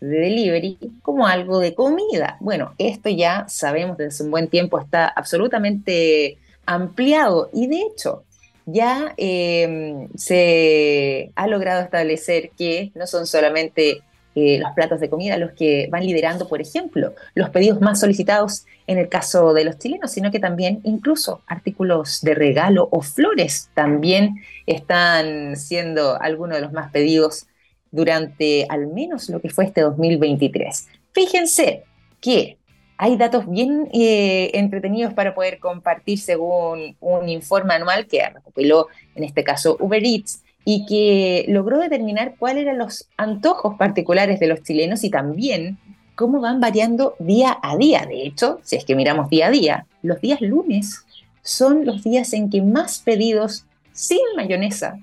de 0.00 0.18
delivery, 0.18 0.78
como 1.02 1.26
algo 1.26 1.58
de 1.60 1.74
comida. 1.74 2.36
Bueno, 2.40 2.74
esto 2.78 3.08
ya 3.08 3.46
sabemos 3.48 3.96
desde 3.96 4.24
un 4.24 4.30
buen 4.30 4.48
tiempo 4.48 4.78
está 4.78 5.08
absolutamente 5.08 6.38
ampliado 6.66 7.50
y 7.52 7.66
de 7.66 7.80
hecho 7.82 8.24
ya 8.66 9.14
em, 9.16 10.08
se 10.14 11.32
ha 11.34 11.46
logrado 11.46 11.82
establecer 11.82 12.50
que 12.56 12.92
no 12.94 13.06
son 13.06 13.26
solamente 13.26 14.02
eh, 14.34 14.58
los 14.60 14.70
platos 14.72 15.00
de 15.00 15.08
comida 15.08 15.36
los 15.36 15.52
que 15.52 15.88
van 15.90 16.06
liderando, 16.06 16.46
por 16.46 16.60
ejemplo, 16.60 17.14
los 17.34 17.50
pedidos 17.50 17.80
más 17.80 17.98
solicitados 17.98 18.66
en 18.86 18.98
el 18.98 19.08
caso 19.08 19.52
de 19.54 19.64
los 19.64 19.78
chilenos, 19.78 20.12
sino 20.12 20.30
que 20.30 20.38
también 20.38 20.80
incluso 20.84 21.42
artículos 21.46 22.20
de 22.20 22.34
regalo 22.34 22.88
o 22.92 23.00
flores 23.00 23.70
también 23.74 24.36
están 24.66 25.56
siendo 25.56 26.20
algunos 26.20 26.58
de 26.58 26.62
los 26.62 26.72
más 26.72 26.92
pedidos 26.92 27.46
durante 27.90 28.66
al 28.68 28.86
menos 28.88 29.28
lo 29.28 29.40
que 29.40 29.50
fue 29.50 29.64
este 29.64 29.80
2023. 29.82 30.88
Fíjense 31.12 31.84
que 32.20 32.58
hay 32.96 33.16
datos 33.16 33.48
bien 33.48 33.88
eh, 33.92 34.50
entretenidos 34.54 35.14
para 35.14 35.34
poder 35.34 35.60
compartir 35.60 36.18
según 36.18 36.96
un 37.00 37.28
informe 37.28 37.74
anual 37.74 38.06
que 38.06 38.28
recopiló 38.28 38.88
en 39.14 39.24
este 39.24 39.44
caso 39.44 39.76
Uber 39.78 40.04
Eats 40.04 40.42
y 40.64 40.84
que 40.84 41.46
logró 41.48 41.78
determinar 41.78 42.34
cuáles 42.38 42.64
eran 42.64 42.78
los 42.78 43.08
antojos 43.16 43.76
particulares 43.76 44.40
de 44.40 44.48
los 44.48 44.62
chilenos 44.62 45.04
y 45.04 45.10
también 45.10 45.78
cómo 46.16 46.40
van 46.40 46.60
variando 46.60 47.14
día 47.20 47.56
a 47.62 47.76
día. 47.76 48.04
De 48.04 48.26
hecho, 48.26 48.58
si 48.64 48.76
es 48.76 48.84
que 48.84 48.96
miramos 48.96 49.30
día 49.30 49.46
a 49.46 49.50
día, 49.50 49.86
los 50.02 50.20
días 50.20 50.40
lunes 50.40 51.06
son 51.42 51.86
los 51.86 52.02
días 52.02 52.32
en 52.32 52.50
que 52.50 52.60
más 52.60 52.98
pedidos 52.98 53.64
sin 53.92 54.18
mayonesa 54.36 54.98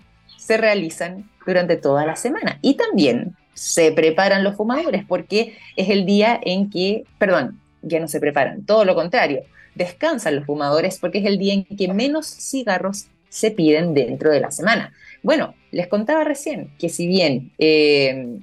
se 0.45 0.57
realizan 0.57 1.27
durante 1.45 1.75
toda 1.75 2.05
la 2.05 2.15
semana. 2.15 2.59
Y 2.61 2.75
también 2.75 3.35
se 3.55 3.91
preparan 3.91 4.43
los 4.43 4.55
fumadores 4.55 5.03
porque 5.07 5.57
es 5.75 5.89
el 5.89 6.05
día 6.05 6.39
en 6.43 6.69
que, 6.69 7.03
perdón, 7.17 7.59
ya 7.81 7.99
no 7.99 8.07
se 8.07 8.19
preparan, 8.19 8.65
todo 8.65 8.85
lo 8.85 8.95
contrario, 8.95 9.43
descansan 9.75 10.35
los 10.35 10.45
fumadores 10.45 10.99
porque 10.99 11.19
es 11.19 11.25
el 11.25 11.37
día 11.37 11.53
en 11.53 11.63
que 11.63 11.91
menos 11.93 12.27
cigarros 12.27 13.07
se 13.29 13.51
piden 13.51 13.93
dentro 13.93 14.31
de 14.31 14.39
la 14.39 14.51
semana. 14.51 14.93
Bueno, 15.23 15.55
les 15.71 15.87
contaba 15.87 16.23
recién 16.23 16.71
que 16.77 16.89
si 16.89 17.07
bien 17.07 17.51
eh, 17.57 18.39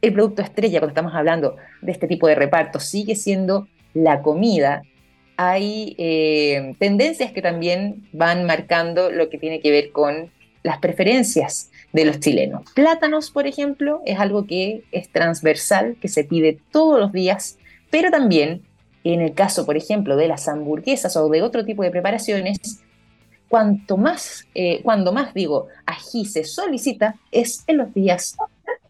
el 0.00 0.12
producto 0.12 0.42
estrella, 0.42 0.78
cuando 0.78 0.92
estamos 0.92 1.14
hablando 1.14 1.56
de 1.82 1.92
este 1.92 2.06
tipo 2.06 2.28
de 2.28 2.36
reparto, 2.36 2.78
sigue 2.80 3.16
siendo 3.16 3.66
la 3.92 4.22
comida, 4.22 4.82
hay 5.36 5.94
eh, 5.98 6.74
tendencias 6.78 7.32
que 7.32 7.42
también 7.42 8.08
van 8.12 8.44
marcando 8.44 9.10
lo 9.10 9.30
que 9.30 9.38
tiene 9.38 9.60
que 9.60 9.70
ver 9.70 9.90
con 9.90 10.30
las 10.62 10.78
preferencias 10.78 11.70
de 11.92 12.04
los 12.04 12.20
chilenos. 12.20 12.62
Plátanos, 12.74 13.30
por 13.30 13.46
ejemplo, 13.46 14.02
es 14.06 14.18
algo 14.18 14.46
que 14.46 14.84
es 14.92 15.08
transversal, 15.10 15.96
que 16.00 16.08
se 16.08 16.24
pide 16.24 16.58
todos 16.70 17.00
los 17.00 17.12
días, 17.12 17.58
pero 17.90 18.10
también 18.10 18.62
en 19.04 19.20
el 19.20 19.34
caso, 19.34 19.64
por 19.64 19.76
ejemplo, 19.76 20.16
de 20.16 20.28
las 20.28 20.48
hamburguesas 20.48 21.16
o 21.16 21.28
de 21.28 21.42
otro 21.42 21.64
tipo 21.64 21.82
de 21.82 21.90
preparaciones, 21.90 22.58
cuanto 23.48 23.96
más, 23.96 24.46
eh, 24.54 24.80
cuando 24.82 25.12
más 25.12 25.34
digo 25.34 25.66
ají 25.86 26.24
se 26.24 26.44
solicita 26.44 27.16
es 27.32 27.64
en 27.66 27.78
los 27.78 27.92
días 27.92 28.36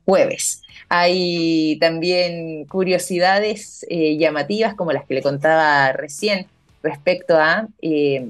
jueves. 0.05 0.63
Hay 0.89 1.79
también 1.81 2.65
curiosidades 2.67 3.87
eh, 3.89 4.17
llamativas 4.19 4.75
como 4.75 4.93
las 4.93 5.07
que 5.07 5.15
le 5.15 5.23
contaba 5.23 5.93
recién 5.93 6.47
respecto 6.83 7.37
a 7.37 7.69
eh, 7.81 8.29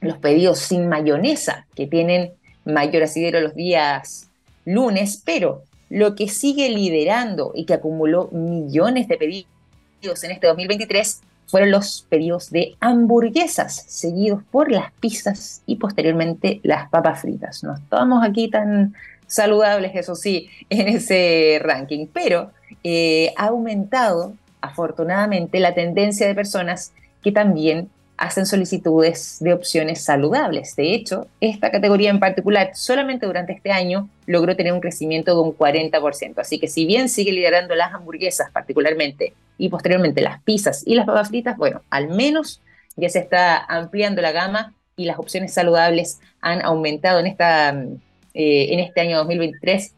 los 0.00 0.18
pedidos 0.18 0.58
sin 0.58 0.88
mayonesa 0.88 1.66
que 1.74 1.86
tienen 1.86 2.32
mayor 2.64 3.02
asidero 3.02 3.40
los 3.40 3.54
días 3.54 4.28
lunes, 4.64 5.22
pero 5.24 5.62
lo 5.90 6.14
que 6.14 6.28
sigue 6.28 6.68
liderando 6.70 7.52
y 7.54 7.66
que 7.66 7.74
acumuló 7.74 8.28
millones 8.32 9.08
de 9.08 9.16
pedidos 9.16 10.24
en 10.24 10.30
este 10.32 10.46
2023 10.46 11.20
fueron 11.46 11.70
los 11.70 12.06
pedidos 12.08 12.50
de 12.50 12.76
hamburguesas, 12.80 13.84
seguidos 13.86 14.42
por 14.50 14.70
las 14.70 14.92
pizzas 14.94 15.62
y 15.66 15.76
posteriormente 15.76 16.60
las 16.62 16.88
papas 16.88 17.20
fritas. 17.20 17.62
No 17.62 17.74
estamos 17.74 18.24
aquí 18.24 18.48
tan 18.48 18.94
saludables, 19.26 19.92
eso 19.94 20.14
sí, 20.14 20.48
en 20.70 20.88
ese 20.88 21.58
ranking, 21.62 22.06
pero 22.12 22.50
eh, 22.82 23.32
ha 23.36 23.46
aumentado 23.46 24.34
afortunadamente 24.60 25.60
la 25.60 25.74
tendencia 25.74 26.26
de 26.26 26.34
personas 26.34 26.92
que 27.22 27.32
también 27.32 27.88
hacen 28.16 28.46
solicitudes 28.46 29.38
de 29.40 29.52
opciones 29.52 30.02
saludables. 30.02 30.76
De 30.76 30.94
hecho, 30.94 31.26
esta 31.40 31.70
categoría 31.70 32.10
en 32.10 32.20
particular 32.20 32.70
solamente 32.74 33.26
durante 33.26 33.52
este 33.52 33.72
año 33.72 34.08
logró 34.26 34.54
tener 34.56 34.72
un 34.72 34.80
crecimiento 34.80 35.34
de 35.34 35.40
un 35.40 35.56
40%. 35.56 36.38
Así 36.38 36.58
que 36.58 36.68
si 36.68 36.86
bien 36.86 37.08
sigue 37.08 37.32
liderando 37.32 37.74
las 37.74 37.92
hamburguesas 37.92 38.50
particularmente 38.52 39.34
y 39.58 39.68
posteriormente 39.68 40.20
las 40.20 40.40
pizzas 40.42 40.82
y 40.86 40.94
las 40.94 41.06
papas 41.06 41.28
fritas, 41.28 41.56
bueno, 41.56 41.82
al 41.90 42.08
menos 42.08 42.60
ya 42.96 43.08
se 43.08 43.18
está 43.18 43.58
ampliando 43.64 44.22
la 44.22 44.32
gama 44.32 44.74
y 44.96 45.06
las 45.06 45.18
opciones 45.18 45.52
saludables 45.52 46.20
han 46.40 46.62
aumentado 46.62 47.18
en, 47.18 47.26
esta, 47.26 47.70
eh, 47.70 48.66
en 48.70 48.78
este 48.78 49.00
año 49.00 49.18
2023 49.18 49.92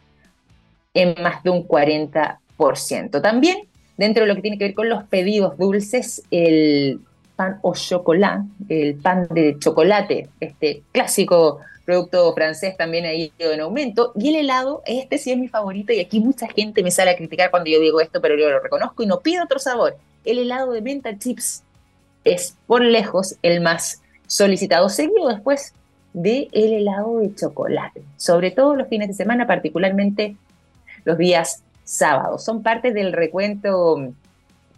en 0.95 1.15
más 1.23 1.43
de 1.43 1.51
un 1.51 1.69
40%. 1.69 3.21
También 3.21 3.59
dentro 3.99 4.23
de 4.23 4.29
lo 4.29 4.35
que 4.35 4.43
tiene 4.43 4.59
que 4.59 4.65
ver 4.65 4.75
con 4.75 4.89
los 4.89 5.05
pedidos 5.05 5.59
dulces, 5.59 6.23
el 6.31 7.01
pan 7.37 7.61
au 7.63 7.75
chocolat, 7.75 8.41
el 8.69 8.97
pan 8.97 9.29
de 9.31 9.57
chocolate, 9.59 10.29
este 10.41 10.83
clásico 10.91 11.61
producto 11.85 12.35
francés 12.35 12.77
también 12.77 13.07
ha 13.07 13.15
ido 13.15 13.53
en 13.53 13.61
aumento. 13.61 14.13
Y 14.17 14.31
el 14.31 14.37
helado, 14.37 14.83
este 14.87 15.19
sí 15.19 15.31
es 15.31 15.39
mi 15.39 15.49
favorito 15.49 15.93
y 15.93 16.01
aquí 16.01 16.21
mucha 16.21 16.49
gente 16.49 16.83
me 16.83 16.91
sale 16.91 17.13
a 17.13 17.17
criticar 17.17 17.51
cuando 17.51 17.71
yo 17.71 17.81
digo 17.81 18.01
esto, 18.01 18.21
pero 18.21 18.37
yo 18.37 18.51
lo 18.51 18.61
reconozco 18.61 19.03
y 19.03 19.07
no 19.07 19.21
pido 19.21 19.45
otro 19.45 19.59
sabor. 19.59 19.97
El 20.25 20.39
helado 20.39 20.73
de 20.73 20.83
menta 20.83 21.17
chips 21.17 21.63
es 22.25 22.57
por 22.67 22.83
lejos 22.83 23.37
el 23.43 23.61
más 23.61 24.03
solicitado, 24.27 24.89
seguido 24.89 25.29
después 25.29 25.73
de 26.13 26.49
el 26.53 26.73
helado 26.73 27.21
de 27.21 27.35
chocolate, 27.35 28.03
sobre 28.17 28.51
todo 28.51 28.75
los 28.75 28.89
fines 28.89 29.09
de 29.09 29.15
semana, 29.15 29.47
particularmente 29.47 30.37
los 31.05 31.17
días 31.19 31.63
sábados. 31.85 32.45
Son 32.45 32.63
parte 32.63 32.93
del 32.93 33.13
recuento 33.13 34.13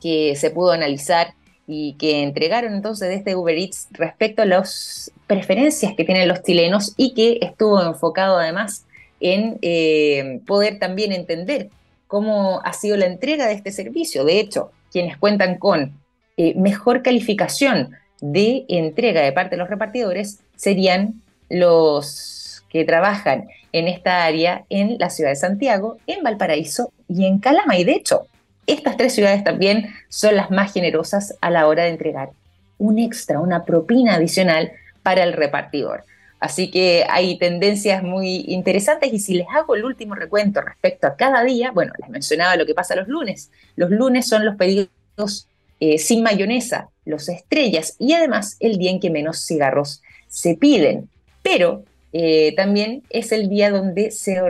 que 0.03 0.37
se 0.37 0.51
pudo 0.51 0.73
analizar 0.73 1.29
y 1.71 1.93
que 1.99 2.23
entregaron 2.23 2.73
entonces 2.73 3.09
de 3.09 3.15
este 3.17 3.37
Uber 3.37 3.57
Eats 3.57 3.89
respecto 3.93 4.41
a 4.41 4.47
las 4.47 5.13
preferencias 5.27 5.93
que 5.95 6.05
tienen 6.05 6.27
los 6.27 6.43
chilenos 6.43 6.95
y 6.97 7.13
que 7.13 7.39
estuvo 7.43 7.81
enfocado 7.83 8.39
además 8.39 8.87
en 9.21 9.59
eh, 9.61 10.41
poder 10.47 10.79
también 10.79 11.13
entender 11.13 11.69
cómo 12.07 12.63
ha 12.65 12.73
sido 12.73 12.97
la 12.97 13.05
entrega 13.05 13.47
de 13.47 13.53
este 13.53 13.71
servicio. 13.71 14.25
De 14.25 14.41
hecho, 14.41 14.73
quienes 14.91 15.19
cuentan 15.19 15.59
con 15.59 15.93
eh, 16.39 16.55
mejor 16.55 17.03
calificación 17.03 17.91
de 18.23 18.65
entrega 18.69 19.21
de 19.21 19.33
parte 19.33 19.57
de 19.57 19.59
los 19.59 19.69
repartidores 19.69 20.41
serían 20.57 21.21
los 21.51 22.65
que 22.71 22.85
trabajan 22.85 23.49
en 23.73 23.89
esta 23.89 24.25
área 24.25 24.65
en 24.71 24.97
la 24.99 25.11
ciudad 25.11 25.31
de 25.31 25.37
Santiago, 25.37 25.99
en 26.07 26.23
Valparaíso 26.23 26.93
y 27.09 27.27
en 27.27 27.39
Calama. 27.39 27.77
Y 27.77 27.85
de 27.85 27.93
hecho, 27.93 28.27
estas 28.69 28.97
tres 28.97 29.15
ciudades 29.15 29.43
también 29.43 29.95
son 30.09 30.37
las 30.37 30.51
más 30.51 30.73
generosas 30.73 31.35
a 31.41 31.51
la 31.51 31.67
hora 31.67 31.85
de 31.85 31.91
entregar 31.91 32.31
un 32.79 32.99
extra, 32.99 33.41
una 33.41 33.65
propina 33.65 34.15
adicional 34.15 34.73
para 35.03 35.25
el 35.25 35.33
repartidor. 35.33 36.05
Así 36.41 36.71
que 36.71 37.05
hay 37.09 37.37
tendencias 37.39 38.03
muy 38.03 38.45
interesantes 38.47 39.13
y 39.13 39.19
si 39.19 39.35
les 39.35 39.47
hago 39.49 39.75
el 39.75 39.85
último 39.85 40.15
recuento 40.15 40.61
respecto 40.61 41.09
a 41.09 41.17
cada 41.17 41.43
día, 41.43 41.73
bueno, 41.73 41.93
les 41.99 42.09
mencionaba 42.09 42.57
lo 42.57 42.65
que 42.65 42.75
pasa 42.75 42.95
los 42.95 43.09
lunes. 43.09 43.51
Los 43.75 43.91
lunes 43.91 44.29
son 44.29 44.45
los 44.45 44.55
pedidos 44.55 45.49
eh, 45.81 45.99
sin 45.99 46.23
mayonesa, 46.23 46.91
los 47.05 47.29
estrellas 47.29 47.97
y 47.99 48.13
además 48.13 48.57
el 48.61 48.79
día 48.79 48.91
en 48.91 49.01
que 49.01 49.11
menos 49.11 49.45
cigarros 49.45 50.03
se 50.29 50.55
piden. 50.55 51.09
Pero 51.43 51.83
eh, 52.13 52.55
también 52.57 53.03
es 53.11 53.33
el 53.33 53.49
día 53.49 53.71
donde 53.71 54.13
se 54.13 54.41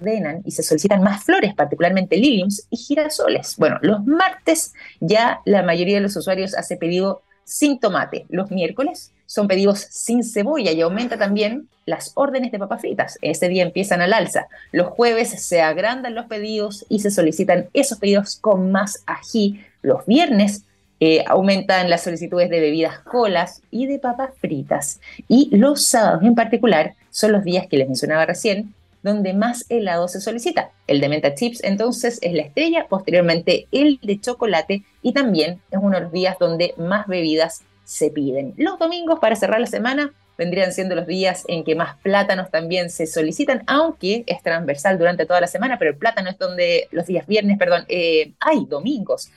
ordenan 0.00 0.42
y 0.44 0.52
se 0.52 0.62
solicitan 0.62 1.02
más 1.02 1.24
flores, 1.24 1.54
particularmente 1.54 2.16
liliums 2.16 2.66
y 2.70 2.76
girasoles. 2.76 3.56
Bueno, 3.56 3.78
los 3.82 4.04
martes 4.04 4.72
ya 5.00 5.40
la 5.44 5.62
mayoría 5.62 5.96
de 5.96 6.02
los 6.02 6.16
usuarios 6.16 6.54
hace 6.54 6.76
pedido 6.76 7.22
sin 7.44 7.78
tomate. 7.78 8.26
Los 8.28 8.50
miércoles 8.50 9.12
son 9.26 9.48
pedidos 9.48 9.80
sin 9.90 10.24
cebolla 10.24 10.72
y 10.72 10.80
aumenta 10.80 11.18
también 11.18 11.68
las 11.86 12.12
órdenes 12.14 12.52
de 12.52 12.58
papas 12.58 12.80
fritas. 12.80 13.18
Ese 13.22 13.48
día 13.48 13.62
empiezan 13.62 14.00
al 14.00 14.12
alza. 14.12 14.46
Los 14.72 14.88
jueves 14.88 15.30
se 15.42 15.60
agrandan 15.60 16.14
los 16.14 16.26
pedidos 16.26 16.86
y 16.88 17.00
se 17.00 17.10
solicitan 17.10 17.68
esos 17.72 17.98
pedidos 17.98 18.36
con 18.36 18.72
más 18.72 19.02
ají. 19.06 19.60
Los 19.82 20.06
viernes 20.06 20.64
eh, 21.00 21.24
aumentan 21.26 21.90
las 21.90 22.04
solicitudes 22.04 22.48
de 22.48 22.60
bebidas 22.60 23.00
colas 23.00 23.62
y 23.70 23.86
de 23.86 23.98
papas 23.98 24.30
fritas. 24.38 25.00
Y 25.28 25.54
los 25.54 25.84
sábados 25.84 26.22
en 26.22 26.34
particular 26.34 26.94
son 27.10 27.32
los 27.32 27.44
días 27.44 27.66
que 27.66 27.76
les 27.76 27.88
mencionaba 27.88 28.26
recién, 28.26 28.74
donde 29.04 29.34
más 29.34 29.66
helado 29.68 30.08
se 30.08 30.20
solicita. 30.20 30.72
El 30.86 31.00
de 31.00 31.10
menta 31.10 31.34
chips 31.34 31.62
entonces 31.62 32.18
es 32.22 32.32
la 32.32 32.42
estrella, 32.42 32.86
posteriormente 32.88 33.68
el 33.70 34.00
de 34.02 34.18
chocolate 34.18 34.82
y 35.02 35.12
también 35.12 35.60
es 35.70 35.78
uno 35.80 35.98
de 35.98 36.04
los 36.04 36.12
días 36.12 36.36
donde 36.40 36.74
más 36.78 37.06
bebidas 37.06 37.62
se 37.84 38.10
piden. 38.10 38.54
Los 38.56 38.78
domingos 38.78 39.20
para 39.20 39.36
cerrar 39.36 39.60
la 39.60 39.66
semana 39.66 40.14
vendrían 40.38 40.72
siendo 40.72 40.94
los 40.94 41.06
días 41.06 41.44
en 41.48 41.64
que 41.64 41.74
más 41.74 41.98
plátanos 41.98 42.50
también 42.50 42.88
se 42.88 43.06
solicitan, 43.06 43.62
aunque 43.66 44.24
es 44.26 44.42
transversal 44.42 44.98
durante 44.98 45.26
toda 45.26 45.42
la 45.42 45.48
semana, 45.48 45.78
pero 45.78 45.90
el 45.90 45.98
plátano 45.98 46.30
es 46.30 46.38
donde 46.38 46.88
los 46.90 47.06
días 47.06 47.26
viernes, 47.26 47.58
perdón, 47.58 47.84
eh, 47.88 48.32
hay 48.40 48.64
domingos. 48.64 49.30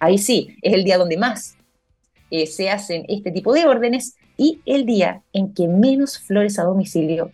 Ahí 0.00 0.16
sí, 0.16 0.56
es 0.62 0.72
el 0.72 0.82
día 0.82 0.96
donde 0.96 1.18
más 1.18 1.58
eh, 2.30 2.46
se 2.46 2.70
hacen 2.70 3.04
este 3.08 3.30
tipo 3.32 3.52
de 3.52 3.66
órdenes 3.66 4.16
y 4.38 4.60
el 4.64 4.86
día 4.86 5.22
en 5.34 5.52
que 5.52 5.68
menos 5.68 6.18
flores 6.18 6.58
a 6.58 6.62
domicilio 6.62 7.32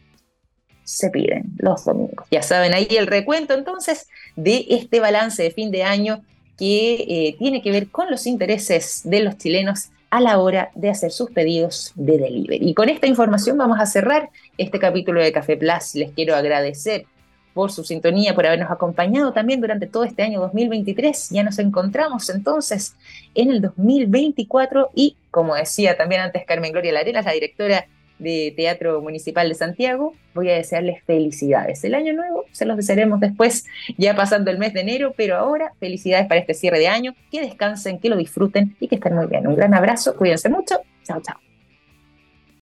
se 0.85 1.11
piden, 1.11 1.45
los 1.59 1.85
domingos. 1.85 2.27
Ya 2.31 2.43
saben 2.43 2.75
ahí 2.75 2.87
el 2.91 3.07
recuento 3.07 3.55
entonces 3.55 4.09
de 4.37 4.67
este 4.71 5.01
balance 5.01 5.43
de 5.43 5.51
fin 5.51 5.71
de 5.71 5.83
año 5.83 6.23
que 6.59 6.95
eh, 6.95 7.37
tiene 7.39 7.63
que 7.63 7.73
ver 7.73 7.89
con 7.89 8.11
los 8.11 8.27
intereses 8.27 9.03
de 9.05 9.21
los 9.21 9.37
chilenos 9.39 9.89
a 10.11 10.21
la 10.21 10.39
hora 10.39 10.71
de 10.77 10.91
hacer 10.91 11.11
sus 11.11 11.31
pedidos 11.31 11.91
de 11.97 12.19
delivery. 12.19 12.69
Y 12.69 12.75
con 12.75 12.89
esta 12.89 13.09
información 13.09 13.59
vamos 13.59 13.81
a 13.81 13.87
cerrar 13.87 14.31
este 14.57 14.79
capítulo 14.79 15.21
de 15.21 15.33
Café 15.33 15.57
Plus. 15.57 15.95
Les 15.95 16.13
quiero 16.13 16.37
agradecer 16.37 17.07
por 17.53 17.73
su 17.73 17.83
sintonía, 17.85 18.35
por 18.35 18.47
habernos 18.47 18.71
acompañado 18.71 19.33
también 19.33 19.61
durante 19.61 19.87
todo 19.87 20.05
este 20.05 20.23
año 20.23 20.41
2023. 20.41 21.31
Ya 21.31 21.43
nos 21.43 21.59
encontramos 21.59 22.29
entonces 22.29 22.95
en 23.35 23.51
el 23.51 23.61
2024 23.61 24.91
y, 24.95 25.17
como 25.31 25.55
decía 25.55 25.97
también 25.97 26.21
antes 26.21 26.45
Carmen 26.45 26.73
Gloria 26.73 26.93
Larenas, 26.93 27.25
la 27.25 27.33
directora 27.33 27.87
de 28.19 28.53
Teatro 28.57 29.01
Municipal 29.01 29.49
de 29.49 29.55
Santiago, 29.55 30.15
voy 30.35 30.51
a 30.51 30.55
desearles 30.55 31.03
felicidades. 31.05 31.85
El 31.85 31.95
año 31.95 32.13
nuevo 32.13 32.45
se 32.53 32.65
los 32.65 32.77
desearemos 32.77 33.21
después, 33.21 33.67
ya 33.99 34.15
pasando 34.15 34.51
el 34.51 34.59
mes 34.59 34.73
de 34.73 34.81
enero, 34.81 35.15
pero 35.17 35.37
ahora 35.37 35.73
felicidades 35.81 36.27
para 36.27 36.41
este 36.41 36.55
cierre 36.55 36.79
de 36.79 36.89
año, 36.89 37.15
que 37.31 37.41
descansen, 37.41 37.99
que 37.99 38.09
lo 38.09 38.17
disfruten 38.17 38.77
y 38.81 38.89
que 38.89 38.97
estén 38.97 39.15
muy 39.15 39.27
bien. 39.27 39.47
Un 39.47 39.57
gran 39.57 39.75
abrazo, 39.75 40.17
cuídense 40.17 40.49
mucho, 40.49 40.81
chao, 41.05 41.21
chao. 41.21 41.44